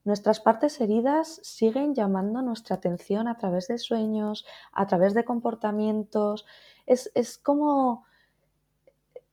Nuestras 0.04 0.40
partes 0.40 0.80
heridas 0.82 1.40
siguen 1.44 1.96
llamando 1.96 2.42
nuestra 2.42 2.76
atención 2.76 3.28
a 3.28 3.38
través 3.38 3.68
de 3.68 3.78
sueños, 3.80 4.46
a 4.72 4.86
través 4.86 5.14
de 5.14 5.26
comportamientos. 5.26 6.46
Es, 6.86 7.40
como 7.40 8.06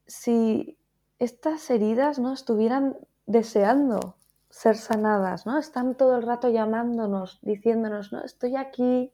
si 0.07 0.79
estas 1.18 1.68
heridas 1.71 2.18
¿no? 2.18 2.33
estuvieran 2.33 2.97
deseando 3.27 4.17
ser 4.49 4.77
sanadas, 4.77 5.47
¿no? 5.47 5.59
Están 5.59 5.95
todo 5.95 6.17
el 6.17 6.23
rato 6.23 6.49
llamándonos, 6.49 7.39
diciéndonos, 7.43 8.13
no, 8.13 8.23
estoy 8.23 8.57
aquí. 8.57 9.13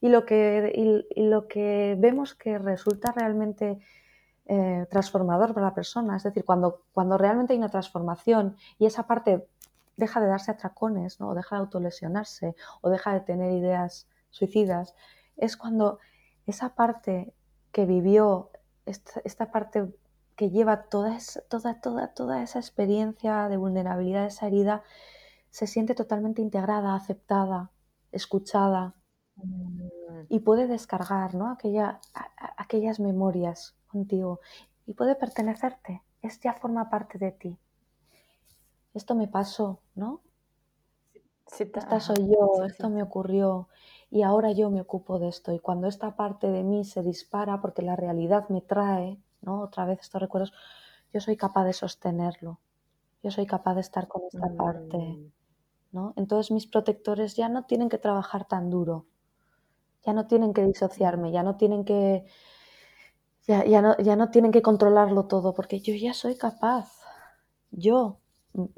Y 0.00 0.08
lo 0.08 0.24
que, 0.24 1.04
lo 1.16 1.48
que 1.48 1.96
vemos 1.98 2.34
que 2.34 2.58
resulta 2.58 3.12
realmente 3.12 3.78
eh, 4.46 4.86
transformador 4.90 5.52
para 5.52 5.66
la 5.66 5.74
persona, 5.74 6.16
es 6.16 6.22
decir, 6.22 6.44
cuando, 6.44 6.82
cuando 6.92 7.18
realmente 7.18 7.52
hay 7.52 7.58
una 7.58 7.68
transformación 7.68 8.56
y 8.78 8.86
esa 8.86 9.06
parte 9.06 9.46
deja 9.98 10.20
de 10.20 10.28
darse 10.28 10.52
atracones, 10.52 11.20
¿no? 11.20 11.28
o 11.28 11.34
deja 11.34 11.56
de 11.56 11.60
autolesionarse, 11.60 12.54
o 12.80 12.88
deja 12.88 13.12
de 13.12 13.20
tener 13.20 13.52
ideas 13.52 14.08
suicidas, 14.30 14.94
es 15.36 15.56
cuando 15.56 15.98
esa 16.46 16.74
parte 16.74 17.34
que 17.72 17.84
vivió, 17.84 18.50
esta, 18.86 19.50
parte 19.50 19.86
que 20.38 20.48
lleva 20.48 20.84
toda, 20.84 21.18
toda, 21.50 21.82
toda, 21.82 22.14
toda 22.14 22.42
esa 22.42 22.58
experiencia 22.58 23.48
de 23.50 23.58
vulnerabilidad, 23.58 24.24
esa 24.24 24.46
herida, 24.46 24.82
se 25.50 25.66
siente 25.66 25.94
totalmente 25.94 26.40
integrada, 26.40 26.94
aceptada, 26.94 27.70
escuchada 28.12 28.94
mm. 29.36 29.88
y 30.30 30.40
puede 30.40 30.66
descargar 30.66 31.34
¿no? 31.34 31.50
Aquella, 31.50 32.00
aquellas 32.56 33.00
memorias 33.00 33.76
contigo 33.88 34.40
y 34.86 34.94
puede 34.94 35.14
pertenecerte. 35.14 36.02
Es 36.22 36.40
ya 36.40 36.54
forma 36.54 36.88
parte 36.88 37.18
de 37.18 37.32
ti 37.32 37.58
esto 38.98 39.14
me 39.14 39.28
pasó, 39.28 39.80
¿no? 39.94 40.20
Esta 41.58 41.98
soy 42.00 42.28
yo, 42.28 42.64
esto 42.64 42.90
me 42.90 43.02
ocurrió 43.02 43.68
y 44.10 44.22
ahora 44.22 44.52
yo 44.52 44.68
me 44.70 44.82
ocupo 44.82 45.18
de 45.18 45.28
esto. 45.28 45.52
Y 45.52 45.58
cuando 45.58 45.86
esta 45.86 46.14
parte 46.14 46.50
de 46.50 46.62
mí 46.62 46.84
se 46.84 47.02
dispara 47.02 47.62
porque 47.62 47.80
la 47.80 47.96
realidad 47.96 48.50
me 48.50 48.60
trae, 48.60 49.18
¿no? 49.40 49.62
Otra 49.62 49.84
vez 49.84 50.00
estos 50.00 50.20
recuerdos, 50.20 50.52
yo 51.12 51.20
soy 51.20 51.36
capaz 51.36 51.64
de 51.64 51.72
sostenerlo. 51.72 52.60
Yo 53.22 53.30
soy 53.30 53.46
capaz 53.46 53.74
de 53.74 53.80
estar 53.80 54.06
con 54.08 54.22
esta 54.32 54.54
parte, 54.56 54.96
mm. 54.96 55.32
¿no? 55.92 56.12
Entonces 56.16 56.50
mis 56.50 56.66
protectores 56.66 57.34
ya 57.34 57.48
no 57.48 57.64
tienen 57.64 57.88
que 57.88 57.98
trabajar 57.98 58.46
tan 58.46 58.70
duro. 58.70 59.06
Ya 60.06 60.12
no 60.12 60.26
tienen 60.26 60.52
que 60.52 60.64
disociarme, 60.64 61.32
ya 61.32 61.42
no 61.42 61.56
tienen 61.56 61.84
que 61.84 62.24
ya, 63.48 63.64
ya, 63.64 63.80
no, 63.80 63.96
ya 63.96 64.14
no 64.14 64.30
tienen 64.30 64.52
que 64.52 64.60
controlarlo 64.60 65.24
todo, 65.24 65.54
porque 65.54 65.80
yo 65.80 65.94
ya 65.94 66.12
soy 66.12 66.36
capaz. 66.36 66.92
Yo, 67.70 68.20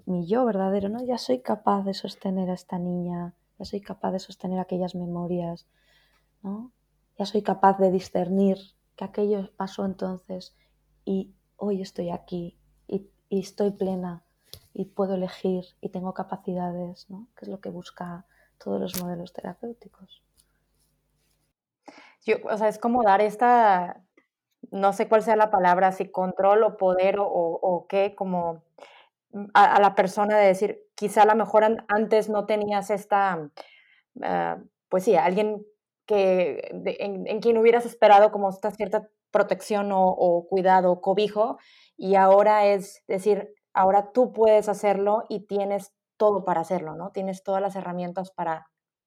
mi 0.06 0.26
yo 0.26 0.44
verdadero, 0.44 0.88
¿no? 0.88 1.04
Ya 1.04 1.18
soy 1.18 1.40
capaz 1.40 1.82
de 1.84 1.92
sostener 1.92 2.50
a 2.50 2.54
esta 2.54 2.78
niña, 2.78 3.34
ya 3.58 3.64
soy 3.64 3.80
capaz 3.80 4.12
de 4.12 4.20
sostener 4.20 4.60
aquellas 4.60 4.94
memorias, 4.94 5.66
¿no? 6.42 6.70
Ya 7.18 7.26
soy 7.26 7.42
capaz 7.42 7.78
de 7.78 7.90
discernir 7.90 8.58
que 9.00 9.04
aquello 9.04 9.50
pasó 9.56 9.86
entonces 9.86 10.54
y 11.06 11.32
hoy 11.56 11.80
estoy 11.80 12.10
aquí 12.10 12.58
y, 12.86 13.10
estoy 13.30 13.70
plena 13.70 14.24
y 14.74 14.84
puedo 14.84 15.14
elegir 15.14 15.64
y 15.80 15.88
tengo 15.88 16.12
capacidades, 16.12 17.08
¿no? 17.08 17.28
Que 17.34 17.46
es 17.46 17.48
lo 17.48 17.60
que 17.60 17.70
busca 17.70 18.26
todos 18.58 18.78
los 18.78 19.02
modelos 19.02 19.32
terapéuticos. 19.32 20.22
Yo, 22.26 22.36
o 22.44 22.58
sea, 22.58 22.68
es 22.68 22.78
como 22.78 23.02
dar 23.02 23.22
esta, 23.22 24.02
no 24.70 24.92
sé 24.92 25.08
cuál 25.08 25.22
sea 25.22 25.36
la 25.36 25.50
palabra, 25.50 25.92
si 25.92 26.10
control 26.10 26.62
o 26.64 26.76
poder 26.76 27.16
o, 27.18 27.86
qué, 27.88 28.14
como 28.14 28.64
a, 29.54 29.80
la 29.80 29.94
persona 29.94 30.36
de 30.36 30.48
decir, 30.48 30.82
quizá 30.94 31.22
a 31.22 31.26
lo 31.26 31.36
mejor 31.36 31.64
antes 31.88 32.28
no 32.28 32.44
tenías 32.44 32.90
esta, 32.90 33.48
ah, 34.22 34.58
pues 34.90 35.04
sí, 35.04 35.16
alguien 35.16 35.64
que, 36.10 36.68
en, 36.98 37.40
quien 37.40 37.56
hubieras 37.56 37.86
esperado 37.86 38.32
como 38.32 38.50
esta 38.50 38.70
cierta 38.72 39.08
protección 39.30 39.90
o, 39.92 40.46
cuidado, 40.48 41.00
cobijo, 41.00 41.58
y 41.96 42.16
ahora 42.16 42.66
es 42.66 43.04
decir, 43.06 43.54
ahora 43.72 44.10
tú 44.12 44.32
puedes 44.32 44.68
hacerlo 44.68 45.24
y 45.28 45.46
tienes 45.46 45.92
todo 46.16 46.44
para 46.44 46.62
hacerlo, 46.62 46.96
¿no? 46.96 47.10
Tienes 47.12 47.44
todas 47.44 47.62
las 47.62 47.76
herramientas 47.76 48.30
para 48.30 48.66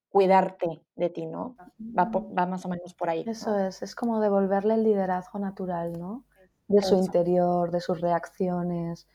cuidarte 0.09 0.81
de 0.95 1.09
ti, 1.09 1.25
¿no? 1.25 1.57
Va, 1.79 2.05
va 2.05 2.45
más 2.45 2.65
o 2.65 2.69
menos 2.69 2.93
por 2.93 3.09
ahí. 3.09 3.23
Eso 3.27 3.59
es, 3.59 3.81
es 3.81 3.95
como 3.95 4.21
devolverle 4.21 4.75
el 4.75 4.83
liderazgo 4.83 5.39
natural, 5.39 5.99
¿no? 5.99 6.23
De 6.67 6.81
su 6.81 6.95
interior, 6.95 7.71
de 7.71 7.81
sus 7.81 7.99
reacciones, 7.99 9.07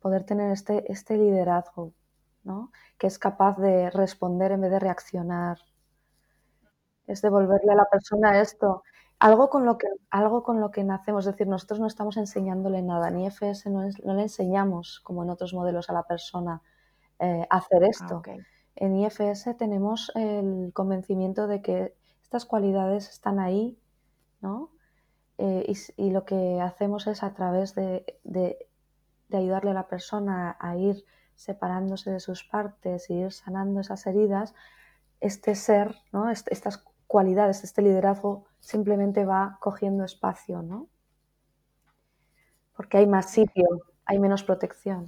poder 0.00 0.24
tener 0.24 0.50
este, 0.50 0.90
este 0.90 1.16
liderazgo, 1.16 1.92
¿no? 2.42 2.72
que 2.98 3.06
es 3.06 3.18
capaz 3.18 3.58
de 3.58 3.90
responder 3.90 4.52
en 4.52 4.62
vez 4.62 4.70
de 4.70 4.78
reaccionar. 4.78 5.58
Es 7.10 7.22
devolverle 7.22 7.72
a 7.72 7.76
la 7.76 7.86
persona 7.86 8.40
esto. 8.40 8.82
algo 9.18 9.50
con 9.50 9.66
lo 9.66 9.76
que 9.76 9.86
algo 10.10 10.42
con 10.42 10.60
lo 10.60 10.70
que 10.70 10.84
nacemos, 10.84 11.26
es 11.26 11.32
decir, 11.32 11.46
nosotros 11.46 11.80
no 11.80 11.86
estamos 11.86 12.16
enseñándole 12.16 12.82
nada, 12.82 13.10
ni 13.10 13.26
FS 13.26 13.68
no, 13.68 13.82
le 13.82 14.22
enseñamos 14.22 15.00
como 15.00 15.22
en 15.24 15.30
otros 15.30 15.52
modelos 15.52 15.90
a 15.90 15.92
la 15.92 16.04
persona 16.04 16.62
eh, 17.18 17.46
hacer 17.50 17.84
ah, 17.84 17.88
esto. 17.88 18.22
En 18.76 18.96
IFS 18.96 19.56
tenemos 19.58 20.10
el 20.14 20.72
convencimiento 20.72 21.46
de 21.46 21.60
que 21.60 21.94
estas 22.22 22.46
cualidades 22.46 23.10
están 23.10 23.38
ahí, 23.38 23.78
¿no? 24.40 24.70
Eh, 25.36 25.72
y, 25.96 26.10
lo 26.10 26.24
que 26.24 26.60
hacemos 26.60 27.06
es 27.06 27.22
a 27.22 27.32
través 27.32 27.74
de, 27.74 28.04
ayudarle 29.32 29.70
a 29.70 29.74
la 29.74 29.88
persona 29.88 30.56
a 30.60 30.76
ir 30.76 31.04
separándose 31.34 32.10
de 32.10 32.20
sus 32.20 32.44
partes 32.44 33.08
y 33.08 33.14
ir 33.14 33.32
sanando 33.32 33.80
esas 33.80 34.06
heridas, 34.06 34.54
este 35.20 35.54
ser, 35.54 35.96
¿no? 36.12 36.30
estas 36.30 36.84
cualidades, 37.10 37.64
este 37.64 37.82
liderazgo 37.82 38.44
simplemente 38.60 39.24
va 39.24 39.58
cogiendo 39.60 40.04
espacio, 40.04 40.62
¿no? 40.62 40.86
Porque 42.76 42.98
hay 42.98 43.08
más 43.08 43.30
sitio, 43.30 43.66
hay 44.04 44.20
menos 44.20 44.44
protección. 44.44 45.06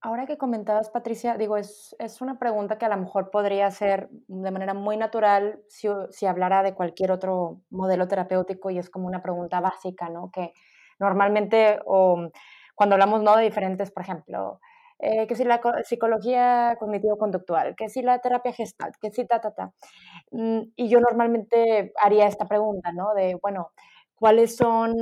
Ahora 0.00 0.24
que 0.24 0.38
comentabas, 0.38 0.88
Patricia, 0.88 1.36
digo, 1.36 1.58
es, 1.58 1.94
una 2.22 2.38
pregunta 2.38 2.78
que 2.78 2.86
a 2.86 2.88
lo 2.88 2.96
mejor 2.96 3.30
podría 3.30 3.70
ser 3.70 4.08
de 4.26 4.50
manera 4.50 4.72
muy 4.72 4.96
natural 4.96 5.60
si, 5.68 5.88
si, 6.12 6.24
hablara 6.24 6.62
de 6.62 6.72
cualquier 6.72 7.12
otro 7.12 7.60
modelo 7.68 8.08
terapéutico 8.08 8.70
y 8.70 8.78
es 8.78 8.88
como 8.88 9.06
una 9.06 9.22
pregunta 9.22 9.60
básica, 9.60 10.08
¿no? 10.08 10.30
Que 10.30 10.54
normalmente, 10.98 11.78
o 11.84 12.30
cuando 12.74 12.94
hablamos, 12.94 13.22
¿no? 13.22 13.36
De 13.36 13.44
diferentes, 13.44 13.90
por 13.90 14.02
ejemplo, 14.02 14.60
eh, 15.04 15.26
que 15.26 15.36
si 15.36 15.44
la 15.44 15.60
psicología 15.84 16.76
cognitivo-conductual, 16.80 17.74
que 17.76 17.88
si 17.88 18.02
la 18.02 18.20
terapia 18.20 18.52
gestal, 18.52 18.92
que 19.00 19.10
si 19.12 19.26
ta, 19.26 19.40
ta, 19.40 19.52
ta. 19.54 19.72
Mm, 20.32 20.62
y 20.76 20.88
yo 20.88 21.00
normalmente 21.00 21.92
haría 22.02 22.26
esta 22.26 22.46
pregunta, 22.46 22.92
¿no? 22.92 23.14
De, 23.14 23.36
bueno, 23.42 23.72
¿cuáles 24.16 24.56
son 24.56 24.96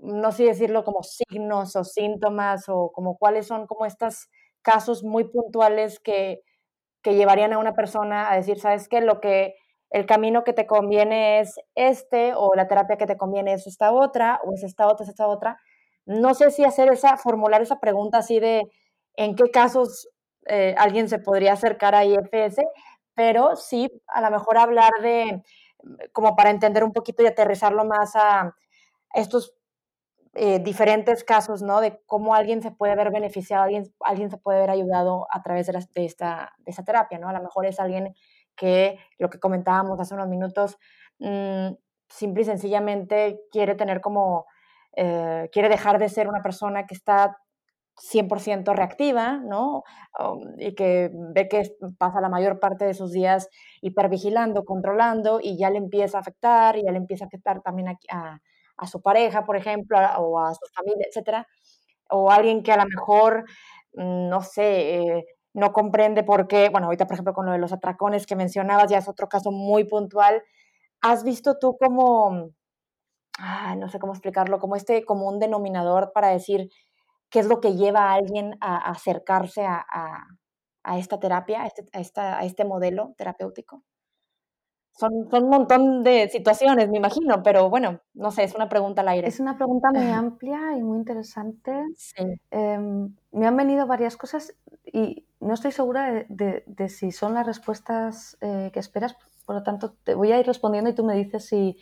no 0.00 0.32
sé 0.32 0.44
decirlo 0.44 0.84
como 0.84 1.02
signos 1.02 1.76
o 1.76 1.84
síntomas 1.84 2.68
o 2.68 2.90
como 2.92 3.16
cuáles 3.16 3.46
son 3.46 3.66
como 3.66 3.86
estos 3.86 4.28
casos 4.62 5.02
muy 5.04 5.24
puntuales 5.24 6.00
que, 6.00 6.42
que 7.02 7.14
llevarían 7.14 7.52
a 7.52 7.58
una 7.58 7.74
persona 7.74 8.30
a 8.32 8.36
decir, 8.36 8.60
sabes 8.60 8.88
qué, 8.88 9.00
lo 9.00 9.20
que 9.20 9.56
el 9.90 10.06
camino 10.06 10.44
que 10.44 10.52
te 10.52 10.66
conviene 10.66 11.40
es 11.40 11.56
este 11.74 12.34
o 12.36 12.54
la 12.54 12.68
terapia 12.68 12.96
que 12.96 13.06
te 13.06 13.16
conviene 13.16 13.54
es 13.54 13.66
esta 13.66 13.92
otra 13.92 14.40
o 14.44 14.54
es 14.54 14.64
esta 14.64 14.88
otra, 14.88 15.04
es 15.04 15.10
esta 15.10 15.28
otra. 15.28 15.58
No 16.06 16.34
sé 16.34 16.50
si 16.50 16.64
hacer 16.64 16.92
esa, 16.92 17.16
formular 17.16 17.62
esa 17.62 17.80
pregunta 17.80 18.18
así 18.18 18.40
de 18.40 18.70
en 19.16 19.34
qué 19.36 19.50
casos 19.50 20.08
eh, 20.46 20.74
alguien 20.78 21.08
se 21.08 21.18
podría 21.18 21.54
acercar 21.54 21.94
a 21.94 22.04
IFS, 22.04 22.62
pero 23.14 23.56
sí 23.56 23.90
a 24.08 24.20
lo 24.20 24.30
mejor 24.30 24.58
hablar 24.58 24.90
de, 25.02 25.42
como 26.12 26.36
para 26.36 26.50
entender 26.50 26.84
un 26.84 26.92
poquito 26.92 27.22
y 27.22 27.26
aterrizarlo 27.26 27.84
más 27.84 28.16
a 28.16 28.54
estos 29.14 29.54
eh, 30.34 30.58
diferentes 30.58 31.22
casos, 31.22 31.62
¿no? 31.62 31.80
De 31.80 32.00
cómo 32.06 32.34
alguien 32.34 32.60
se 32.60 32.72
puede 32.72 32.96
ver 32.96 33.12
beneficiado, 33.12 33.62
alguien, 33.62 33.84
alguien 34.00 34.30
se 34.30 34.36
puede 34.36 34.58
ver 34.60 34.70
ayudado 34.70 35.28
a 35.30 35.42
través 35.42 35.68
de, 35.68 35.72
de, 35.94 36.04
esta, 36.04 36.52
de 36.58 36.70
esta 36.72 36.82
terapia, 36.84 37.18
¿no? 37.18 37.28
A 37.28 37.32
lo 37.32 37.40
mejor 37.40 37.66
es 37.66 37.78
alguien 37.78 38.14
que, 38.56 38.98
lo 39.18 39.30
que 39.30 39.38
comentábamos 39.38 40.00
hace 40.00 40.14
unos 40.14 40.28
minutos, 40.28 40.76
mm, 41.20 41.74
simple 42.08 42.42
y 42.42 42.44
sencillamente 42.46 43.40
quiere 43.52 43.76
tener 43.76 44.00
como, 44.00 44.46
eh, 44.96 45.48
quiere 45.52 45.68
dejar 45.68 45.98
de 45.98 46.08
ser 46.08 46.28
una 46.28 46.42
persona 46.42 46.86
que 46.86 46.94
está 46.94 47.36
100% 47.96 48.74
reactiva, 48.74 49.38
¿no? 49.38 49.84
Um, 50.18 50.58
y 50.58 50.74
que 50.74 51.10
ve 51.12 51.48
que 51.48 51.76
pasa 51.98 52.20
la 52.20 52.28
mayor 52.28 52.58
parte 52.58 52.84
de 52.84 52.94
sus 52.94 53.12
días 53.12 53.48
hipervigilando, 53.82 54.64
controlando, 54.64 55.40
y 55.40 55.56
ya 55.58 55.70
le 55.70 55.78
empieza 55.78 56.18
a 56.18 56.20
afectar, 56.20 56.76
y 56.76 56.84
ya 56.84 56.92
le 56.92 56.98
empieza 56.98 57.24
a 57.24 57.28
afectar 57.28 57.62
también 57.62 57.88
a, 58.10 58.40
su 58.86 59.00
pareja, 59.02 59.44
por 59.44 59.56
ejemplo, 59.56 59.98
o 60.18 60.40
a 60.40 60.54
su 60.54 60.66
familia, 60.74 61.06
etcétera, 61.08 61.46
o 62.10 62.30
alguien 62.30 62.62
que 62.62 62.72
a 62.72 62.76
lo 62.76 62.84
mejor, 62.86 63.44
mm, 63.94 64.28
no 64.28 64.42
sé, 64.42 64.96
eh, 64.96 65.24
no 65.54 65.72
comprende 65.72 66.24
por 66.24 66.48
qué, 66.48 66.68
bueno, 66.70 66.86
ahorita 66.88 67.06
por 67.06 67.14
ejemplo 67.14 67.34
con 67.34 67.46
lo 67.46 67.52
de 67.52 67.58
los 67.58 67.72
atracones 67.72 68.26
que 68.26 68.36
mencionabas, 68.36 68.90
ya 68.90 68.98
es 68.98 69.08
otro 69.08 69.28
caso 69.28 69.52
muy 69.52 69.84
puntual, 69.84 70.42
¿has 71.00 71.24
visto 71.24 71.58
tú 71.58 71.76
como, 71.78 72.50
no 73.76 73.88
sé 73.88 73.98
cómo 73.98 74.12
explicarlo, 74.12 74.58
como 74.58 74.76
este, 74.76 75.04
como 75.04 75.28
un 75.28 75.38
denominador 75.38 76.12
para 76.12 76.28
decir 76.28 76.68
qué 77.30 77.40
es 77.40 77.46
lo 77.46 77.60
que 77.60 77.74
lleva 77.74 78.10
a 78.10 78.14
alguien 78.14 78.56
a, 78.60 78.90
acercarse 78.90 79.66
a, 79.66 80.26
esta 80.96 81.18
terapia, 81.18 81.62
a 81.62 81.66
este, 81.66 82.20
a 82.20 82.44
este 82.44 82.64
modelo 82.64 83.14
terapéutico? 83.16 83.82
son, 84.96 85.28
un 85.32 85.48
montón 85.48 86.02
de 86.02 86.28
situaciones, 86.28 86.88
me 86.88 86.98
imagino, 86.98 87.42
pero 87.42 87.68
bueno, 87.68 88.00
no 88.14 88.30
sé, 88.30 88.44
es 88.44 88.54
una 88.54 88.68
pregunta 88.68 89.02
al 89.02 89.08
aire. 89.08 89.28
Es 89.28 89.40
una 89.40 89.56
pregunta 89.56 89.90
muy 89.92 90.06
amplia 90.06 90.76
y 90.76 90.82
muy 90.82 90.98
interesante. 90.98 91.72
Em, 92.50 93.14
me 93.32 93.46
han 93.46 93.56
venido 93.56 93.86
varias 93.86 94.16
cosas 94.16 94.54
y 94.84 95.26
no 95.40 95.54
estoy 95.54 95.72
segura 95.72 96.24
de, 96.28 96.88
si 96.88 97.10
son 97.10 97.34
las 97.34 97.46
respuestas 97.46 98.36
eh, 98.40 98.70
que 98.72 98.80
esperas, 98.80 99.16
por 99.44 99.56
lo 99.56 99.62
tanto, 99.62 99.94
te 100.04 100.14
voy 100.14 100.32
a 100.32 100.40
ir 100.40 100.46
respondiendo 100.46 100.90
y 100.90 100.94
tú 100.94 101.04
me 101.04 101.14
dices 101.14 101.46
si, 101.46 101.78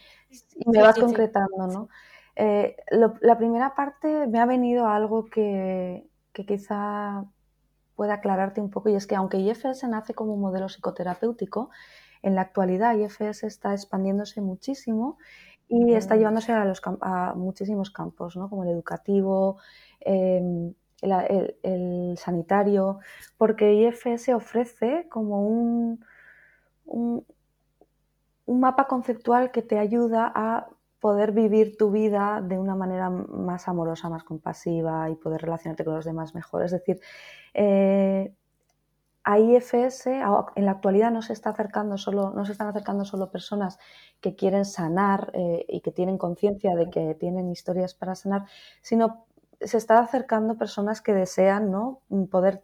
me 0.67 0.81
vas 0.81 0.99
concretando, 0.99 1.67
¿no? 1.67 1.89
Eh, 2.35 2.77
la 2.91 3.37
primera 3.37 3.75
parte 3.75 4.27
me 4.27 4.41
ha 4.41 4.47
venido 4.47 4.87
algo 4.87 5.27
que, 5.27 6.07
que 6.33 6.47
quizá 6.47 7.25
pueda 7.95 8.15
aclararte 8.15 8.61
un 8.61 8.71
poco 8.71 8.89
y 8.89 8.95
es 8.95 9.07
que 9.07 9.15
aunque 9.15 9.39
IFS 9.39 9.85
nace 9.89 10.15
como 10.15 10.35
un 10.35 10.41
modelo 10.41 10.69
psicoterapéutico, 10.69 11.71
en 12.23 12.35
la 12.35 12.43
actualidad 12.43 12.97
IFS 12.97 13.45
está 13.45 13.73
expandiéndose 13.73 14.41
muchísimo 14.41 15.19
y 15.69 15.95
está 15.95 16.17
llevándose 16.17 16.53
a, 16.53 16.65
los, 16.65 16.81
a 17.01 17.35
muchísimos 17.35 17.91
campos, 17.91 18.37
¿no? 18.37 18.49
como 18.49 18.65
el 18.65 18.71
educativo, 18.71 19.59
em, 20.01 20.75
el, 21.03 22.17
sanitario, 22.17 22.99
porque 23.37 23.75
IFS 23.75 24.35
ofrece 24.35 25.09
como 25.09 25.47
un, 25.47 26.05
un, 26.85 27.27
mapa 28.47 28.87
conceptual 28.87 29.51
que 29.51 29.63
te 29.63 29.79
ayuda 29.79 30.33
a 30.35 30.69
poder 31.01 31.33
vivir 31.33 31.77
tu 31.77 31.91
vida 31.91 32.41
de 32.43 32.59
una 32.59 32.77
manera 32.77 33.11
más 33.11 33.69
amorosa, 33.69 34.09
más 34.09 34.25
compasiva 34.25 35.11
y 35.11 35.17
poder 35.17 35.43
relacionarte 35.43 35.85
con 35.85 35.95
los 35.95 36.05
demás 36.05 36.35
mejor. 36.35 36.63
Es 36.63 36.71
decir, 36.71 37.01
eh, 37.55 38.33
a 39.25 39.39
IFS 39.39 40.07
en 40.07 40.65
la 40.65 40.73
actualidad 40.73 41.11
no 41.11 41.23
se 41.23 41.33
está 41.33 41.51
acercando 41.51 41.97
solo, 41.97 42.31
no 42.31 42.45
se 42.45 42.53
están 42.53 42.69
acercando 42.69 43.05
solo 43.05 43.31
personas 43.31 43.79
que 44.21 44.35
quieren 44.35 44.65
sanar 44.65 45.31
eh, 45.35 45.65
y 45.69 45.81
que 45.81 45.93
tienen 45.93 46.19
conciencia 46.19 46.75
de 46.75 46.91
que 46.91 47.15
tienen 47.15 47.51
historias 47.51 47.95
para 47.95 48.15
sanar, 48.15 48.47
sino 48.81 49.27
se 49.61 49.79
está 49.79 50.01
acercando 50.01 50.57
personas 50.57 51.01
que 51.01 51.15
desean 51.15 51.71
¿no? 51.71 52.01
poder, 52.31 52.63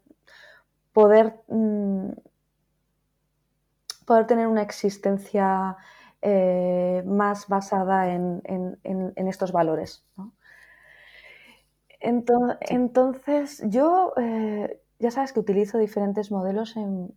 poder, 0.92 1.40
mm, 1.48 2.10
poder 4.08 4.26
tener 4.26 4.46
una 4.46 4.62
existencia 4.62 5.76
eh, 6.22 7.02
más 7.04 7.46
basada 7.46 8.14
en, 8.14 8.42
estos 9.14 9.52
valores. 9.52 10.06
Entonces, 12.00 13.62
yo 13.66 14.14
eh, 14.16 14.80
ya 14.98 15.10
sabes 15.10 15.34
que 15.34 15.40
utilizo 15.40 15.76
diferentes 15.76 16.30
modelos 16.30 16.74
en, 16.76 17.14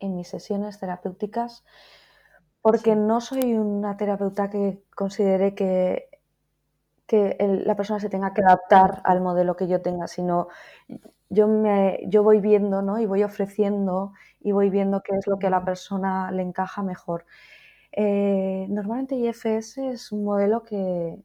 mis 0.00 0.28
sesiones 0.28 0.78
terapéuticas 0.78 1.64
porque 2.62 2.94
no 2.94 3.20
soy 3.20 3.54
una 3.54 3.96
terapeuta 3.96 4.48
que 4.48 4.82
considere 4.94 5.54
que, 5.54 6.08
que 7.06 7.36
la 7.64 7.74
persona 7.74 7.98
se 7.98 8.08
tenga 8.08 8.32
que 8.32 8.42
adaptar 8.42 9.02
al 9.04 9.20
modelo 9.20 9.56
que 9.56 9.66
yo 9.66 9.82
tenga, 9.82 10.06
sino 10.06 10.48
yo, 11.30 11.48
me, 11.48 12.00
yo 12.06 12.22
voy 12.22 12.40
viendo 12.40 12.82
¿no? 12.82 13.00
y 13.00 13.06
voy 13.06 13.22
ofreciendo 13.22 14.12
y 14.40 14.52
voy 14.52 14.70
viendo 14.70 15.02
qué 15.02 15.16
es 15.16 15.26
lo 15.26 15.38
que 15.38 15.46
a 15.46 15.50
la 15.50 15.64
persona 15.64 16.30
le 16.32 16.42
encaja 16.42 16.82
mejor. 16.82 17.24
Eh, 17.92 18.66
normalmente 18.68 19.16
IFS 19.16 19.78
es 19.78 20.12
un 20.12 20.24
modelo 20.24 20.62
que, 20.62 21.18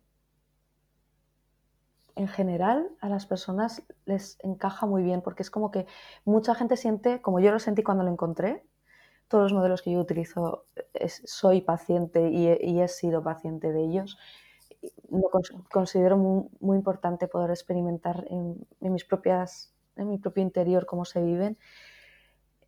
en 2.15 2.27
general 2.27 2.89
a 3.01 3.09
las 3.09 3.25
personas 3.25 3.83
les 4.05 4.37
encaja 4.43 4.85
muy 4.85 5.03
bien 5.03 5.21
porque 5.21 5.43
es 5.43 5.51
como 5.51 5.71
que 5.71 5.85
mucha 6.23 6.55
gente 6.55 6.77
siente, 6.77 7.21
como 7.21 7.39
yo 7.39 7.51
lo 7.51 7.59
sentí 7.59 7.83
cuando 7.83 8.03
lo 8.03 8.11
encontré, 8.11 8.63
todos 9.27 9.43
los 9.43 9.53
modelos 9.53 9.81
que 9.81 9.91
yo 9.91 9.99
utilizo 9.99 10.65
soy 11.25 11.61
paciente 11.61 12.29
y 12.29 12.47
he, 12.47 12.87
sido 12.87 13.23
paciente 13.23 13.71
de 13.71 13.83
ellos. 13.83 14.17
Lo 15.09 15.29
considero 15.71 16.15
muy, 16.17 16.77
importante 16.77 17.27
poder 17.27 17.49
experimentar 17.49 18.25
en, 18.29 18.65
mis 18.79 19.03
propias, 19.03 19.73
en 19.95 20.09
mi 20.09 20.17
propio 20.17 20.43
interior 20.43 20.85
cómo 20.85 21.05
se 21.05 21.21
viven. 21.21 21.57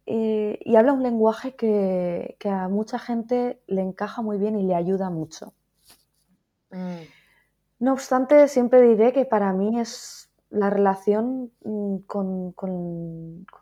Eh, 0.06 0.60
y 0.64 0.76
habla 0.78 0.94
un 0.94 1.04
lenguaje 1.04 1.56
que, 1.56 2.38
a 2.46 2.70
mucha 2.70 2.98
gente 2.98 3.62
le 3.68 3.82
encaja 3.82 4.22
muy 4.22 4.38
bien 4.38 4.58
y 4.58 4.64
le 4.64 4.76
ayuda 4.76 5.10
mucho. 5.10 5.54
Mm. 6.72 7.04
No 7.80 7.94
obstante, 7.94 8.48
siempre 8.48 8.82
diré 8.82 9.12
que 9.14 9.26
para 9.26 9.52
mí 9.54 9.80
es 9.80 10.32
la 10.50 10.70
relación 10.70 11.52
mm, 11.64 11.98
con, 12.08 12.56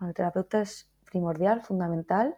el 0.01 0.13
terapeuta 0.13 0.61
es 0.61 0.89
primordial, 1.05 1.61
fundamental, 1.61 2.35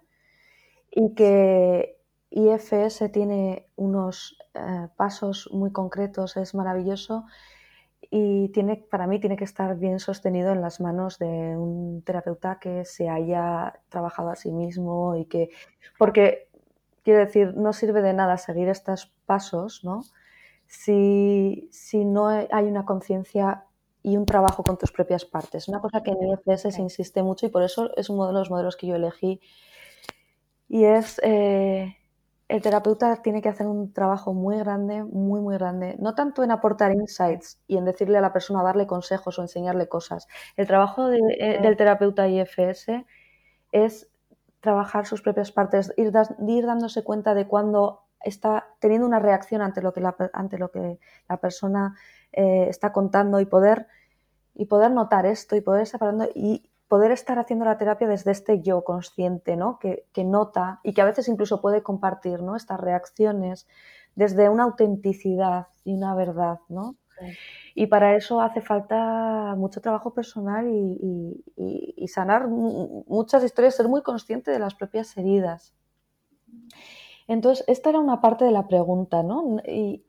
y 0.89 1.13
que, 1.13 1.97
IFS 2.29 3.09
tiene 3.11 3.69
unos 3.77 4.37
eh, 4.53 4.89
pasos 4.97 5.49
muy 5.53 5.71
concretos, 5.71 6.35
es 6.37 6.53
maravilloso 6.53 7.25
y 8.09 8.49
tiene, 8.49 8.77
para 8.77 9.07
mí 9.07 9.19
tiene 9.19 9.35
que 9.35 9.43
estar 9.43 9.77
bien 9.77 9.99
sostenido 9.99 10.51
en 10.51 10.61
las 10.61 10.79
manos 10.79 11.19
de 11.19 11.27
un 11.57 12.01
terapeuta 12.03 12.59
que 12.59 12.85
se 12.85 13.09
haya 13.09 13.79
trabajado 13.89 14.29
a 14.29 14.35
sí 14.35 14.51
mismo 14.51 15.15
y 15.15 15.25
que, 15.25 15.49
porque 15.97 16.47
quiero 17.03 17.19
decir, 17.19 17.53
no 17.55 17.73
sirve 17.73 18.01
de 18.01 18.13
nada 18.13 18.37
seguir 18.37 18.69
estos 18.69 19.13
pasos, 19.25 19.83
¿no? 19.83 20.03
Si, 20.67 21.69
si 21.71 22.05
no 22.05 22.27
hay 22.27 22.65
una 22.65 22.85
conciencia 22.85 23.65
y 24.03 24.15
un 24.15 24.25
trabajo 24.25 24.63
con 24.63 24.77
tus 24.77 24.91
propias 24.91 25.25
partes. 25.25 25.67
Una 25.67 25.81
cosa 25.81 26.01
que 26.01 26.11
en 26.11 26.17
IFS 26.21 26.73
se 26.73 26.81
insiste 26.81 27.23
mucho 27.23 27.45
y 27.45 27.49
por 27.49 27.63
eso 27.63 27.95
es 27.97 28.09
uno 28.09 28.27
de 28.27 28.33
los 28.33 28.49
modelos 28.49 28.77
que 28.77 28.87
yo 28.87 28.95
elegí 28.95 29.41
y 30.69 30.85
es 30.85 31.19
eh, 31.23 31.96
el 32.47 32.61
terapeuta 32.61 33.21
tiene 33.21 33.41
que 33.41 33.49
hacer 33.49 33.67
un 33.67 33.91
trabajo 33.91 34.33
muy 34.33 34.57
grande, 34.57 35.03
muy, 35.03 35.41
muy 35.41 35.57
grande. 35.57 35.97
No 35.99 36.15
tanto 36.15 36.43
en 36.43 36.51
aportar 36.51 36.93
insights 36.93 37.59
y 37.67 37.77
en 37.77 37.85
decirle 37.85 38.17
a 38.17 38.21
la 38.21 38.31
persona, 38.31 38.63
darle 38.63 38.87
consejos 38.87 39.37
o 39.37 39.41
enseñarle 39.41 39.89
cosas. 39.89 40.27
El 40.55 40.65
trabajo 40.65 41.11
eh, 41.11 41.59
del 41.61 41.75
terapeuta 41.75 42.27
IFS 42.27 43.05
es 43.71 44.09
trabajar 44.61 45.05
sus 45.05 45.21
propias 45.21 45.51
partes, 45.51 45.93
ir, 45.97 46.11
ir 46.47 46.65
dándose 46.65 47.03
cuenta 47.03 47.33
de 47.33 47.47
cuando 47.47 48.03
está 48.21 48.67
teniendo 48.79 49.05
una 49.05 49.19
reacción 49.19 49.61
ante 49.61 49.81
lo 49.81 49.93
que 49.93 50.01
la, 50.01 50.15
ante 50.33 50.57
lo 50.57 50.71
que 50.71 50.99
la 51.29 51.37
persona 51.37 51.95
eh, 52.31 52.67
está 52.69 52.93
contando 52.93 53.39
y 53.41 53.45
poder, 53.45 53.87
y 54.53 54.65
poder 54.65 54.91
notar 54.91 55.25
esto 55.25 55.55
y 55.55 55.61
poder 55.61 55.85
separando 55.85 56.29
y, 56.33 56.66
poder 56.87 57.11
estar 57.11 57.37
haciendo 57.39 57.65
la 57.65 57.77
terapia 57.77 58.07
desde 58.07 58.31
este 58.31 58.61
yo 58.61 58.83
consciente, 58.83 59.57
¿no? 59.57 59.79
Que, 59.79 60.05
nota 60.23 60.79
y 60.83 60.93
que 60.93 61.01
a 61.01 61.05
veces 61.05 61.27
incluso 61.27 61.61
puede 61.61 61.83
compartir 61.83 62.41
¿no? 62.41 62.55
estas 62.55 62.79
reacciones 62.79 63.67
desde 64.15 64.49
una 64.49 64.63
autenticidad 64.63 65.67
y 65.83 65.93
una 65.93 66.15
verdad, 66.15 66.59
¿no? 66.69 66.95
Y 67.73 67.87
para 67.87 68.15
eso 68.15 68.41
hace 68.41 68.61
falta 68.61 69.55
mucho 69.57 69.81
trabajo 69.81 70.13
personal 70.13 70.67
y, 70.67 72.07
sanar 72.07 72.47
muchas 72.47 73.43
historias, 73.43 73.75
ser 73.75 73.87
muy 73.87 74.01
consciente 74.01 74.51
de 74.51 74.59
las 74.59 74.75
propias 74.75 75.15
heridas. 75.17 75.73
Entonces, 77.27 77.65
esta 77.67 77.89
era 77.89 77.99
una 77.99 78.21
parte 78.21 78.45
de 78.45 78.51
la 78.51 78.67
pregunta, 78.67 79.23
¿no? 79.23 79.57
Y, 79.65 80.05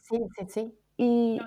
sí, 0.00 0.18
sí, 0.38 0.46
sí. 0.48 0.78
Y, 0.96 1.40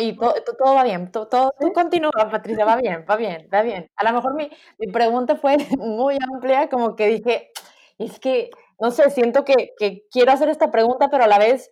y 0.00 0.16
todo, 0.16 0.74
va 0.74 0.84
bien, 0.84 1.10
todo, 1.10 1.54
tú 1.58 1.72
continúa, 1.72 2.10
Patricia, 2.30 2.64
va 2.64 2.76
bien, 2.76 3.04
va 3.08 3.16
bien, 3.16 3.48
va 3.52 3.62
bien. 3.62 3.90
A 3.96 4.04
lo 4.04 4.12
mejor 4.12 4.34
mi, 4.34 4.50
mi 4.78 4.92
pregunta 4.92 5.36
fue 5.36 5.56
muy 5.78 6.18
amplia, 6.32 6.68
como 6.68 6.96
que 6.96 7.06
dije, 7.08 7.50
es 7.98 8.18
que, 8.18 8.50
no 8.80 8.90
sé, 8.90 9.10
siento 9.10 9.44
que, 9.44 9.72
que, 9.78 10.04
quiero 10.10 10.32
hacer 10.32 10.48
esta 10.48 10.70
pregunta, 10.70 11.08
pero 11.10 11.24
a 11.24 11.28
la 11.28 11.38
vez 11.38 11.70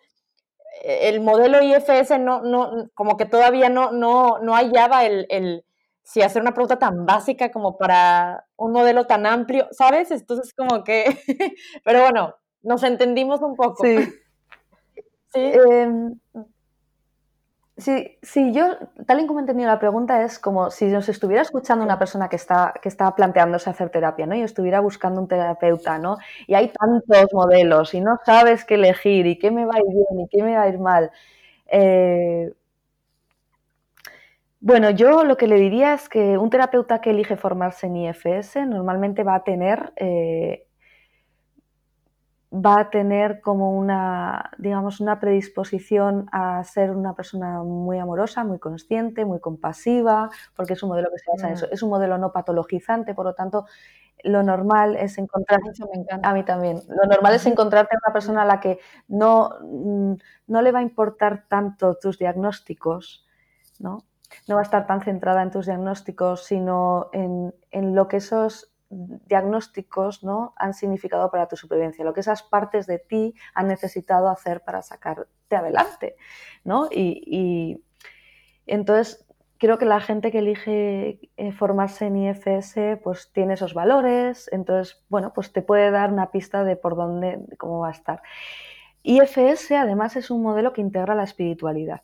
eh, 0.82 1.08
el 1.08 1.20
modelo 1.20 1.62
IFS 1.62 2.18
no, 2.18 2.42
no, 2.42 2.88
como 2.94 3.16
que 3.16 3.26
todavía 3.26 3.68
no, 3.68 3.92
no, 3.92 4.38
no 4.38 4.54
hallaba 4.54 5.04
el, 5.04 5.26
el, 5.30 5.64
si 6.02 6.22
hacer 6.22 6.42
una 6.42 6.54
pregunta 6.54 6.78
tan 6.78 7.06
básica 7.06 7.50
como 7.50 7.78
para 7.78 8.46
un 8.56 8.72
modelo 8.72 9.06
tan 9.06 9.26
amplio, 9.26 9.68
¿sabes? 9.70 10.10
Entonces 10.10 10.52
como 10.54 10.84
que, 10.84 11.04
pero 11.84 12.02
bueno, 12.02 12.34
nos 12.62 12.82
entendimos 12.82 13.40
un 13.42 13.56
poco. 13.56 13.84
Sí. 13.84 13.96
sí. 15.32 15.40
Em, 15.40 16.18
Sí, 17.80 18.18
sí, 18.22 18.52
yo, 18.52 18.76
tal 19.06 19.20
y 19.20 19.26
como 19.26 19.38
he 19.38 19.42
entendido 19.42 19.68
la 19.70 19.78
pregunta, 19.78 20.22
es 20.22 20.38
como 20.38 20.70
si 20.70 20.86
nos 20.86 21.08
estuviera 21.08 21.40
escuchando 21.42 21.82
una 21.84 21.98
persona 21.98 22.28
que 22.28 22.36
está, 22.36 22.74
que 22.82 22.90
está 22.90 23.14
planteándose 23.14 23.70
hacer 23.70 23.88
terapia, 23.90 24.26
¿no? 24.26 24.34
Y 24.34 24.42
estuviera 24.42 24.80
buscando 24.80 25.20
un 25.20 25.28
terapeuta, 25.28 25.98
¿no? 25.98 26.18
Y 26.46 26.54
hay 26.54 26.68
tantos 26.72 27.32
modelos 27.32 27.94
y 27.94 28.00
no 28.02 28.18
sabes 28.26 28.64
qué 28.66 28.74
elegir 28.74 29.26
y 29.26 29.38
qué 29.38 29.50
me 29.50 29.64
va 29.64 29.76
a 29.76 29.78
ir 29.78 29.84
bien 29.94 30.20
y 30.20 30.28
qué 30.28 30.42
me 30.42 30.56
va 30.56 30.62
a 30.62 30.68
ir 30.68 30.78
mal. 30.78 31.10
Eh, 31.68 32.52
bueno, 34.60 34.90
yo 34.90 35.24
lo 35.24 35.36
que 35.36 35.46
le 35.46 35.56
diría 35.56 35.94
es 35.94 36.08
que 36.08 36.36
un 36.36 36.50
terapeuta 36.50 37.00
que 37.00 37.10
elige 37.10 37.36
formarse 37.36 37.86
en 37.86 37.96
IFS 37.96 38.66
normalmente 38.66 39.22
va 39.24 39.36
a 39.36 39.44
tener 39.44 39.92
eh, 39.96 40.66
va 42.52 42.80
a 42.80 42.90
tener 42.90 43.40
como 43.40 43.76
una, 43.78 44.50
digamos, 44.58 45.00
una 45.00 45.20
predisposición 45.20 46.28
a 46.32 46.62
ser 46.64 46.90
una 46.90 47.14
persona 47.14 47.62
muy 47.62 47.98
amorosa, 47.98 48.42
muy 48.42 48.58
consciente, 48.58 49.24
muy 49.24 49.38
compasiva, 49.38 50.30
porque 50.56 50.72
es 50.72 50.82
un 50.82 50.90
modelo 50.90 51.10
que 51.10 51.18
se 51.18 51.30
basa 51.30 51.46
en 51.48 51.54
eso. 51.54 51.68
Es 51.70 51.82
un 51.82 51.90
modelo 51.90 52.18
no 52.18 52.32
patologizante, 52.32 53.14
por 53.14 53.26
lo 53.26 53.34
tanto, 53.34 53.66
lo 54.24 54.42
normal 54.42 54.96
es 54.96 55.16
encontrar, 55.18 55.60
a 56.22 56.34
mí 56.34 56.44
también, 56.44 56.82
lo 56.88 57.04
normal 57.06 57.34
es 57.34 57.46
encontrarte 57.46 57.96
a 57.96 58.00
una 58.04 58.12
persona 58.12 58.42
a 58.42 58.46
la 58.46 58.60
que 58.60 58.78
no, 59.08 59.50
mm, 59.62 60.14
no 60.48 60.62
le 60.62 60.72
va 60.72 60.80
a 60.80 60.82
importar 60.82 61.44
tanto 61.48 61.94
tus 61.94 62.18
diagnósticos, 62.18 63.26
¿no? 63.78 64.04
No 64.46 64.56
va 64.56 64.60
a 64.60 64.64
estar 64.64 64.86
tan 64.86 65.00
centrada 65.02 65.42
en 65.42 65.50
tus 65.50 65.66
diagnósticos, 65.66 66.44
sino 66.44 67.10
en, 67.12 67.54
en 67.70 67.94
lo 67.94 68.08
que 68.08 68.18
esos 68.18 68.69
diagnósticos 68.90 70.24
¿no? 70.24 70.52
han 70.56 70.74
significado 70.74 71.30
para 71.30 71.46
tu 71.46 71.56
supervivencia, 71.56 72.04
lo 72.04 72.12
que 72.12 72.20
esas 72.20 72.42
partes 72.42 72.86
de 72.86 72.98
ti 72.98 73.34
han 73.54 73.68
necesitado 73.68 74.28
hacer 74.28 74.62
para 74.62 74.82
sacarte 74.82 75.56
adelante. 75.56 76.16
¿no? 76.64 76.88
Y, 76.90 77.82
entonces 78.66 79.26
creo 79.58 79.78
que 79.78 79.84
la 79.84 80.00
gente 80.00 80.30
que 80.30 80.38
elige 80.38 81.30
eh, 81.36 81.52
formarse 81.52 82.06
en 82.06 82.16
IFS 82.16 82.98
pues 83.02 83.30
tiene 83.32 83.54
esos 83.54 83.74
valores, 83.74 84.48
entonces 84.52 85.04
bueno, 85.08 85.32
pues 85.32 85.52
te 85.52 85.62
puede 85.62 85.90
dar 85.90 86.12
una 86.12 86.30
pista 86.30 86.64
de 86.64 86.76
por 86.76 86.96
dónde, 86.96 87.40
cómo 87.58 87.80
va 87.80 87.88
a 87.88 87.92
estar. 87.92 88.22
IFS 89.02 89.72
además 89.72 90.16
es 90.16 90.30
un 90.30 90.42
modelo 90.42 90.72
que 90.72 90.80
integra 90.80 91.14
la 91.14 91.24
espiritualidad. 91.24 92.02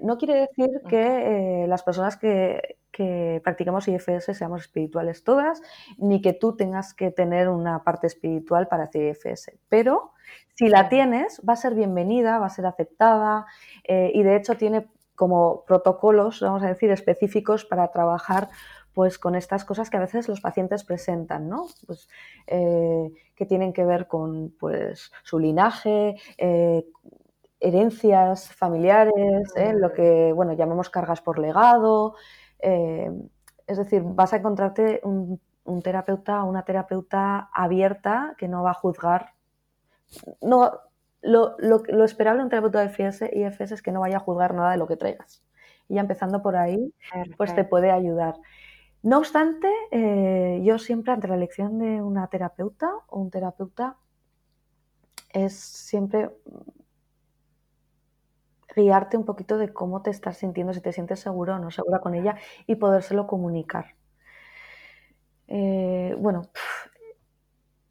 No 0.00 0.18
quiere 0.18 0.34
decir 0.34 0.82
que 0.88 1.62
eh, 1.62 1.66
las 1.66 1.82
personas 1.82 2.16
que 2.16 2.76
que 2.96 3.42
practicamos 3.44 3.88
IFS 3.88 4.34
seamos 4.34 4.62
espirituales 4.62 5.22
todas, 5.22 5.60
ni 5.98 6.22
que 6.22 6.32
tú 6.32 6.56
tengas 6.56 6.94
que 6.94 7.10
tener 7.10 7.50
una 7.50 7.84
parte 7.84 8.06
espiritual 8.06 8.68
para 8.68 8.84
hacer 8.84 9.02
IFS. 9.02 9.52
Pero 9.68 10.12
si 10.54 10.68
la 10.68 10.88
tienes, 10.88 11.42
va 11.46 11.52
a 11.52 11.56
ser 11.56 11.74
bienvenida, 11.74 12.38
va 12.38 12.46
a 12.46 12.50
ser 12.50 12.64
aceptada 12.64 13.44
eh, 13.84 14.10
y 14.14 14.22
de 14.22 14.36
hecho 14.36 14.56
tiene 14.56 14.86
como 15.14 15.64
protocolos, 15.66 16.40
vamos 16.40 16.62
a 16.62 16.68
decir, 16.68 16.90
específicos 16.90 17.66
para 17.66 17.92
trabajar 17.92 18.48
pues 18.94 19.18
con 19.18 19.34
estas 19.34 19.66
cosas 19.66 19.90
que 19.90 19.98
a 19.98 20.00
veces 20.00 20.26
los 20.26 20.40
pacientes 20.40 20.82
presentan, 20.82 21.50
¿no? 21.50 21.66
Pues, 21.86 22.08
eh, 22.46 23.10
que 23.34 23.44
tienen 23.44 23.74
que 23.74 23.84
ver 23.84 24.06
con 24.06 24.54
pues, 24.58 25.12
su 25.22 25.38
linaje, 25.38 26.16
eh, 26.38 26.86
herencias 27.60 28.54
familiares, 28.54 29.52
lo 29.74 29.92
que 29.92 30.32
bueno, 30.34 30.54
llamamos 30.54 30.88
cargas 30.88 31.20
por 31.20 31.38
legado, 31.38 32.14
eh, 32.58 33.10
es 33.66 33.78
decir, 33.78 34.02
vas 34.04 34.32
a 34.32 34.36
encontrarte 34.36 35.00
un, 35.04 35.40
terapeuta 35.82 36.44
o 36.44 36.48
una 36.48 36.64
terapeuta 36.64 37.50
abierta 37.52 38.34
que 38.38 38.48
no 38.48 38.62
va 38.62 38.70
a 38.70 38.74
juzgar. 38.74 39.32
No, 40.40 40.72
lo, 41.22 41.56
esperable 42.04 42.40
en 42.40 42.44
un 42.44 42.50
terapeuta 42.50 42.80
de 42.80 42.86
IFS, 42.86 43.30
IFS 43.32 43.72
es 43.72 43.82
que 43.82 43.92
no 43.92 44.00
vaya 44.00 44.18
a 44.18 44.20
juzgar 44.20 44.54
nada 44.54 44.70
de 44.70 44.76
lo 44.76 44.86
que 44.86 44.96
traigas. 44.96 45.42
Y 45.88 45.94
ya 45.94 46.00
empezando 46.00 46.42
por 46.42 46.56
ahí, 46.56 46.92
pues 47.36 47.54
te 47.54 47.64
puede 47.64 47.90
ayudar. 47.90 48.36
No 49.02 49.18
obstante, 49.18 49.68
eh, 49.90 50.60
yo 50.64 50.78
siempre 50.78 51.12
ante 51.12 51.28
la 51.28 51.36
elección 51.36 51.78
de 51.78 52.02
una 52.02 52.26
terapeuta 52.28 52.90
o 53.08 53.20
un 53.20 53.30
terapeuta 53.30 53.96
es 55.32 55.54
siempre 55.54 56.30
guiarte 58.76 59.16
un 59.16 59.24
poquito 59.24 59.58
de 59.58 59.72
cómo 59.72 60.02
te 60.02 60.10
estás 60.10 60.36
sintiendo, 60.36 60.74
si 60.74 60.80
te 60.80 60.92
sientes 60.92 61.20
seguro 61.20 61.54
o 61.54 61.58
no 61.58 61.70
segura 61.70 62.00
con 62.00 62.14
ella 62.14 62.36
y 62.66 62.76
podérselo 62.76 63.26
comunicar. 63.26 63.96
Eh, 65.48 66.14
bueno, 66.18 66.42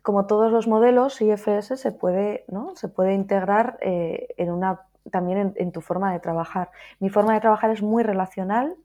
como 0.01 0.27
todos 0.27 0.51
los 0.51 0.67
modelos 0.67 1.19
IFS 1.21 1.79
se 1.79 1.91
puede, 1.91 2.45
¿no? 2.47 2.75
se 2.75 2.87
puede 2.87 3.13
integrar 3.13 3.77
eh, 3.81 4.27
en 4.37 4.51
una, 4.51 4.81
también 5.11 5.53
en, 5.55 5.71
tu 5.71 5.81
forma 5.81 6.13
de 6.13 6.19
trabajar. 6.19 6.69
Mi 6.99 7.09
forma 7.09 7.33
de 7.33 7.41
trabajar 7.41 7.71
es 7.71 7.81
muy 7.81 8.03
relacional. 8.03 8.75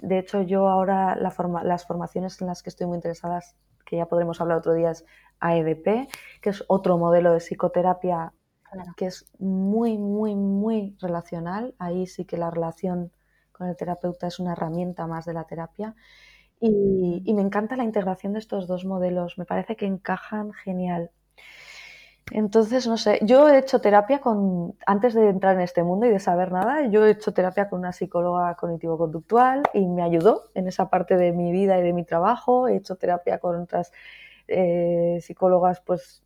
De 0.00 0.18
hecho, 0.18 0.40
yo 0.40 0.68
ahora 0.68 1.14
las 1.16 1.86
formaciones 1.86 2.40
en 2.40 2.46
las 2.46 2.62
que 2.62 2.70
estoy 2.70 2.86
muy 2.86 2.96
interesada, 2.96 3.40
que 3.84 3.96
ya 3.96 4.06
podremos 4.06 4.40
hablar 4.40 4.58
otro 4.58 4.72
día, 4.72 4.90
es 4.90 5.04
AEDP, 5.40 6.08
que 6.40 6.50
es 6.50 6.64
otro 6.68 6.96
modelo 6.96 7.32
de 7.32 7.40
psicoterapia 7.40 8.32
que 8.96 9.06
es 9.06 9.30
muy, 9.38 9.98
muy, 9.98 10.34
muy 10.34 10.96
relacional. 11.00 11.74
Ahí 11.78 12.06
sí 12.06 12.24
que 12.24 12.36
la 12.36 12.50
relación 12.50 13.12
con 13.52 13.68
el 13.68 13.76
terapeuta 13.76 14.26
es 14.26 14.38
una 14.38 14.52
herramienta 14.52 15.06
más 15.06 15.24
de 15.24 15.34
la 15.34 15.44
terapia. 15.44 15.94
Y, 16.60 17.32
me 17.34 17.42
encanta 17.42 17.76
la 17.76 17.84
integración 17.84 18.34
de 18.34 18.38
estos 18.38 18.68
dos 18.68 18.84
modelos, 18.84 19.36
me 19.36 19.44
parece 19.44 19.74
que 19.74 19.86
encajan 19.86 20.52
genial. 20.52 21.10
Entonces, 22.30 22.86
no 22.86 22.96
sé, 22.96 23.18
yo 23.22 23.48
he 23.48 23.58
hecho 23.58 23.80
terapia 23.80 24.20
con, 24.20 24.76
antes 24.86 25.12
de 25.12 25.28
entrar 25.28 25.56
en 25.56 25.62
este 25.62 25.82
mundo 25.82 26.06
y 26.06 26.10
de 26.10 26.20
saber 26.20 26.52
nada, 26.52 26.86
yo 26.86 27.04
he 27.04 27.10
hecho 27.10 27.34
terapia 27.34 27.68
con 27.68 27.80
una 27.80 27.92
psicóloga 27.92 28.54
cognitivo-conductual 28.54 29.64
y 29.74 29.86
me 29.88 30.02
ayudó 30.02 30.50
en 30.54 30.68
esa 30.68 30.88
parte 30.88 31.16
de 31.16 31.32
mi 31.32 31.50
vida 31.50 31.78
y 31.78 31.82
de 31.82 31.92
mi 31.92 32.04
trabajo. 32.04 32.68
He 32.68 32.76
hecho 32.76 32.94
terapia 32.96 33.38
con 33.38 33.60
otras 33.60 33.92
eh, 34.46 35.18
psicólogas, 35.20 35.80
pues 35.80 36.22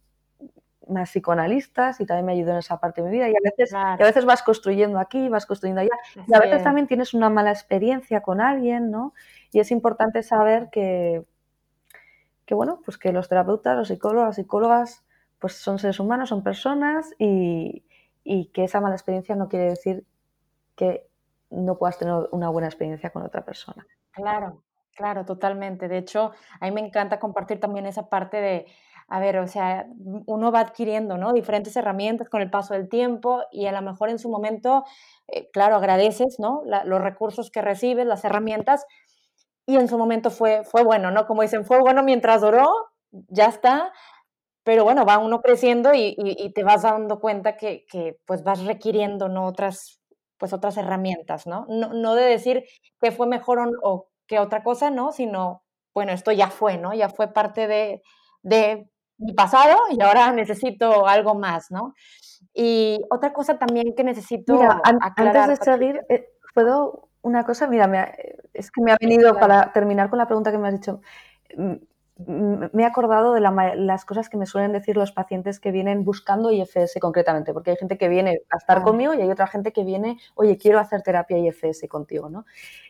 más 0.88 1.10
psicoanalistas 1.10 2.00
y 2.00 2.06
también 2.06 2.26
me 2.26 2.32
ayudó 2.32 2.52
en 2.52 2.58
esa 2.58 2.78
parte 2.78 3.02
de 3.02 3.08
mi 3.08 3.16
vida 3.16 3.28
y 3.28 3.32
a 3.32 3.40
veces, 3.42 3.74
a 3.74 3.96
veces 3.96 4.24
vas 4.24 4.42
construyendo 4.42 4.98
aquí, 4.98 5.28
vas 5.28 5.46
construyendo 5.46 5.80
allá 5.80 5.96
y 6.26 6.34
a 6.34 6.40
veces 6.40 6.62
también 6.62 6.86
tienes 6.86 7.14
una 7.14 7.28
mala 7.28 7.50
experiencia 7.50 8.20
con 8.20 8.40
alguien, 8.40 8.90
¿no? 8.90 9.12
Y 9.52 9.60
es 9.60 9.70
importante 9.70 10.22
saber 10.22 10.68
que, 10.70 11.24
que 12.44 12.54
bueno, 12.54 12.80
pues 12.84 12.98
que 12.98 13.12
los 13.12 13.28
terapeutas, 13.28 13.76
los 13.76 13.88
psicólogos, 13.88 14.28
las 14.28 14.36
psicólogas, 14.36 15.04
pues 15.38 15.54
son 15.54 15.78
seres 15.78 15.98
humanos, 15.98 16.28
son 16.28 16.42
personas 16.42 17.14
y, 17.18 17.84
y 18.22 18.46
que 18.46 18.64
esa 18.64 18.80
mala 18.80 18.94
experiencia 18.94 19.34
no 19.34 19.48
quiere 19.48 19.66
decir 19.66 20.04
que 20.76 21.06
no 21.50 21.78
puedas 21.78 21.98
tener 21.98 22.14
una 22.32 22.48
buena 22.48 22.68
experiencia 22.68 23.10
con 23.10 23.22
otra 23.22 23.44
persona. 23.44 23.86
Claro, 24.12 24.62
claro, 24.94 25.24
totalmente. 25.24 25.88
De 25.88 25.98
hecho, 25.98 26.32
a 26.60 26.64
mí 26.66 26.72
me 26.72 26.80
encanta 26.80 27.18
compartir 27.18 27.60
también 27.60 27.86
esa 27.86 28.08
parte 28.08 28.40
de, 28.40 28.66
a 29.08 29.20
ver, 29.20 29.38
o 29.38 29.46
sea, 29.46 29.86
uno 30.26 30.50
va 30.50 30.60
adquiriendo, 30.60 31.16
¿no? 31.16 31.32
Diferentes 31.32 31.76
herramientas 31.76 32.28
con 32.28 32.42
el 32.42 32.50
paso 32.50 32.74
del 32.74 32.88
tiempo 32.88 33.42
y 33.52 33.66
a 33.66 33.72
lo 33.72 33.80
mejor 33.82 34.10
en 34.10 34.18
su 34.18 34.28
momento, 34.28 34.84
eh, 35.28 35.48
claro, 35.52 35.76
agradeces, 35.76 36.36
¿no? 36.40 36.62
los 36.84 37.00
recursos 37.00 37.50
que 37.50 37.62
recibes, 37.62 38.06
las 38.06 38.24
herramientas 38.24 38.84
y 39.66 39.76
en 39.76 39.88
su 39.88 39.98
momento 39.98 40.30
fue, 40.30 40.64
fue 40.64 40.82
bueno, 40.82 41.10
¿no? 41.10 41.26
Como 41.26 41.42
dicen, 41.42 41.64
fue 41.64 41.80
bueno 41.80 42.02
mientras 42.02 42.40
duró, 42.40 42.68
ya 43.10 43.46
está, 43.46 43.92
pero 44.64 44.84
bueno, 44.84 45.04
va 45.04 45.18
uno 45.18 45.40
creciendo 45.40 45.92
y, 45.94 46.52
te 46.54 46.64
vas 46.64 46.82
dando 46.82 47.20
cuenta 47.20 47.56
que, 47.56 47.84
pues 48.26 48.42
vas 48.42 48.64
requiriendo, 48.64 49.28
¿no? 49.28 49.46
Otras, 49.46 50.00
pues 50.38 50.52
otras 50.52 50.76
herramientas, 50.76 51.46
¿no? 51.46 51.66
No, 51.68 51.92
no 51.92 52.14
de 52.14 52.24
decir 52.24 52.64
que 53.00 53.12
fue 53.12 53.26
mejor 53.28 53.60
o, 53.60 53.70
o 53.82 54.08
que 54.26 54.40
otra 54.40 54.64
cosa, 54.64 54.90
¿no? 54.90 55.12
Sino, 55.12 55.62
bueno, 55.94 56.12
esto 56.12 56.32
ya 56.32 56.48
fue, 56.50 56.78
¿no? 56.78 56.94
Ya 56.94 57.08
fue 57.08 57.32
parte 57.32 57.68
de, 57.68 58.02
de 58.42 58.88
mi 59.18 59.32
pasado 59.32 59.78
y 59.90 60.02
ahora 60.02 60.32
necesito 60.32 61.06
algo 61.06 61.34
más, 61.34 61.70
¿no? 61.70 61.94
Y 62.54 63.00
otra 63.10 63.32
cosa 63.32 63.58
también 63.58 63.94
que 63.94 64.04
necesito 64.04 64.54
mira, 64.54 64.80
Antes 64.84 65.48
de 65.48 65.56
seguir, 65.56 66.00
eh, 66.08 66.28
¿puedo 66.54 67.08
una 67.22 67.44
cosa? 67.44 67.66
Mira, 67.66 68.14
es 68.52 68.70
que 68.70 68.82
me 68.82 68.92
ha 68.92 68.96
venido 69.00 69.38
para 69.38 69.72
terminar 69.72 70.10
con 70.10 70.18
la 70.18 70.26
pregunta 70.26 70.50
que 70.50 70.58
me 70.58 70.68
has 70.68 70.74
dicho. 70.74 71.00
Mm, 71.56 71.74
me 72.18 72.82
he 72.82 72.86
acordado 72.86 73.34
de 73.34 73.42
las 73.42 74.06
cosas 74.06 74.30
que 74.30 74.38
me 74.38 74.46
suelen 74.46 74.72
decir 74.72 74.96
los 74.96 75.12
pacientes 75.12 75.60
que 75.60 75.70
vienen 75.70 76.02
buscando 76.02 76.50
IFS 76.50 76.98
concretamente, 76.98 77.52
porque 77.52 77.72
hay 77.72 77.76
gente 77.76 77.98
que 77.98 78.08
viene 78.08 78.40
a 78.48 78.56
estar 78.56 78.82
conmigo 78.82 79.12
y 79.12 79.20
hay 79.20 79.28
otra 79.28 79.46
gente 79.46 79.70
que 79.70 79.84
viene, 79.84 80.18
oye, 80.34 80.56
quiero 80.56 80.78
hacer 80.78 81.02
terapia 81.02 81.36
IFS 81.36 81.86
contigo, 81.88 82.30
¿no? 82.30 82.46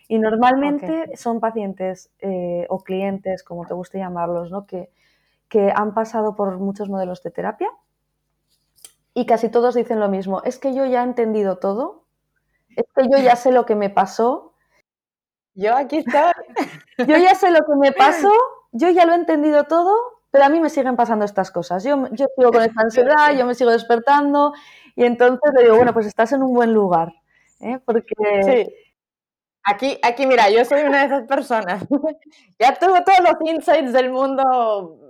Y 0.07 0.21
normalmente 0.21 1.17
son 1.17 1.41
pacientes 1.41 2.13
eh, 2.21 2.67
o 2.69 2.85
clientes, 2.85 3.43
como 3.43 3.67
te 3.67 3.75
guste 3.75 3.99
llamarlos, 3.99 4.53
¿no? 4.53 4.65
Que, 4.65 4.91
que 5.49 5.73
han 5.75 5.95
pasado 5.95 6.35
por 6.35 6.59
muchos 6.59 6.89
modelos 6.89 7.23
de 7.23 7.31
terapia 7.31 7.71
y 9.19 9.25
casi 9.25 9.49
todos 9.49 9.75
dicen 9.75 9.99
lo 9.99 10.11
mismo, 10.11 10.43
es 10.45 10.59
que 10.59 10.75
yo 10.75 10.85
ya 10.85 11.01
he 11.01 11.05
entendido 11.05 11.57
todo, 11.57 12.05
es 12.77 12.85
que 12.95 13.09
yo 13.11 13.17
ya 13.17 13.35
sé 13.35 13.51
lo 13.51 13.65
que 13.65 13.75
me 13.75 13.89
pasó. 13.89 14.53
Yo 15.55 15.75
aquí 15.75 15.99
estoy. 15.99 16.33
Yo 16.99 17.17
ya 17.17 17.35
sé 17.35 17.51
lo 17.51 17.61
que 17.61 17.77
me 17.79 17.93
pasó, 17.93 18.31
yo 18.73 18.89
ya 18.89 19.05
lo 19.05 19.13
he 19.13 19.17
entendido 19.17 19.65
todo, 19.65 19.95
pero 20.31 20.45
a 20.45 20.49
mí 20.49 20.61
me 20.61 20.71
siguen 20.71 20.97
pasando 20.97 21.25
estas 21.27 21.51
cosas. 21.51 21.85
Yo, 21.85 22.09
yo 22.13 22.27
sigo 22.37 22.51
con 22.51 22.63
esta 22.63 22.81
ansiedad, 22.81 23.35
yo 23.37 23.45
me 23.45 23.55
sigo 23.55 23.71
despertando 23.71 24.55
y 24.95 25.05
entonces 25.05 25.51
le 25.55 25.65
digo, 25.65 25.77
bueno, 25.77 25.93
pues 25.93 26.07
estás 26.07 26.33
en 26.33 26.43
un 26.43 26.55
buen 26.55 26.73
lugar. 26.73 27.13
¿eh? 27.61 27.79
Porque... 27.85 28.15
Sí. 28.43 28.75
Aquí, 29.63 29.99
aquí, 30.03 30.27
mira, 30.27 30.49
yo 30.49 30.65
soy 30.65 30.83
una 30.83 31.01
de 31.01 31.07
esas 31.07 31.27
personas. 31.27 31.85
ya 32.59 32.75
tuve 32.75 33.03
todos 33.03 33.21
los 33.21 33.51
insights 33.51 33.93
del 33.93 34.11
mundo 34.11 35.06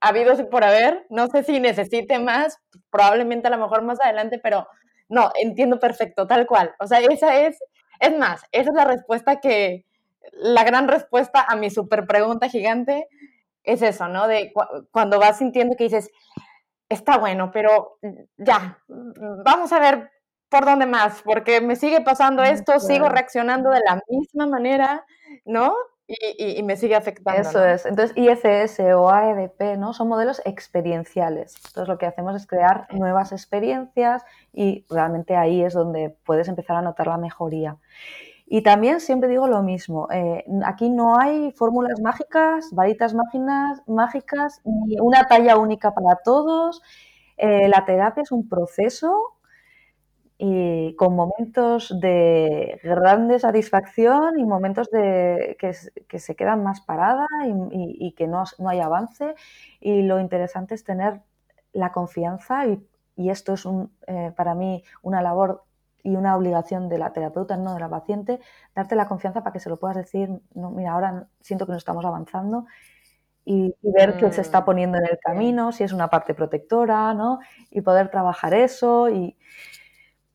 habido 0.00 0.32
y 0.38 0.44
por 0.44 0.64
haber. 0.64 1.06
No 1.10 1.28
sé 1.28 1.42
si 1.44 1.60
necesite 1.60 2.18
más, 2.18 2.58
probablemente 2.90 3.48
a 3.48 3.50
lo 3.50 3.58
mejor 3.58 3.82
más 3.82 4.00
adelante, 4.00 4.38
pero 4.42 4.66
no, 5.08 5.30
entiendo 5.40 5.78
perfecto, 5.78 6.26
tal 6.26 6.46
cual. 6.46 6.74
O 6.78 6.86
sea, 6.86 7.00
esa 7.00 7.36
es, 7.40 7.58
es 7.98 8.16
más, 8.18 8.42
esa 8.52 8.70
es 8.70 8.76
la 8.76 8.84
respuesta 8.84 9.40
que, 9.40 9.84
la 10.32 10.64
gran 10.64 10.88
respuesta 10.88 11.44
a 11.46 11.56
mi 11.56 11.70
super 11.70 12.06
pregunta 12.06 12.48
gigante 12.48 13.08
es 13.64 13.82
eso, 13.82 14.08
¿no? 14.08 14.26
De 14.26 14.52
cuando 14.90 15.18
vas 15.18 15.38
sintiendo 15.38 15.76
que 15.76 15.84
dices, 15.84 16.10
está 16.88 17.18
bueno, 17.18 17.50
pero 17.52 17.98
ya, 18.36 18.78
vamos 18.88 19.72
a 19.72 19.80
ver 19.80 20.10
por 20.48 20.64
dónde 20.64 20.86
más, 20.86 21.22
porque 21.22 21.60
me 21.60 21.76
sigue 21.76 22.00
pasando 22.00 22.42
esto, 22.42 22.80
sigo 22.80 23.08
reaccionando 23.08 23.70
de 23.70 23.80
la 23.80 24.00
misma 24.08 24.46
manera, 24.46 25.04
¿no? 25.44 25.74
Y, 26.38 26.62
me 26.64 26.76
sigue 26.76 26.96
afectando. 26.96 27.40
Eso 27.40 27.64
es. 27.64 27.86
Entonces, 27.86 28.16
IFS 28.16 28.80
o 28.94 29.10
AEDP, 29.10 29.78
¿no? 29.78 29.92
Son 29.92 30.08
modelos 30.08 30.42
experienciales. 30.44 31.54
Entonces, 31.66 31.88
lo 31.88 31.98
que 31.98 32.06
hacemos 32.06 32.34
es 32.34 32.46
crear 32.46 32.88
nuevas 32.92 33.30
experiencias 33.32 34.24
y 34.52 34.84
realmente 34.90 35.36
ahí 35.36 35.62
es 35.62 35.72
donde 35.72 36.16
puedes 36.24 36.48
empezar 36.48 36.76
a 36.76 36.82
notar 36.82 37.06
la 37.06 37.16
mejoría. 37.16 37.76
Y 38.46 38.62
también 38.62 38.98
siempre 38.98 39.28
digo 39.28 39.46
lo 39.46 39.62
mismo, 39.62 40.08
eh, 40.10 40.44
aquí 40.64 40.90
no 40.90 41.16
hay 41.20 41.52
fórmulas 41.52 42.00
mágicas, 42.00 42.70
varitas 42.72 43.14
máginas, 43.14 43.80
mágicas, 43.86 44.60
ni 44.64 44.98
una 44.98 45.28
talla 45.28 45.56
única 45.56 45.94
para 45.94 46.16
todos. 46.24 46.82
Eh, 47.36 47.68
la 47.68 47.84
terapia 47.84 48.24
es 48.24 48.32
un 48.32 48.48
proceso 48.48 49.39
y 50.42 50.94
con 50.96 51.14
momentos 51.14 51.94
de 52.00 52.80
grande 52.82 53.38
satisfacción 53.38 54.38
y 54.38 54.44
momentos 54.46 54.90
de 54.90 55.54
que, 55.60 56.18
se 56.18 56.34
quedan 56.34 56.64
más 56.64 56.80
parada 56.80 57.26
y, 57.44 58.12
que 58.12 58.26
no, 58.26 58.44
no, 58.58 58.70
hay 58.70 58.80
avance. 58.80 59.34
Y 59.80 60.00
lo 60.00 60.18
interesante 60.18 60.74
es 60.74 60.82
tener 60.82 61.20
la 61.74 61.92
confianza 61.92 62.66
y, 62.66 62.82
esto 63.28 63.52
es 63.52 63.66
un, 63.66 63.92
eh, 64.06 64.32
para 64.34 64.54
mí 64.54 64.82
una 65.02 65.20
labor 65.20 65.62
y 66.02 66.16
una 66.16 66.34
obligación 66.34 66.88
de 66.88 66.96
la 66.96 67.12
terapeuta, 67.12 67.58
no 67.58 67.74
de 67.74 67.80
la 67.80 67.90
paciente, 67.90 68.40
darte 68.74 68.96
la 68.96 69.08
confianza 69.08 69.42
para 69.42 69.52
que 69.52 69.60
se 69.60 69.68
lo 69.68 69.78
puedas 69.78 69.98
decir, 69.98 70.30
no, 70.54 70.70
mira, 70.70 70.92
ahora 70.92 71.28
siento 71.42 71.66
que 71.66 71.72
no 71.72 71.78
estamos 71.78 72.06
avanzando 72.06 72.64
y, 73.44 73.74
ver 73.82 74.16
qué 74.16 74.32
se 74.32 74.40
está 74.40 74.62
mm, 74.62 74.64
poniendo 74.64 74.96
en 74.96 75.04
el 75.04 75.18
camino, 75.18 75.70
si 75.70 75.84
es 75.84 75.92
una 75.92 76.08
parte 76.08 76.32
protectora, 76.32 77.12
¿no? 77.12 77.40
Y 77.70 77.82
poder 77.82 78.10
trabajar 78.10 78.54
eso 78.54 79.10
y 79.10 79.36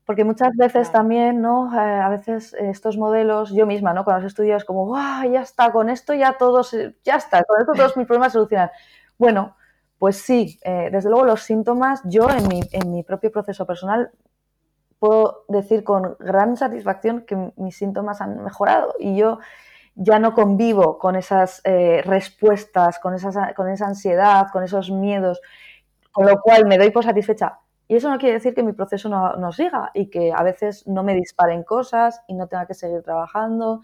porque 0.06 0.24
muchas 0.24 0.56
veces 0.56 0.92
también, 0.92 1.42
¿no? 1.42 1.74
Eh, 1.74 1.80
a 1.80 2.10
veces 2.10 2.54
estos 2.54 2.98
modelos, 2.98 3.52
yo 3.54 3.66
misma, 3.66 3.94
¿no? 3.94 4.06
Con 4.06 4.14
los 4.14 4.24
estudios 4.24 4.64
como, 4.64 4.86
¡guau! 4.86 5.32
Ya 5.32 5.42
está, 5.42 5.72
con 5.72 5.90
esto 5.90 6.14
ya 6.14 6.34
todos, 6.34 6.76
ya 7.04 7.16
está, 7.16 7.44
con 7.44 7.60
esto 7.60 7.74
todos 7.74 7.98
mis 7.98 8.06
problemas 8.06 8.32
se 8.32 8.38
solucionan. 8.38 8.70
Bueno, 9.18 9.56
pues 9.98 10.18
sí, 10.18 10.60
eh, 10.64 10.90
desde 10.92 11.10
luego 11.10 11.26
los 11.26 11.42
síntomas, 11.42 12.02
yo 12.06 12.30
en 12.30 12.48
mi, 12.48 12.62
en 12.72 12.92
mi 12.92 13.04
propio 13.04 13.32
proceso 13.32 13.66
personal 13.66 14.12
puedo 15.00 15.46
decir 15.48 15.84
con 15.84 16.16
gran 16.20 16.56
satisfacción 16.56 17.26
que 17.26 17.52
mis 17.58 17.78
síntomas 17.78 18.22
han 18.22 18.44
mejorado 18.44 18.94
y 19.00 19.16
yo 19.18 19.40
ya 19.96 20.20
no 20.20 20.34
convivo 20.34 21.00
con 21.00 21.16
esas 21.16 21.62
eh, 21.64 22.02
respuestas, 22.06 23.00
con, 23.00 23.16
esas, 23.16 23.36
con 23.56 23.70
esa 23.70 23.88
ansiedad, 23.88 24.48
con 24.52 24.64
esos 24.64 24.92
miedos, 24.92 25.42
con 26.12 26.26
lo 26.28 26.42
cual 26.42 26.66
me 26.66 26.78
doy 26.78 26.92
por 26.92 27.04
satisfecha 27.04 27.60
y 27.88 27.96
eso 27.96 28.10
no 28.10 28.18
quiere 28.18 28.34
decir 28.36 28.56
que 28.56 28.64
mi 28.64 28.74
proceso 28.74 29.10
no, 29.10 29.52
siga 29.52 29.92
y 29.94 30.10
que 30.10 30.34
a 30.36 30.42
veces 30.42 30.88
no 30.88 31.04
me 31.04 31.14
disparen 31.14 31.64
cosas 31.64 32.24
y 32.28 32.34
no 32.34 32.48
tenga 32.48 32.66
que 32.66 32.74
seguir 32.74 33.04
trabajando. 33.04 33.82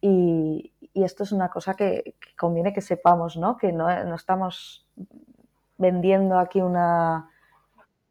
Y, 0.00 0.72
esto 0.94 1.22
es 1.22 1.32
una 1.32 1.48
cosa 1.48 1.74
que, 1.74 2.16
conviene 2.38 2.72
que 2.72 2.82
sepamos, 2.82 3.36
¿no? 3.36 3.56
Que 3.56 3.72
no, 3.72 3.88
estamos 4.14 4.86
vendiendo 5.78 6.38
aquí 6.38 6.60
una... 6.60 7.30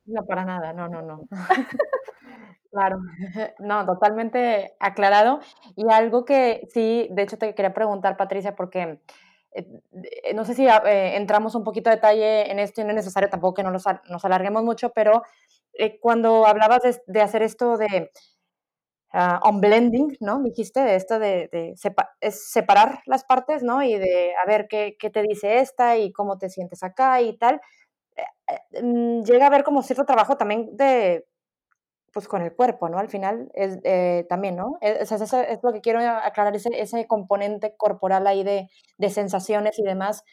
No, 0.06 0.26
para 0.26 0.44
nada, 0.44 0.74
no, 0.74 0.90
no, 0.90 1.02
no. 1.02 1.28
claro, 2.72 3.00
no, 3.60 3.86
totalmente 3.86 4.76
aclarado. 4.80 5.40
Y 5.76 5.90
algo 5.92 6.26
que 6.26 6.68
sí, 6.74 7.08
de 7.12 7.22
hecho 7.22 7.38
te 7.38 7.56
quería 7.56 7.74
preguntar, 7.74 8.18
Patricia, 8.18 8.56
porque 8.56 9.00
eh, 9.54 9.66
eh, 10.24 10.34
no 10.34 10.46
sé 10.46 10.54
si 10.54 10.66
eh, 10.68 11.16
entramos 11.16 11.56
un 11.56 11.64
poquito 11.64 11.90
de 11.90 11.98
detalle 11.98 12.52
en 12.52 12.60
esto 12.60 12.82
y 12.82 12.84
no 12.84 12.92
es 12.92 12.96
necesario 12.98 13.30
tampoco 13.30 13.56
que 13.56 13.64
no 13.64 13.72
nos, 13.72 13.86
alarguemos 14.26 14.64
mucho, 14.64 14.92
pero 14.92 15.24
cuando 16.00 16.46
hablabas 16.46 16.82
de, 17.08 17.22
hacer 17.22 17.44
esto 17.44 17.78
de 17.78 18.12
uh, 19.14 19.48
on 19.48 19.62
blending, 19.62 20.18
¿no? 20.20 20.42
Dijiste 20.44 20.82
de 20.82 20.96
esto 20.96 21.18
de, 21.18 21.74
separar 22.30 23.02
las 23.06 23.24
partes, 23.24 23.64
¿no? 23.64 23.82
Y 23.82 23.98
de 23.98 24.34
a 24.36 24.46
ver 24.46 24.68
qué, 24.70 24.96
qué, 25.00 25.10
te 25.10 25.24
dice 25.24 25.60
esta 25.60 25.98
y 25.98 26.12
cómo 26.12 26.38
te 26.38 26.50
sientes 26.50 26.84
acá 26.84 27.22
y 27.22 27.38
tal. 27.38 27.62
Mm, 28.82 29.24
llega 29.24 29.46
a 29.46 29.48
haber 29.48 29.64
como 29.64 29.82
cierto 29.84 30.06
trabajo 30.06 30.38
también 30.38 30.76
de 30.76 31.26
pues 32.12 32.28
con 32.28 32.42
el 32.42 32.54
cuerpo, 32.54 32.90
¿no? 32.90 32.98
Al 33.00 33.10
final 33.10 33.52
es 33.54 33.80
eh, 33.84 34.26
también, 34.30 34.56
¿no? 34.56 34.78
Es, 34.82 35.12
es, 35.12 35.34
es, 35.34 35.60
lo 35.64 35.72
que 35.72 35.82
quiero 35.82 36.00
aclarar, 36.00 36.56
ese, 36.56 36.70
ese 36.80 37.08
componente 37.08 37.76
corporal 37.78 38.28
ahí 38.28 38.44
de, 38.44 38.70
de, 38.98 39.10
sensaciones 39.10 39.80
y 39.80 39.84
demás 39.84 40.24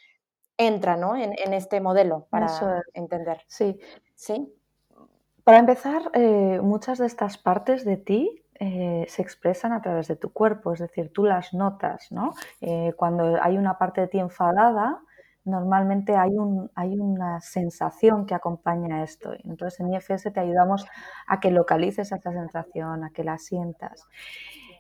entra, 0.57 0.97
¿no? 0.97 1.17
En, 1.17 1.35
en 1.39 1.55
este 1.55 1.81
modelo 1.81 2.27
para 2.31 2.49
entender. 2.95 3.43
Sí. 3.47 3.79
Sí. 4.15 4.53
Para 5.45 5.59
empezar, 5.59 6.11
eh, 6.15 6.61
muchas 6.63 6.99
de 6.99 7.07
estas 7.07 7.39
partes 7.39 7.85
de 7.85 7.97
ti 7.97 8.45
eh, 8.61 9.07
se 9.09 9.23
expresan 9.23 9.73
a 9.73 9.81
través 9.81 10.09
de 10.09 10.17
tu 10.17 10.33
cuerpo, 10.33 10.73
es 10.73 10.81
decir, 10.81 11.13
tú 11.13 11.25
las 11.25 11.55
notas, 11.55 12.11
¿no? 12.11 12.35
cuando 12.97 13.39
hay 13.41 13.57
una 13.57 13.79
parte 13.79 14.01
de 14.01 14.09
ti 14.09 14.19
enfadada, 14.19 15.01
normalmente 15.49 16.17
hay, 16.17 16.37
un, 16.37 16.71
hay 16.75 16.99
una 16.99 17.41
sensación 17.41 18.27
que 18.27 18.35
acompaña 18.35 19.03
esto. 19.03 19.33
Entonces 19.45 19.81
en 19.81 19.93
IFS 19.93 20.33
te 20.33 20.41
ayudamos 20.41 20.87
a 21.27 21.41
que 21.41 21.51
localices 21.51 22.13
esa 22.13 22.33
sensación, 22.33 23.05
a 23.05 23.11
que 23.11 23.25
la 23.25 23.39
sientas. 23.39 24.07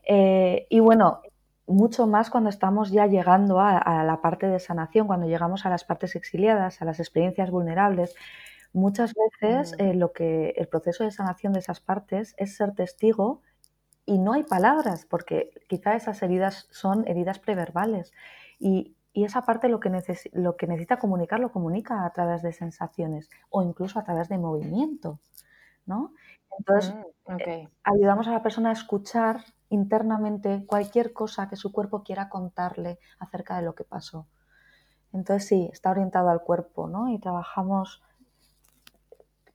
Eh, 0.07 0.67
y 0.71 0.81
bueno, 0.81 1.21
mucho 1.67 2.07
más 2.07 2.31
cuando 2.31 2.51
estamos 2.51 2.91
ya 2.91 3.07
llegando 3.07 3.61
a, 3.61 4.03
la 4.05 4.21
parte 4.23 4.49
de 4.49 4.59
sanación, 4.59 5.07
cuando 5.07 5.27
llegamos 5.27 5.67
a 5.67 5.71
las 5.71 5.85
partes 5.85 6.17
exiliadas, 6.17 6.81
a 6.81 6.85
las 6.85 6.99
experiencias 6.99 7.51
vulnerables. 7.51 8.15
Muchas 8.73 9.13
veces 9.15 9.73
mm. 9.73 9.83
eh, 9.83 9.95
lo 9.95 10.13
que 10.13 10.55
el 10.57 10.69
proceso 10.69 11.05
de 11.05 11.11
sanación 11.11 11.53
de 11.53 11.61
esas 11.61 11.81
partes 11.81 12.35
es 12.39 12.57
ser 12.57 12.75
testigo 12.75 13.43
y 14.07 14.19
no 14.19 14.33
hay 14.33 14.43
palabras, 14.43 15.05
porque 15.05 15.51
quizá 15.69 15.95
esas 15.95 16.23
heridas 16.23 16.67
son 16.71 17.07
heridas 17.07 17.39
preverbales. 17.39 18.13
Y, 18.59 18.97
esa 19.15 19.43
parte 19.43 19.69
lo 19.69 19.81
que, 19.81 19.91
lo 20.33 20.57
que 20.57 20.67
necesita 20.67 20.99
comunicar 20.99 21.41
lo 21.41 21.51
comunica 21.51 22.05
a 22.05 22.11
través 22.13 22.43
de 22.43 22.53
sensaciones 22.53 23.29
o 23.51 23.63
incluso 23.63 23.99
a 23.99 24.05
través 24.05 24.29
de 24.29 24.39
movimiento. 24.39 25.19
¿no? 25.89 26.13
Entonces, 26.59 26.95
mm, 27.27 27.41
eh, 27.41 27.69
ayudamos 27.83 28.29
a 28.29 28.33
la 28.33 28.43
persona 28.43 28.71
a 28.71 28.75
escuchar 28.75 29.45
internamente 29.71 30.65
cualquier 30.67 31.13
cosa 31.13 31.49
que 31.49 31.57
su 31.57 31.73
cuerpo 31.73 32.03
quiera 32.03 32.29
contarle 32.29 32.99
acerca 33.19 33.57
de 33.57 33.63
lo 33.63 33.75
que 33.75 33.85
pasó. 33.85 34.27
Entonces 35.13 35.49
sí, 35.49 35.69
está 35.73 35.91
orientado 35.91 36.29
al 36.29 36.43
cuerpo, 36.43 36.87
¿no? 36.87 37.09
Y 37.09 37.19
trabajamos, 37.19 38.03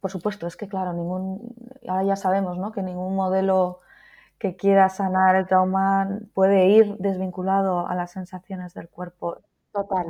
por 0.01 0.11
supuesto, 0.11 0.47
es 0.47 0.57
que 0.57 0.67
claro, 0.67 0.93
ningún, 0.93 1.55
ahora 1.87 2.03
ya 2.03 2.15
sabemos, 2.15 2.57
¿no? 2.57 2.71
Que 2.71 2.81
ningún 2.81 3.15
modelo 3.15 3.79
que 4.43 4.57
quiera 4.57 4.89
sanar 4.89 5.37
el 5.37 5.47
trauma 5.47 6.19
puede 6.33 6.67
ir 6.67 6.97
desvinculado 6.97 7.87
a 7.87 7.95
las 7.95 8.11
sensaciones 8.11 8.73
del 8.73 8.89
cuerpo. 8.89 9.37
Total. 9.71 10.05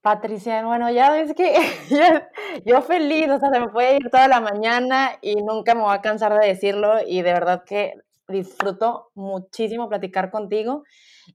Patricia, 0.00 0.64
bueno, 0.64 0.88
ya 0.88 1.10
ves 1.10 1.34
que 1.34 1.52
yo, 2.64 2.82
feliz, 2.82 3.28
o 3.28 3.40
sea, 3.40 3.50
se 3.50 3.58
me 3.58 3.68
puede 3.70 3.96
ir 3.96 4.08
toda 4.08 4.28
la 4.28 4.40
mañana 4.40 5.18
y 5.20 5.34
nunca 5.42 5.74
me 5.74 5.80
voy 5.80 5.92
a 5.92 6.00
cansar 6.00 6.38
de 6.38 6.46
decirlo 6.46 6.98
y 7.04 7.22
de 7.22 7.32
verdad 7.32 7.64
que 7.64 7.94
disfruto 8.28 9.10
muchísimo 9.16 9.88
platicar 9.88 10.30
contigo 10.30 10.84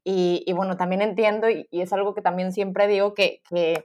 y, 0.05 0.49
bueno, 0.55 0.77
también 0.77 1.01
entiendo 1.01 1.49
y, 1.49 1.67
es 1.69 1.91
algo 1.91 2.15
que 2.15 2.21
también 2.21 2.53
siempre 2.53 2.87
digo 2.87 3.13
que, 3.13 3.41
que, 3.49 3.83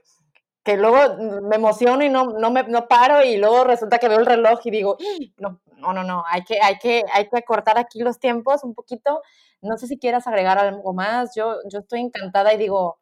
que 0.63 0.77
luego 0.77 0.97
me 1.41 1.55
emociono 1.55 2.03
y 2.03 2.09
no, 2.09 2.25
no, 2.25 2.51
me, 2.51 2.63
no 2.63 2.87
paro 2.87 3.23
y 3.23 3.37
luego 3.37 3.63
resulta 3.63 3.97
que 3.97 4.07
veo 4.07 4.19
el 4.19 4.25
reloj 4.25 4.59
y 4.63 4.71
digo, 4.71 4.97
no, 5.37 5.59
no, 5.77 5.93
no, 5.93 6.03
no, 6.03 6.23
hay 6.27 6.43
que, 6.43 6.59
hay 6.61 6.77
que, 6.77 7.03
hay 7.13 7.27
que 7.29 7.43
cortar 7.43 7.77
aquí 7.79 7.99
los 8.01 8.19
tiempos 8.19 8.63
un 8.63 8.75
poquito. 8.75 9.21
No 9.61 9.77
sé 9.77 9.87
si 9.87 9.97
quieras 9.97 10.27
agregar 10.27 10.59
algo 10.59 10.93
más, 10.93 11.33
yo, 11.35 11.55
yo 11.71 11.79
estoy 11.79 12.01
encantada 12.01 12.53
y 12.53 12.57
digo, 12.57 12.99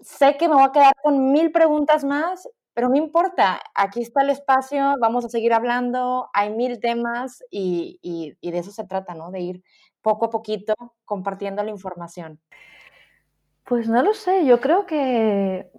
sé 0.00 0.36
que 0.36 0.48
me 0.48 0.54
voy 0.54 0.64
a 0.64 0.72
quedar 0.72 0.94
con 1.02 1.32
mil 1.32 1.52
preguntas 1.52 2.04
más, 2.04 2.48
pero 2.74 2.88
no 2.88 2.96
importa, 2.96 3.60
aquí 3.74 4.02
está 4.02 4.22
el 4.22 4.30
espacio, 4.30 4.96
vamos 5.00 5.24
a 5.24 5.28
seguir 5.28 5.52
hablando, 5.52 6.28
hay 6.34 6.50
mil 6.50 6.80
temas 6.80 7.42
y, 7.50 7.98
y, 8.02 8.50
de 8.50 8.58
eso 8.58 8.72
se 8.72 8.84
trata, 8.84 9.14
¿no? 9.14 9.30
De 9.30 9.40
ir 9.40 9.62
poco 10.02 10.26
a 10.26 10.30
poquito 10.30 10.74
compartiendo 11.04 11.62
la 11.62 11.70
información. 11.70 12.40
Pues 13.64 13.88
no 13.88 14.02
lo 14.02 14.12
sé, 14.12 14.44
yo 14.44 14.60
creo 14.60 14.86
que 14.86 15.70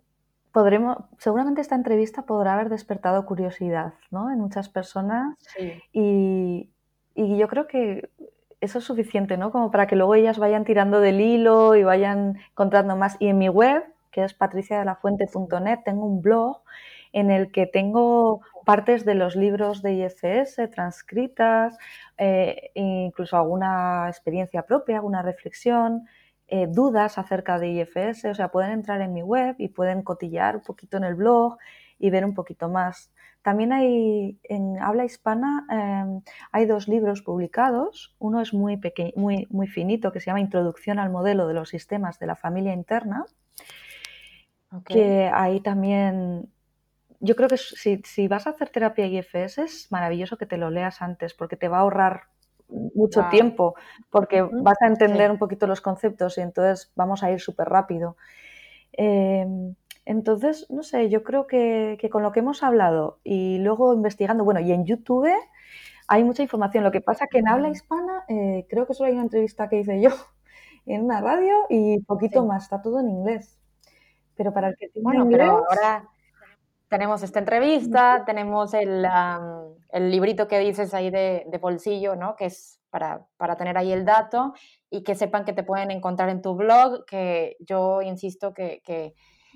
podremos, 0.56 1.00
seguramente 1.18 1.60
esta 1.60 1.76
entrevista 1.76 2.22
podrá 2.22 2.54
haber 2.54 2.70
despertado 2.70 3.26
curiosidad, 3.26 3.96
¿no? 4.10 4.32
En 4.32 4.40
muchas 4.40 4.70
personas 4.70 5.38
y, 5.92 6.70
y 7.14 7.38
yo 7.38 7.50
creo 7.50 7.68
que 7.68 8.10
eso 8.62 8.80
es 8.80 8.86
suficiente, 8.86 9.36
¿no? 9.36 9.52
Como 9.52 9.70
para 9.70 9.86
que 9.86 9.98
luego 9.98 10.16
ellas 10.16 10.40
vayan 10.40 10.64
tirando 10.64 11.02
del 11.02 11.20
hilo 11.20 11.76
y 11.76 11.84
vayan 11.84 12.38
encontrando 12.52 12.96
más. 12.96 13.18
Y 13.20 13.28
en 13.28 13.38
mi 13.38 13.50
web 13.50 13.84
que 14.12 14.24
es 14.24 14.34
patriciadelafuente.net, 14.34 15.80
tengo 15.84 16.06
un 16.06 16.22
blog 16.22 16.62
en 17.12 17.32
el 17.32 17.52
que 17.52 17.68
tengo 17.68 18.40
partes 18.64 19.04
de 19.04 19.14
los 19.14 19.36
libros 19.36 19.82
de 19.82 19.96
IFS 19.96 20.72
transcritas, 20.72 21.78
eh, 22.18 22.72
incluso 22.76 23.36
alguna 23.36 24.08
experiencia 24.08 24.62
propia, 24.62 24.96
alguna 24.96 25.22
reflexión, 25.22 26.08
eh, 26.48 26.68
dudas 26.68 27.18
acerca 27.18 27.60
de 27.60 27.70
IFS, 27.70 28.26
o 28.26 28.36
sea, 28.36 28.50
pueden 28.50 28.72
entrar 28.72 29.02
en 29.02 29.14
mi 29.14 29.22
web 29.24 29.56
y 29.58 29.70
pueden 29.70 30.04
cotillar 30.04 30.58
un 30.58 30.64
poquito 30.64 30.98
en 30.98 31.04
el 31.04 31.16
blog 31.16 31.58
y 32.00 32.10
ver 32.10 32.26
un 32.26 32.34
poquito 32.34 32.70
más. 32.70 33.12
También 33.42 33.74
hay, 33.74 34.40
en 34.44 34.80
habla 34.80 35.06
hispana, 35.06 35.66
em, 35.70 36.22
hay 36.52 36.66
dos 36.66 36.88
libros 36.88 37.22
publicados. 37.22 38.16
Uno 38.20 38.42
es 38.42 38.54
muy, 38.54 38.78
pequeño, 38.78 39.14
muy, 39.16 39.48
muy 39.50 39.68
finito, 39.68 40.12
que 40.12 40.20
se 40.20 40.28
llama 40.28 40.40
Introducción 40.42 41.00
al 41.00 41.12
modelo 41.12 41.48
de 41.48 41.54
los 41.54 41.70
sistemas 41.70 42.20
de 42.20 42.28
la 42.28 42.36
familia 42.36 42.74
interna 42.74 43.26
que 44.84 45.30
ahí 45.34 45.62
también, 45.62 46.52
yo 47.20 47.36
creo 47.36 47.48
que 47.48 47.58
si, 47.58 48.28
vas 48.28 48.48
a 48.48 48.52
hacer 48.52 48.70
terapia 48.70 49.06
IFS 49.06 49.60
es 49.60 49.92
maravilloso 49.92 50.38
que 50.38 50.46
te 50.46 50.58
lo 50.58 50.70
leas 50.70 51.02
antes 51.02 51.34
porque 51.34 51.56
te 51.56 51.68
va 51.68 51.78
a 51.78 51.82
ahorrar 51.82 52.24
mucho 52.94 53.26
tiempo, 53.30 53.76
porque 54.10 54.42
vas 54.42 54.82
a 54.82 54.88
entender 54.88 55.32
un 55.32 55.38
poquito 55.38 55.68
los 55.68 55.82
conceptos 55.82 56.38
y 56.38 56.42
entonces 56.42 56.92
vamos 56.96 57.24
a 57.24 57.32
ir 57.32 57.40
súper 57.40 57.68
rápido. 57.70 58.18
Em, 58.94 59.76
entonces, 60.06 60.68
no 60.70 60.84
sé, 60.84 61.10
yo 61.10 61.24
creo 61.24 61.48
que, 61.48 61.98
con 62.12 62.22
lo 62.22 62.32
que 62.32 62.40
hemos 62.40 62.64
hablado 62.64 63.20
y 63.24 63.58
luego 63.60 63.94
investigando, 63.94 64.44
bueno, 64.44 64.60
y 64.60 64.72
en 64.72 64.86
YouTube 64.86 65.30
hay 66.08 66.24
mucha 66.24 66.44
información. 66.44 66.84
Lo 66.84 66.92
que 66.92 67.02
pasa 67.02 67.26
que 67.30 67.40
en 67.40 67.48
habla 67.48 67.70
hispana 67.70 68.24
eh, 68.28 68.68
creo 68.70 68.86
que 68.86 68.94
solo 68.94 69.08
hay 69.08 69.14
una 69.14 69.24
entrevista 69.24 69.68
que 69.68 69.80
hice 69.80 70.02
yo 70.02 70.12
en 70.86 71.04
una 71.04 71.22
radio 71.22 71.54
y 71.70 72.00
poquito 72.04 72.46
más, 72.46 72.64
está 72.64 72.82
todo 72.82 73.00
en 73.00 73.10
inglés. 73.10 73.58
Pero 74.36 74.54
para 74.54 74.70
el 74.70 74.76
que 74.78 74.90
tiene 74.90 75.04
Bueno, 75.04 75.28
pero 75.30 75.66
ahora 75.70 76.10
tenemos 76.90 77.24
esta 77.24 77.40
entrevista, 77.40 78.24
tenemos 78.26 78.74
el, 78.74 79.06
el, 79.92 80.12
librito 80.12 80.48
que 80.48 80.60
dices 80.60 80.94
ahí 80.94 81.10
de, 81.10 81.46
de, 81.48 81.58
bolsillo, 81.58 82.16
¿no? 82.16 82.36
Que 82.36 82.46
es 82.46 82.80
para, 82.90 83.26
para, 83.38 83.58
tener 83.58 83.78
ahí 83.78 83.92
el 83.92 84.06
dato 84.06 84.54
y 84.90 85.04
que 85.04 85.16
sepan 85.16 85.46
que 85.46 85.54
te 85.54 85.64
pueden 85.64 85.92
encontrar 85.92 86.30
en 86.30 86.42
tu 86.42 86.56
blog, 86.56 87.06
que 87.06 87.58
yo 87.60 88.02
insisto 88.02 88.54
que, 88.54 88.82
que, 88.86 89.16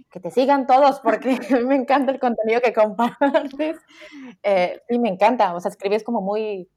que 0.09 0.19
te 0.19 0.31
sigan 0.31 0.65
todos 0.65 0.99
porque 1.01 1.37
me 1.65 1.75
encanta 1.75 2.11
el 2.11 2.19
contenido 2.19 2.61
que 2.61 2.73
compartes. 2.73 3.77
Eh, 4.43 4.81
y 4.89 4.99
me 4.99 5.09
encanta, 5.09 5.53
o 5.53 5.59
sea, 5.59 5.69
escribes 5.69 6.03
como 6.03 6.21
muy, 6.21 6.69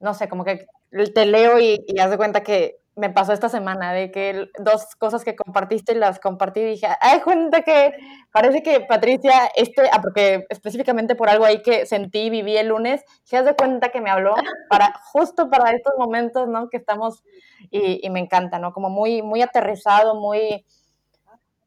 no 0.00 0.14
sé, 0.14 0.28
como 0.28 0.44
que 0.44 0.66
te 1.14 1.26
leo 1.26 1.58
y, 1.58 1.84
y 1.86 2.00
haz 2.00 2.10
de 2.10 2.16
cuenta 2.16 2.42
que 2.42 2.78
me 2.96 3.10
pasó 3.10 3.34
esta 3.34 3.50
semana, 3.50 3.92
de 3.92 4.10
que 4.10 4.48
dos 4.58 4.86
cosas 4.96 5.22
que 5.22 5.36
compartiste 5.36 5.94
las 5.94 6.18
compartí 6.18 6.60
y 6.60 6.64
dije, 6.64 6.88
ay, 7.02 7.20
cuenta 7.20 7.60
que 7.60 7.92
parece 8.32 8.62
que 8.62 8.80
Patricia, 8.80 9.50
este, 9.54 9.82
ah, 9.92 10.00
porque 10.00 10.46
específicamente 10.48 11.14
por 11.14 11.28
algo 11.28 11.44
ahí 11.44 11.62
que 11.62 11.84
sentí, 11.84 12.30
viví 12.30 12.56
el 12.56 12.68
lunes, 12.68 13.04
se 13.22 13.42
de 13.42 13.54
cuenta 13.54 13.90
que 13.90 14.00
me 14.00 14.10
habló 14.10 14.34
para, 14.70 14.94
justo 15.12 15.50
para 15.50 15.72
estos 15.72 15.92
momentos, 15.98 16.48
¿no? 16.48 16.70
Que 16.70 16.78
estamos, 16.78 17.22
y, 17.70 18.04
y 18.04 18.10
me 18.10 18.20
encanta, 18.20 18.58
¿no? 18.58 18.72
Como 18.72 18.88
muy, 18.88 19.20
muy 19.20 19.42
aterrizado, 19.42 20.14
muy, 20.14 20.64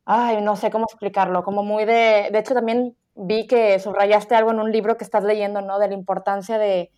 ay, 0.06 0.42
no 0.42 0.56
sé 0.56 0.72
cómo 0.72 0.86
explicarlo, 0.86 1.44
como 1.44 1.62
muy 1.64 1.86
de, 1.86 2.30
de 2.32 2.40
hecho 2.40 2.56
también 2.56 2.96
vi 3.14 3.46
que 3.46 3.78
subrayaste 3.80 4.34
algo 4.34 4.52
en 4.52 4.60
un 4.60 4.72
libro 4.72 4.98
que 4.98 5.04
estás 5.04 5.24
leyendo, 5.24 5.62
¿no? 5.62 5.78
De 5.78 5.90
la 5.90 5.94
importancia 5.94 6.58
de, 6.58 6.92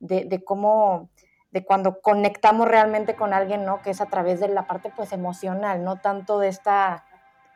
de, 0.00 0.24
de 0.26 0.44
cómo 0.44 1.08
de 1.50 1.64
cuando 1.64 2.00
conectamos 2.00 2.68
realmente 2.68 3.14
con 3.14 3.32
alguien, 3.32 3.64
¿no? 3.64 3.80
Que 3.82 3.90
es 3.90 4.00
a 4.00 4.06
través 4.06 4.40
de 4.40 4.48
la 4.48 4.66
parte 4.66 4.92
pues 4.94 5.12
emocional, 5.12 5.82
no 5.84 5.96
tanto 5.96 6.38
de 6.38 6.48
esta, 6.48 7.04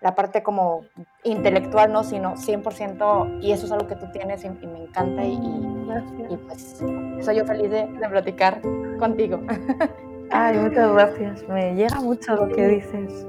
la 0.00 0.14
parte 0.14 0.42
como 0.42 0.84
intelectual, 1.24 1.92
¿no? 1.92 2.02
Sino 2.04 2.34
100%, 2.34 3.40
y 3.42 3.52
eso 3.52 3.66
es 3.66 3.72
algo 3.72 3.86
que 3.86 3.96
tú 3.96 4.10
tienes 4.10 4.44
y, 4.44 4.48
me 4.50 4.84
encanta 4.84 5.24
y, 5.24 5.34
y, 5.34 6.36
pues 6.46 6.82
soy 7.20 7.36
yo 7.36 7.44
feliz 7.44 7.70
de, 7.70 7.86
de 7.86 8.08
platicar 8.08 8.60
contigo. 8.98 9.40
Ay, 10.30 10.56
muchas 10.56 10.90
gracias, 10.92 11.46
me 11.48 11.74
llega 11.74 12.00
mucho 12.00 12.34
lo 12.34 12.48
que 12.48 12.66
dices 12.66 13.26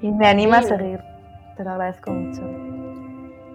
y 0.00 0.12
me 0.12 0.28
anima 0.28 0.58
a 0.58 0.62
seguir, 0.62 1.02
te 1.56 1.64
lo 1.64 1.70
agradezco 1.70 2.12
mucho. 2.12 2.67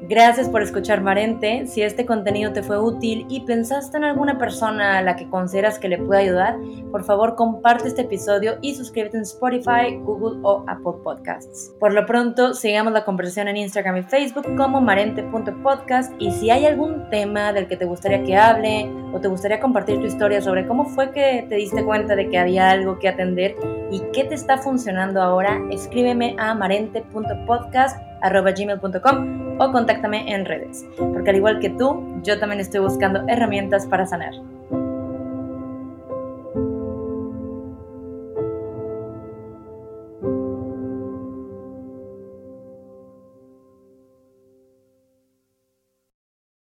Gracias 0.09 0.49
por 0.49 0.61
escuchar 0.61 0.99
Marente. 0.99 1.65
Si 1.65 1.81
este 1.81 2.05
contenido 2.05 2.51
te 2.51 2.61
fue 2.61 2.77
útil 2.77 3.25
y 3.29 3.45
pensaste 3.45 3.95
en 3.95 4.03
alguna 4.03 4.37
persona 4.37 4.97
a 4.97 5.01
la 5.01 5.15
que 5.15 5.29
consideras 5.29 5.79
que 5.79 5.87
le 5.87 5.97
puede 5.97 6.23
ayudar, 6.23 6.57
por 6.91 7.05
favor 7.05 7.35
comparte 7.35 7.87
este 7.87 8.01
episodio 8.01 8.57
y 8.61 8.75
suscríbete 8.75 9.15
en 9.15 9.23
Spotify, 9.23 9.95
Google 10.01 10.41
o 10.43 10.65
Apple 10.67 10.95
Podcasts. 11.05 11.73
Por 11.79 11.93
lo 11.93 12.05
pronto, 12.05 12.53
sigamos 12.53 12.91
la 12.91 13.05
conversación 13.05 13.47
en 13.47 13.55
Instagram 13.55 13.95
y 13.95 14.03
Facebook 14.03 14.57
como 14.57 14.81
marente.podcast 14.81 16.11
y 16.19 16.31
si 16.31 16.49
hay 16.49 16.65
algún 16.65 17.09
tema 17.09 17.53
del 17.53 17.67
que 17.67 17.77
te 17.77 17.85
gustaría 17.85 18.25
que 18.25 18.35
hable 18.35 18.91
o 19.13 19.21
te 19.21 19.29
gustaría 19.29 19.61
compartir 19.61 19.99
tu 19.99 20.05
historia 20.05 20.41
sobre 20.41 20.67
cómo 20.67 20.83
fue 20.83 21.11
que 21.11 21.45
te 21.47 21.55
diste 21.55 21.85
cuenta 21.85 22.17
de 22.17 22.29
que 22.29 22.37
había 22.37 22.71
algo 22.71 22.99
que 22.99 23.07
atender 23.07 23.55
y 23.89 24.01
qué 24.11 24.25
te 24.25 24.35
está 24.35 24.57
funcionando 24.57 25.21
ahora, 25.21 25.61
escríbeme 25.71 26.35
a 26.37 26.53
marente.podcast.gmail.com 26.55 29.42
o 29.59 29.71
contáctame 29.71 30.33
en 30.33 30.45
redes, 30.45 30.85
porque 30.97 31.29
al 31.29 31.35
igual 31.37 31.59
que 31.59 31.69
tú, 31.69 32.21
yo 32.23 32.39
también 32.39 32.59
estoy 32.59 32.81
buscando 32.81 33.23
herramientas 33.27 33.85
para 33.87 34.05
sanar. 34.05 34.33